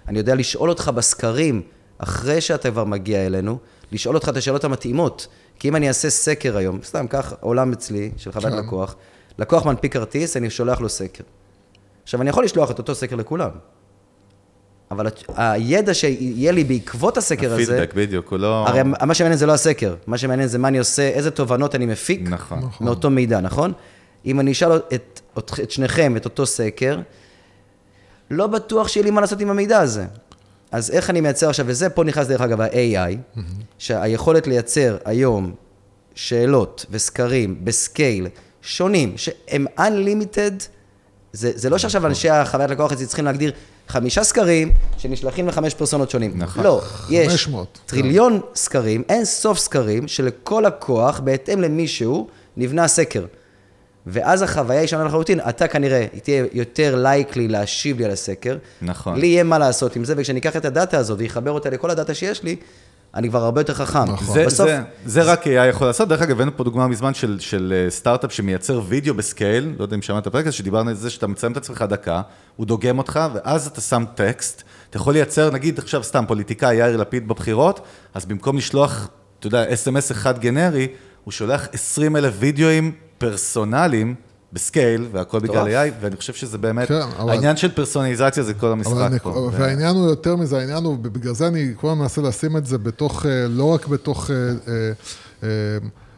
אני 0.09 0.19
יודע 0.19 0.35
לשאול 0.35 0.69
אותך 0.69 0.89
בסקרים, 0.95 1.63
אחרי 1.99 2.41
שאתה 2.41 2.71
כבר 2.71 2.85
מגיע 2.85 3.27
אלינו, 3.27 3.59
לשאול 3.93 4.15
אותך 4.15 4.29
את 4.29 4.37
השאלות 4.37 4.65
המתאימות. 4.65 5.27
כי 5.59 5.69
אם 5.69 5.77
אני 5.77 5.89
אעשה 5.89 6.11
סקר 6.11 6.57
היום, 6.57 6.79
סתם 6.83 7.07
קח 7.07 7.35
עולם 7.41 7.73
אצלי, 7.73 8.11
של 8.17 8.33
חוויית 8.33 8.55
כן. 8.55 8.61
לקוח, 8.61 8.97
לקוח 9.39 9.67
מנפיק 9.67 9.93
כרטיס, 9.93 10.37
אני 10.37 10.51
שולח 10.51 10.81
לו 10.81 10.89
סקר. 10.89 11.25
עכשיו, 12.03 12.23
אני 12.23 12.31
יכול 12.31 12.45
לשלוח 12.45 12.71
את 12.71 12.79
אותו 12.79 12.95
סקר 12.95 13.17
לכולם, 13.17 13.51
אבל 14.91 15.07
הידע 15.37 15.95
שיהיה 15.95 16.53
לי 16.53 16.65
בעקבות 16.65 17.17
הסקר 17.17 17.53
הזה, 17.53 17.63
הפידבק, 17.63 17.95
בדיוק, 17.95 18.29
הוא 18.29 18.39
לא... 18.39 18.69
הרי 18.69 18.83
מה 18.83 19.15
שמעניין 19.15 19.39
זה 19.39 19.47
לא 19.47 19.53
הסקר, 19.53 19.95
מה 20.07 20.19
שמעניין 20.19 20.49
זה 20.49 20.59
מה 20.59 20.69
אני 20.69 20.79
עושה, 20.79 21.09
איזה 21.09 21.31
תובנות 21.31 21.75
אני 21.75 21.87
מפיק 21.87 22.29
נכון. 22.29 22.71
מאותו 22.81 23.11
מידע, 23.11 23.41
נכון? 23.41 23.73
אם 24.27 24.41
אני 24.41 24.53
אשאל 24.53 24.77
את, 24.77 25.21
את, 25.39 25.51
את 25.63 25.71
שניכם 25.71 26.17
את 26.17 26.25
אותו 26.25 26.47
סקר, 26.47 26.99
לא 28.31 28.47
בטוח 28.47 28.89
שיהיה 28.89 29.05
לי 29.05 29.11
מה 29.11 29.21
לעשות 29.21 29.41
עם 29.41 29.51
המידע 29.51 29.79
הזה. 29.79 30.07
אז 30.73 30.91
איך 30.91 31.11
אני 31.11 31.21
מייצר 31.21 31.49
עכשיו, 31.49 31.67
וזה 31.69 31.91
פה 31.91 32.05
נכנס 32.05 32.27
דרך 32.27 32.41
אגב 32.41 32.61
ה-AI, 32.61 33.41
שהיכולת 33.79 34.47
לייצר 34.47 34.97
היום 35.05 35.53
שאלות 36.15 36.87
וסקרים 36.91 37.65
בסקייל 37.65 38.29
שונים, 38.63 39.15
שהם 39.17 39.67
unlimited, 39.79 40.63
זה, 41.33 41.53
זה 41.55 41.71
לא 41.71 41.79
שעכשיו 41.79 42.07
אנשי 42.07 42.31
החוויית 42.31 42.71
לקוח 42.71 42.93
אצלי 42.93 43.07
צריכים 43.07 43.25
להגדיר 43.25 43.53
חמישה 43.89 44.25
סקרים 44.25 44.73
שנשלחים 44.99 45.49
לחמש 45.49 45.75
פרסונות 45.75 46.11
שונים. 46.11 46.33
נכון. 46.37 46.65
לא, 46.65 46.83
יש 47.11 47.29
500, 47.29 47.79
טריליון 47.87 48.41
סקרים, 48.55 49.03
אין 49.09 49.25
סוף 49.25 49.59
סקרים, 49.59 50.09
שלכל 50.09 50.63
לקוח, 50.67 51.21
בהתאם 51.21 51.61
למישהו, 51.61 52.29
נבנה 52.57 52.89
סקר. 52.89 53.25
ואז 54.07 54.43
החוויה 54.43 54.81
היא 54.81 54.89
שונה 54.89 55.05
לחלוטין, 55.05 55.41
אתה 55.49 55.69
כנראה 55.69 56.07
תהיה 56.23 56.45
יותר 56.53 56.97
likely 56.97 57.49
להשיב 57.49 57.99
לי 57.99 58.05
על 58.05 58.11
הסקר. 58.11 58.57
נכון. 58.83 59.19
לי 59.19 59.27
יהיה 59.27 59.45
מה 59.45 59.59
לעשות 59.59 59.97
עם 59.97 60.05
זה, 60.05 60.15
וכשאני 60.17 60.39
אקח 60.39 60.57
את 60.57 60.65
הדאטה 60.65 60.99
הזו 60.99 61.19
ואחבר 61.19 61.51
אותה 61.51 61.71
לכל 61.71 61.91
הדאטה 61.91 62.15
שיש 62.15 62.43
לי, 62.43 62.57
אני 63.15 63.29
כבר 63.29 63.45
הרבה 63.45 63.61
יותר 63.61 63.75
חכם. 63.75 64.05
נכון. 64.05 64.35
זה, 64.35 64.47
בסוף, 64.47 64.69
זה, 64.69 64.81
זה 65.07 65.23
רק 65.23 65.47
AI 65.47 65.51
יכול 65.51 65.87
לעשות. 65.87 66.09
דרך 66.09 66.23
אגב, 66.23 66.31
הבאנו 66.31 66.57
פה 66.57 66.65
דוגמה 66.65 66.89
מזמן 66.89 67.15
של, 67.15 67.37
של 67.41 67.75
אה, 67.77 67.91
סטארט-אפ 67.91 68.33
שמייצר 68.33 68.81
וידאו 68.89 69.15
ב 69.15 69.23
scale, 69.23 69.75
לא 69.79 69.85
יודע 69.85 69.97
אם 69.97 70.03
שמעת 70.03 70.35
הזה, 70.35 70.53
שדיברנו 70.53 70.91
על 70.91 70.97
זה 70.97 71.11
שאתה 71.11 71.27
מצלם 71.27 71.53
את 71.53 71.57
עצמך 71.57 71.85
דקה, 71.89 72.23
הוא 72.57 72.67
דוגם 72.67 72.99
אותך, 72.99 73.21
ואז 73.35 73.67
אתה 73.67 73.81
שם 73.81 74.05
טקסט. 74.15 74.63
אתה 74.91 74.97
יכול 74.97 75.13
לייצר, 75.13 75.51
נגיד 75.51 75.79
עכשיו 75.79 76.03
סתם 76.03 76.25
פוליטיקאי 76.29 76.77
יאיר 76.77 76.97
לפיד 76.97 77.29
בבחירות, 77.29 77.81
אז 78.15 78.27
במקום 78.27 78.57
לשלוח, 78.57 79.09
אתה 79.39 79.47
יודע, 79.47 79.75
אס.אם.אס 79.75 80.13
אחד 80.13 80.39
גנרי, 80.39 80.89
הוא 81.25 81.33
שולח 81.33 81.69
20 81.73 82.17
אלף 82.17 82.35
וידאוים 82.39 82.93
פרסונליים. 83.21 84.15
בסקייל, 84.53 85.09
והכל 85.13 85.39
בגלל. 85.39 85.67
AI, 85.67 85.93
ואני 86.01 86.17
חושב 86.17 86.33
שזה 86.33 86.59
באמת, 86.59 86.89
כן, 86.89 87.01
אבל- 87.19 87.31
העניין 87.31 87.57
של 87.57 87.71
פרסונליזציה 87.71 88.43
זה 88.43 88.55
כל 88.55 88.73
המשחק 88.73 88.95
אני, 89.07 89.19
פה. 89.19 89.29
ו- 89.29 89.53
והעניין 89.53 89.97
הוא 89.97 90.09
יותר 90.09 90.37
מזה, 90.37 90.59
העניין 90.59 90.85
הוא, 90.85 90.99
בגלל 90.99 91.35
זה 91.35 91.47
אני 91.47 91.73
כל 91.77 91.89
הזמן 91.89 91.99
מנסה 92.01 92.21
לשים 92.23 92.57
את 92.57 92.67
זה 92.67 92.79
בתוך, 92.79 93.27
אה, 93.27 93.49
לא 93.49 93.65
רק 93.65 93.87
בתוך, 93.87 94.31
אה, 94.31 94.37
אה, 95.43 95.49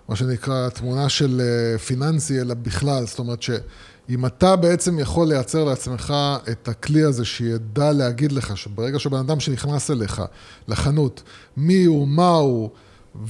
מה 0.09 0.17
שנקרא, 0.17 0.69
תמונה 0.69 1.09
של 1.09 1.43
פיננסי, 1.87 2.41
אלא 2.41 2.55
בכלל. 2.55 3.07
זאת 3.07 3.19
אומרת 3.19 3.43
שאם 3.43 4.27
אתה 4.27 4.57
בעצם 4.57 4.99
יכול 4.99 5.29
לייצר 5.29 5.65
לעצמך 5.65 6.15
את 6.51 6.69
הכלי 6.69 7.03
הזה 7.03 7.25
שידע 7.25 7.93
להגיד 7.93 8.33
לך, 8.33 8.57
שברגע 8.57 8.99
שבן 8.99 9.19
אדם 9.19 9.41
שנכנס 9.41 9.91
אליך, 9.91 10.23
לחנות, 10.69 11.23
מי 11.57 11.85
הוא, 11.85 12.09
מה 12.09 12.29
הוא, 12.29 12.71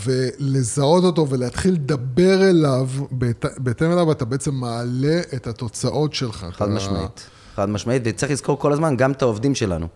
ולזהות 0.04 1.04
אותו 1.04 1.28
ולהתחיל 1.28 1.74
לדבר 1.74 2.50
אליו, 2.50 2.88
בהת- 3.10 3.44
בהתאם 3.58 3.92
אליו 3.92 4.12
אתה 4.12 4.24
בעצם 4.24 4.54
מעלה 4.54 5.20
את 5.34 5.46
התוצאות 5.46 6.14
שלך. 6.14 6.36
חד 6.52 6.64
אתה- 6.66 6.74
משמעית. 6.74 7.26
חד 7.56 7.68
משמעית, 7.68 8.02
וצריך 8.06 8.32
לזכור 8.32 8.58
כל 8.58 8.72
הזמן 8.72 8.96
גם 8.96 9.12
את 9.12 9.22
העובדים 9.22 9.54
שלנו. 9.54 9.86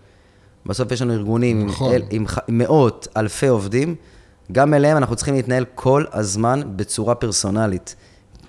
בסוף 0.66 0.92
יש 0.92 1.02
לנו 1.02 1.12
ארגונים 1.12 1.60
עם, 1.60 1.66
נכון. 1.66 1.92
אל, 1.92 2.02
עם, 2.10 2.26
ח- 2.26 2.38
עם 2.48 2.58
מאות, 2.58 3.08
אלפי 3.16 3.46
עובדים, 3.46 3.94
גם 4.52 4.74
אליהם 4.74 4.96
אנחנו 4.96 5.16
צריכים 5.16 5.34
להתנהל 5.34 5.64
כל 5.74 6.04
הזמן 6.12 6.62
בצורה 6.76 7.14
פרסונלית. 7.14 7.96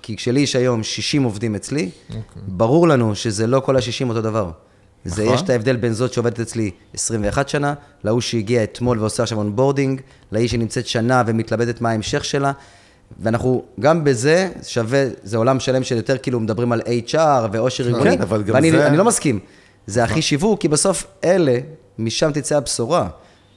כי 0.02 0.16
כשלי 0.16 0.40
יש 0.40 0.56
היום 0.56 0.82
60 0.82 1.22
עובדים 1.22 1.54
אצלי, 1.54 1.90
אוקיי. 2.08 2.22
ברור 2.48 2.88
לנו 2.88 3.14
שזה 3.14 3.46
לא 3.46 3.60
כל 3.60 3.76
ה-60 3.76 4.08
אותו 4.08 4.20
דבר. 4.20 4.50
זה, 5.04 5.22
נכון. 5.22 5.34
יש 5.34 5.42
את 5.42 5.50
ההבדל 5.50 5.76
בין 5.76 5.92
זאת 5.92 6.12
שעובדת 6.12 6.40
אצלי 6.40 6.70
21 6.94 7.48
שנה, 7.48 7.74
להוא 8.04 8.20
שהגיע 8.20 8.62
אתמול 8.64 9.00
ועושה 9.00 9.22
עכשיו 9.22 9.38
onboarding, 9.38 10.00
להיא 10.32 10.48
שנמצאת 10.48 10.86
שנה 10.86 11.22
ומתלבטת 11.26 11.80
מה 11.80 11.90
ההמשך 11.90 12.24
שלה. 12.24 12.52
ואנחנו, 13.20 13.64
גם 13.80 14.04
בזה 14.04 14.50
שווה, 14.62 15.04
זה 15.22 15.36
עולם 15.36 15.60
שלם 15.60 15.82
של 15.84 15.96
יותר 15.96 16.18
כאילו 16.18 16.40
מדברים 16.40 16.72
על 16.72 16.80
HR 16.80 17.16
ואושר 17.52 17.84
ארגוני, 17.86 18.16
כן, 18.16 18.22
אבל 18.22 18.42
גם 18.42 18.54
ואני 18.54 18.70
זה- 18.70 18.86
אני 18.86 18.96
לא 18.96 19.04
מסכים. 19.04 19.38
זה 19.86 20.04
הכי 20.04 20.22
שיווק, 20.22 20.60
כי 20.60 20.68
בסוף 20.68 21.06
אלה, 21.24 21.58
משם 21.98 22.30
תצא 22.32 22.56
הבשורה. 22.56 23.08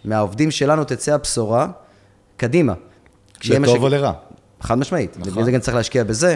מהעובדים 0.06 0.52
שלנו 0.52 0.84
תצא 0.84 1.14
הבשורה, 1.14 1.68
קדימה. 2.38 2.74
לטוב 3.44 3.84
או 3.84 3.90
לרע. 3.90 4.12
חד 4.62 4.78
משמעית. 4.78 5.18
נכון. 5.20 5.44
זה 5.44 5.52
גם 5.52 5.60
צריך 5.60 5.76
להשקיע 5.78 6.04
בזה. 6.04 6.36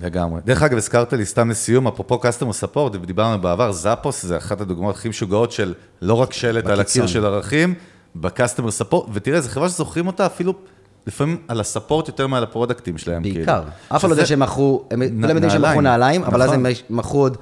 לגמרי. 0.00 0.40
דרך 0.44 0.62
אגב, 0.62 0.76
הזכרת 0.76 1.12
לי 1.12 1.24
סתם 1.26 1.50
לסיום, 1.50 1.86
אפרופו 1.86 2.14
customer 2.14 2.64
support, 2.64 2.78
ודיברנו 2.78 3.42
בעבר, 3.42 3.72
זאפוס 3.72 4.22
זה 4.22 4.36
אחת 4.36 4.60
הדוגמאות 4.60 4.94
הכי 4.94 5.08
משוגעות 5.08 5.52
של 5.52 5.74
לא 6.02 6.14
רק 6.14 6.32
שלט 6.32 6.66
על 6.66 6.80
בקיצון. 6.80 7.02
הקיר 7.02 7.06
של 7.06 7.26
ערכים, 7.26 7.74
ב-customer 8.14 8.82
support, 8.82 9.08
ותראה, 9.12 9.40
זו 9.40 9.48
חברה 9.48 9.68
שזוכרים 9.68 10.06
אותה 10.06 10.26
אפילו 10.26 10.54
לפעמים 11.06 11.36
על 11.48 11.60
הספורט 11.60 12.08
יותר 12.08 12.26
מעל 12.26 12.42
הפרודקטים 12.42 12.98
שלהם. 12.98 13.22
בעיקר. 13.22 13.44
כאילו. 13.44 13.72
אף 13.88 14.00
אחד 14.00 14.08
לא 14.08 14.14
יודע 14.14 14.26
שהם 14.26 14.40
מכרו, 14.40 14.84
הם 14.90 15.02
כולם 15.20 15.34
יודעים 15.34 15.50
שהם 15.50 15.62
מכרו 15.62 15.80
נעליים. 15.80 16.24
אבל 16.24 16.42
אז 16.42 16.50
נכון. 16.50 16.66
הם 16.66 16.72
מכרו 16.90 17.20
עוד 17.20 17.36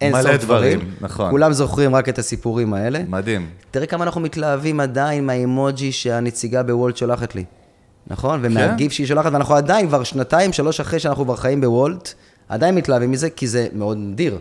אין 0.00 0.22
סוף 0.22 0.30
דברים, 0.30 0.78
דברים. 0.78 0.94
נכון. 1.00 1.30
כולם 1.30 1.52
זוכרים 1.52 1.94
רק 1.94 2.08
את 2.08 2.18
הסיפורים 2.18 2.74
האלה. 2.74 3.00
מדהים. 3.08 3.46
תראה 3.70 3.86
כמה 3.86 4.04
אנחנו 4.04 4.20
מתלהבים 4.20 4.80
עדיין 4.80 5.26
מהאימוג'י 5.26 5.92
שהנציגה 5.92 6.62
בוולט 6.62 6.96
שולחת 6.96 7.34
לי. 7.34 7.44
נכון? 8.06 8.40
כן. 8.40 8.46
ומהגיף 8.46 8.92
שהיא 8.92 9.06
שולחת, 9.06 9.32
ואנחנו 9.32 9.54
עדיין 9.54 9.88
כבר 9.88 10.04
שנתיים, 10.04 10.52
שלוש 10.52 10.80
אחרי 10.80 11.00
שאנחנו 11.00 11.24
כבר 11.24 11.36
חיים 11.36 11.60
בוולט, 11.60 12.14
עדיין 12.48 12.74
מתלהבים 12.74 13.10
מזה, 13.10 13.30
כי 13.30 13.48
זה 13.48 13.66
מאוד 13.72 13.96
נדיר. 14.00 14.38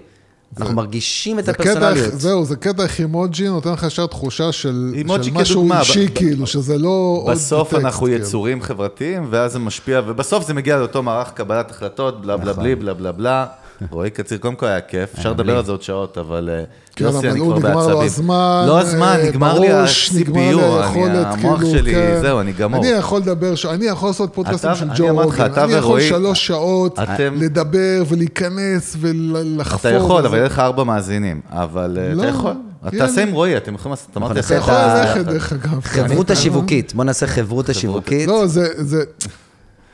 אנחנו 0.59 0.75
מרגישים 0.75 1.39
את 1.39 1.45
זה 1.45 1.53
קטע, 1.53 1.71
הפרסונליות. 1.71 2.19
זהו, 2.19 2.45
זה 2.45 2.55
קטע 2.55 2.83
איך 2.83 2.99
אימוג'י 2.99 3.47
נותן 3.47 3.71
לך 3.71 3.83
ישר 3.83 4.07
תחושה 4.07 4.51
של, 4.51 4.93
משהו 5.05 5.33
כדוגמה, 5.35 5.79
אישי, 5.79 6.07
ב- 6.07 6.15
כאילו, 6.15 6.47
שזה 6.47 6.77
לא 6.77 7.19
עוד 7.23 7.31
בסוף 7.31 7.67
בטקסט, 7.67 7.85
אנחנו 7.85 8.05
כאילו. 8.05 8.21
יצורים 8.23 8.61
חברתיים, 8.61 9.27
ואז 9.29 9.51
זה 9.51 9.59
משפיע, 9.59 10.01
ובסוף 10.07 10.47
זה 10.47 10.53
מגיע 10.53 10.77
לאותו 10.77 11.03
מערך 11.03 11.31
קבלת 11.31 11.71
החלטות, 11.71 12.21
בלה 12.21 12.37
בלה 12.37 12.51
נכון. 12.51 12.63
בלי, 12.63 12.75
בלה 12.75 12.93
בלה 12.93 13.11
בלה. 13.11 13.45
רועי 13.91 14.09
קציר, 14.09 14.37
קודם 14.37 14.55
כל 14.55 14.65
היה 14.65 14.81
כיף, 14.81 15.09
אפשר 15.17 15.31
לדבר. 15.31 15.57
על 15.57 15.65
זה 15.65 15.71
עוד 15.71 15.81
שעות, 15.81 16.17
אבל 16.17 16.49
אה, 16.53 16.63
כן, 16.95 17.05
יוסי, 17.05 17.29
אני 17.29 17.39
כבר 17.39 17.57
נגמר 17.57 17.73
לו 17.73 17.87
בעצבים. 17.87 18.01
הזמן, 18.05 18.63
לא 18.67 18.79
הזמן, 18.81 19.17
אה, 19.19 19.27
נגמר 19.29 19.59
לי 19.59 19.67
בראש, 19.69 20.11
נגמר 20.13 20.55
לי 20.55 20.63
ה-CPU, 20.63 20.95
המוח 21.27 21.59
כאילו, 21.59 21.71
שלי, 21.77 21.91
כן. 21.93 22.17
זהו, 22.21 22.39
אני 22.39 22.51
גמור. 22.51 22.79
אני 22.81 22.87
יכול 22.91 23.21
לדבר, 23.21 23.55
ש- 23.55 23.65
אני 23.65 23.85
יכול 23.85 24.09
לעשות 24.09 24.29
פודקאסטים 24.33 24.69
אתה- 24.69 24.79
של 24.79 24.85
אני 24.89 24.93
ג'ו 24.97 25.07
רוגן, 25.23 25.45
אתה 25.45 25.63
אני 25.63 25.73
יכול 25.73 26.01
שלוש 26.01 26.47
שעות 26.47 26.99
לדבר 27.35 28.03
ולהיכנס 28.07 28.95
ולחפור. 28.99 29.79
אתה 29.79 29.97
יכול. 29.97 30.25
אבל 30.25 30.37
יהיה 30.37 30.45
לך 30.45 30.59
ארבע 30.59 30.83
מאזינים, 30.83 31.41
אבל 31.49 31.97
אה, 32.01 32.13
לא, 32.13 32.21
אתה 32.21 32.29
יכול. 32.29 32.51
אתה 32.87 32.95
יאללה. 32.95 33.07
תעשה 33.07 33.23
עם 33.23 33.31
רועי, 33.33 33.57
אתם 33.57 33.73
יכולים 33.75 33.91
לעשות, 33.91 34.17
אמרתי, 34.17 34.31
אתה 34.39 34.55
לך, 34.55 34.61
יכול 34.61 34.73
את 34.73 34.79
ה- 34.79 34.99
ללכת, 35.05 35.25
דרך 35.25 35.53
אגב. 35.53 35.79
חברותא 35.83 36.35
שיווקית, 36.35 36.93
בוא 36.95 37.03
נעשה 37.03 37.27
חברותא 37.27 37.73
שיווקית. 37.73 38.27
לא, 38.27 38.47
זה, 38.47 38.67
זה, 38.77 39.03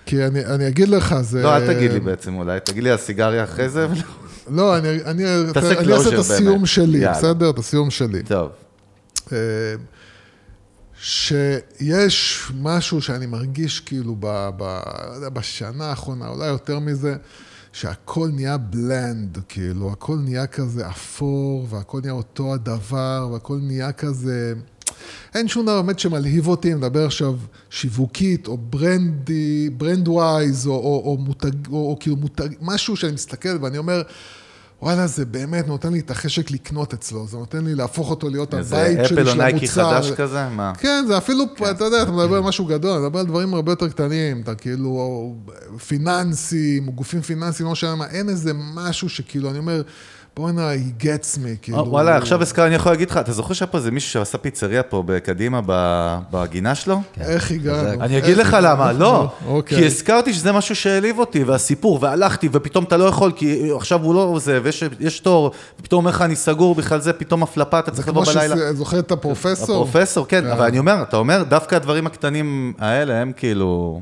כי 0.10 0.26
אני, 0.26 0.45
אני 0.45 0.68
אגיד 0.68 0.88
לך, 0.88 1.16
זה... 1.22 1.43
לא, 1.43 1.55
אל 1.55 1.74
תגיד 1.74 1.93
לי 1.93 1.99
בעצם 1.99 2.36
אולי, 2.36 2.60
תגיד 2.60 2.84
לי 2.84 2.89
על 2.91 2.97
סיגריה 2.97 3.43
אחרי 3.43 3.70
זה. 3.70 3.88
לא, 4.47 4.78
אני, 4.78 4.89
אני, 5.05 5.24
תעשה 5.53 5.80
אני 5.80 5.93
אעשה 5.93 6.10
את 6.10 6.20
הסיום 6.20 6.55
באמת. 6.55 6.68
שלי, 6.68 6.97
יאללה. 6.97 7.18
בסדר? 7.18 7.49
את 7.49 7.60
הסיום 7.60 7.89
שלי. 7.89 8.24
טוב, 8.24 8.49
אה, 9.32 9.38
שיש 11.01 12.43
משהו 12.62 13.01
שאני 13.01 13.26
מרגיש 13.26 13.80
כאילו 13.80 14.16
ב, 14.20 14.49
ב, 14.57 14.82
בשנה 15.34 15.86
האחרונה, 15.86 16.28
אולי 16.28 16.47
יותר 16.47 16.80
מזה, 16.80 17.16
שהכל 17.74 18.30
נהיה 18.34 18.57
בלנד, 18.57 19.38
כאילו, 19.49 19.91
הכל 19.91 20.16
נהיה 20.16 20.47
כזה 20.47 20.89
אפור, 20.89 21.68
והכל 21.70 21.99
נהיה 22.01 22.14
אותו 22.14 22.53
הדבר, 22.53 23.30
והכל 23.34 23.57
נהיה 23.62 23.91
כזה... 23.91 24.53
אין 25.36 25.47
שום 25.47 25.66
דבר 25.66 25.82
באמת 25.82 26.00
שמלהיב 26.00 26.47
אותי, 26.47 26.74
מדבר 26.74 27.06
עכשיו 27.06 27.34
שיווקית, 27.70 28.47
או 28.47 28.58
ברנדי, 28.58 29.70
brand 29.70 30.07
wise, 30.07 30.67
או, 30.68 30.72
או, 30.72 31.04
או 31.06 31.18
מותג, 31.18 31.68
או, 31.72 31.89
או 31.89 31.97
כאילו 32.00 32.16
מותג, 32.16 32.50
משהו 32.62 32.95
שאני 32.95 33.12
מסתכל 33.12 33.58
ואני 33.62 33.78
אומר, 33.78 34.02
וואלה, 34.82 35.08
זה 35.08 35.26
באמת 35.26 35.68
נותן 35.68 35.93
לי 35.93 36.00
את 36.00 36.12
החשק 36.12 36.52
לקנות 36.52 36.93
אצלו, 36.93 37.28
זה 37.28 37.38
נותן 37.38 37.66
לי 37.66 37.76
להפוך 37.76 38.10
אותו 38.10 38.30
להיות 38.30 38.54
איזה 38.54 38.78
הבית 38.78 39.08
שלי 39.08 39.22
אפל 39.22 39.28
או 39.30 39.34
של 39.34 39.38
נייקי 39.38 39.58
המוצר. 39.58 40.02
חדש 40.02 40.12
כזה? 40.12 40.50
מה? 40.50 40.74
כן, 40.80 41.04
זה 41.08 41.18
אפילו, 41.18 41.45
אתה 41.72 41.84
יודע, 41.84 42.04
אתה 42.04 42.12
מדבר 42.12 42.36
על 42.36 42.43
משהו 42.43 42.66
גדול, 42.66 42.91
אתה 42.91 43.00
מדבר 43.00 43.20
על 43.20 43.26
דברים 43.26 43.54
הרבה 43.54 43.72
יותר 43.72 43.89
קטנים, 43.89 44.41
אתה 44.41 44.56
כאילו, 44.56 45.36
פיננסים, 45.88 46.86
גופים 46.86 47.22
פיננסיים, 47.22 47.66
לא 47.66 47.72
משנה 47.72 47.95
מה, 47.95 48.08
אין 48.08 48.30
איזה 48.30 48.52
משהו 48.56 49.10
שכאילו, 49.10 49.50
אני 49.50 49.58
אומר, 49.58 49.82
בואנה, 50.36 50.73
he 50.73 51.03
gets 51.03 51.38
me, 51.38 51.57
כאילו. 51.61 51.77
או, 51.77 51.89
וואלה, 51.89 52.17
עכשיו 52.17 52.41
הזכר, 52.41 52.67
אני 52.67 52.75
יכול 52.75 52.91
להגיד 52.91 53.09
לך, 53.09 53.17
אתה 53.17 53.32
זוכר 53.32 53.53
שהיה 53.53 53.67
פה 53.67 53.77
איזה 53.77 53.91
מישהו 53.91 54.11
שעשה 54.11 54.38
פיצריה 54.38 54.84
פה 54.84 55.03
בקדימה, 55.05 55.61
בגינה 56.32 56.75
שלו? 56.75 57.01
איך 57.19 57.51
הגענו? 57.51 58.01
אני 58.03 58.17
אגיד 58.17 58.38
לך 58.38 58.57
למה, 58.61 58.91
לא. 58.91 59.27
אוקיי. 59.47 59.77
כי 59.77 59.86
הזכרתי 59.86 60.34
שזה 60.34 60.51
משהו 60.51 60.75
שהעליב 60.75 61.19
אותי, 61.19 61.43
והסיפור, 61.43 61.99
והלכתי, 62.01 62.49
ופתאום 62.51 62.84
אתה 62.84 62.97
לא 62.97 63.03
יכול, 63.03 63.32
כי 63.36 63.71
עכשיו 63.75 64.03
הוא 64.03 64.15
לא 64.15 64.39
זה, 64.39 64.59
ויש 64.63 64.84
יש 64.99 65.19
תור, 65.19 65.51
ופתאום 65.80 66.05
אומר 66.05 66.15
לך, 66.15 66.21
אני 66.21 66.36
סגור, 66.36 66.75
בכלל 66.75 66.99
זה 66.99 67.13
פתאום 67.13 67.43
הפלפה, 67.43 67.80
אתה 67.80 67.91
זה 67.91 67.95
צריך 67.95 68.09
כמו 68.09 68.21
לבוא 68.21 68.34
בלילה. 68.34 68.55
שזוכר 68.55 68.99
את 68.99 69.11
הפרופסור? 69.11 69.75
הפרופסור, 69.75 70.25
כן, 70.27 70.41
כן. 70.41 70.51
אבל 70.51 70.65
אני 70.65 70.80
אומר, 70.80 71.01
אתה 71.01 71.17
אומר, 71.17 71.43
דווקא 71.43 71.75
הדברים 71.75 72.07
הקטנים 72.07 72.73
האלה 72.80 73.21
הם 73.21 73.32
כאילו, 73.36 74.01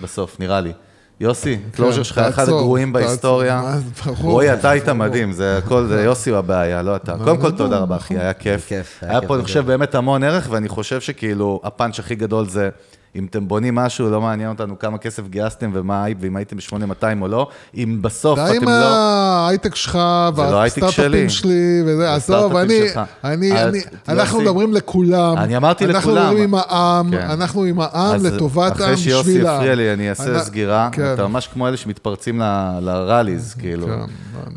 בסוף, 0.00 0.40
נראה 0.40 0.60
לי. 0.60 0.72
יוסי, 1.20 1.58
קלוז'ר 1.72 2.02
שלך 2.02 2.18
אחד 2.18 2.44
כן, 2.44 2.52
הגרועים. 2.52 2.92
בהיסטוריה. 2.92 3.74
רועי, 4.06 4.52
אתה 4.52 4.70
היית. 4.70 4.88
מדהים, 4.88 5.32
זה 5.32 5.58
הכל, 5.58 5.86
זה 5.86 6.02
יוסי 6.02 6.30
הוא 6.30 6.38
הבעיה, 6.38 6.82
לא 6.82 6.96
אתה. 6.96 7.14
קודם 7.24 7.40
כל, 7.40 7.50
תודה 7.50 7.78
רבה, 7.78 7.96
אחי, 7.96 8.18
היה 8.18 8.32
כיף. 8.32 8.72
היה 9.00 9.20
פה, 9.20 9.34
אני. 9.34 9.42
חושב, 9.42 9.66
באמת 9.66 9.94
המון 9.94 10.22
ערך, 10.22 10.48
ואני 10.50 10.68
חושב 10.68 11.00
שכאילו, 11.00 11.60
הפאנץ' 11.64 11.98
הכי 11.98 12.14
גדול 12.14 12.48
זה, 12.48 12.68
אם 13.16 13.26
אתם 13.30 13.48
בונים 13.48 13.74
משהו, 13.74 14.10
לא 14.10 14.20
מעניין 14.20 14.48
אותנו 14.48 14.78
כמה 14.78 14.98
כסף 14.98 15.28
גייסתם 15.28 15.70
ומה 15.74 16.04
הייפ, 16.04 16.18
ואם 16.20 16.36
הייתם 16.36 16.56
ב-8200 16.56 17.04
או 17.20 17.28
לא, 17.28 17.48
אם 17.74 17.98
בסוף 18.02 18.38
די 18.38 18.44
אתם 18.44 18.62
עם 18.62 18.68
לא... 18.68 18.96
ההייטק 18.96 19.74
שלך, 19.74 19.94
לא. 20.36 20.42
והסטארט-אפים 20.42 21.28
שלי, 21.28 21.82
וזה, 21.86 22.14
עזוב, 22.14 22.56
אני. 22.56 22.80
אני, 23.24 23.80
אנחנו 24.08 24.40
מדברים 24.40 24.72
לכולם. 24.72 25.34
אני 25.36 25.56
אמרתי 25.56 25.84
אנחנו 25.84 26.10
לכולם. 26.10 26.26
מדברים 26.26 26.42
עם 26.42 26.54
העם, 26.54 27.10
כן. 27.10 27.20
אנחנו 27.30 27.64
עם 27.64 27.80
העם 27.80 28.26
לטובת 28.26 28.80
העם, 28.80 28.82
אחרי 28.82 28.96
שיוסי 28.96 29.28
בשביל 29.30 29.46
העם. 29.46 29.56
יפריע 29.56 29.74
לי, 29.74 29.92
אני 29.92 30.10
אעשה 30.10 30.38
סגירה. 30.38 30.88
כן. 30.92 31.14
אתה 31.14 31.26
ממש 31.26 31.46
כמו 31.46 31.68
אלה 31.68 31.76
שמתפרצים 31.76 32.42
ל 32.80 32.88
rallies, 32.88 33.54
כאילו. 33.58 33.86
כן, 33.86 33.92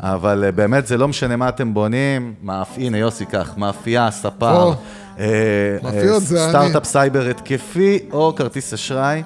אבל 0.00 0.44
אה, 0.44 0.52
באמת, 0.52 0.86
זה 0.86 0.96
לא 0.96 1.08
משנה 1.08 1.36
מה 1.36 1.48
אתם 1.48 1.74
בונים. 1.74 2.34
הנה, 2.76 2.98
יוסי, 2.98 3.24
קח, 3.24 3.54
מאפייה, 3.56 4.10
ספר. 4.10 4.72
או, 5.20 5.24
אה, 5.24 5.78
מאפיות 5.82 6.14
אה, 6.14 6.20
זה 6.20 6.44
אני. 6.44 6.50
סטארט-אפ 6.50 6.84
סייבר 6.84 7.26
התקפי 7.26 7.98
או 8.12 8.32
כרטיס 8.36 8.74
אשראי. 8.74 9.22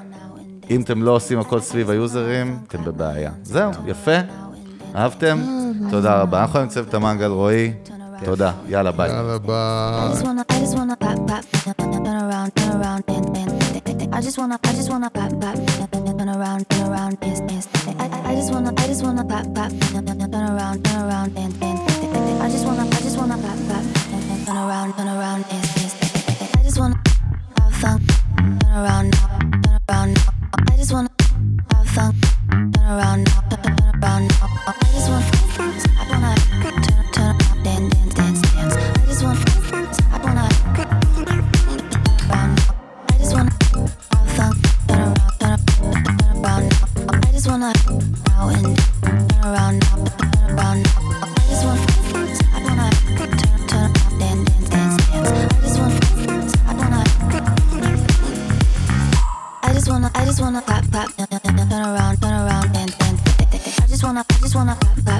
אם 0.70 0.80
אתם 0.80 1.02
לא 1.02 1.10
עושים 1.10 1.40
הכל 1.40 1.60
סביב 1.60 1.90
היוזרים, 1.90 2.58
אתם 2.68 2.84
בבעיה. 2.84 3.30
זהו, 3.42 3.70
יפה? 3.86 4.16
אהבתם? 4.96 5.38
תודה 5.90 6.20
רבה. 6.20 6.40
אנחנו 6.42 6.60
עם 6.60 6.68
צוות 6.68 6.94
המנגל, 6.94 7.26
רועי. 7.26 7.72
תודה. 8.24 8.52
יאללה, 8.68 8.92
ביי. 8.92 9.10
יאללה, 9.10 9.38
ביי. 9.38 9.54
Around. 27.84 29.14
I 30.70 30.76
just 30.76 30.92
wanna 30.92 31.10
fun, 31.84 32.14
turn 32.72 32.86
around, 32.86 33.28
now 48.28 48.48
and 48.48 48.78
turn 49.92 50.54
around. 50.54 50.86
I 50.86 51.03
just 60.34 60.42
wanna 60.42 60.60
clap, 60.62 60.84
clap, 60.90 61.16
turn 61.16 61.86
around, 61.86 62.20
turn 62.20 62.32
around, 62.32 62.76
and, 62.76 62.92
and, 63.02 63.20
I 63.38 63.86
just 63.86 64.02
wanna, 64.02 64.24
I 64.28 64.34
just 64.40 64.56
wanna 64.56 64.74
clap, 64.80 65.04
clap. 65.04 65.13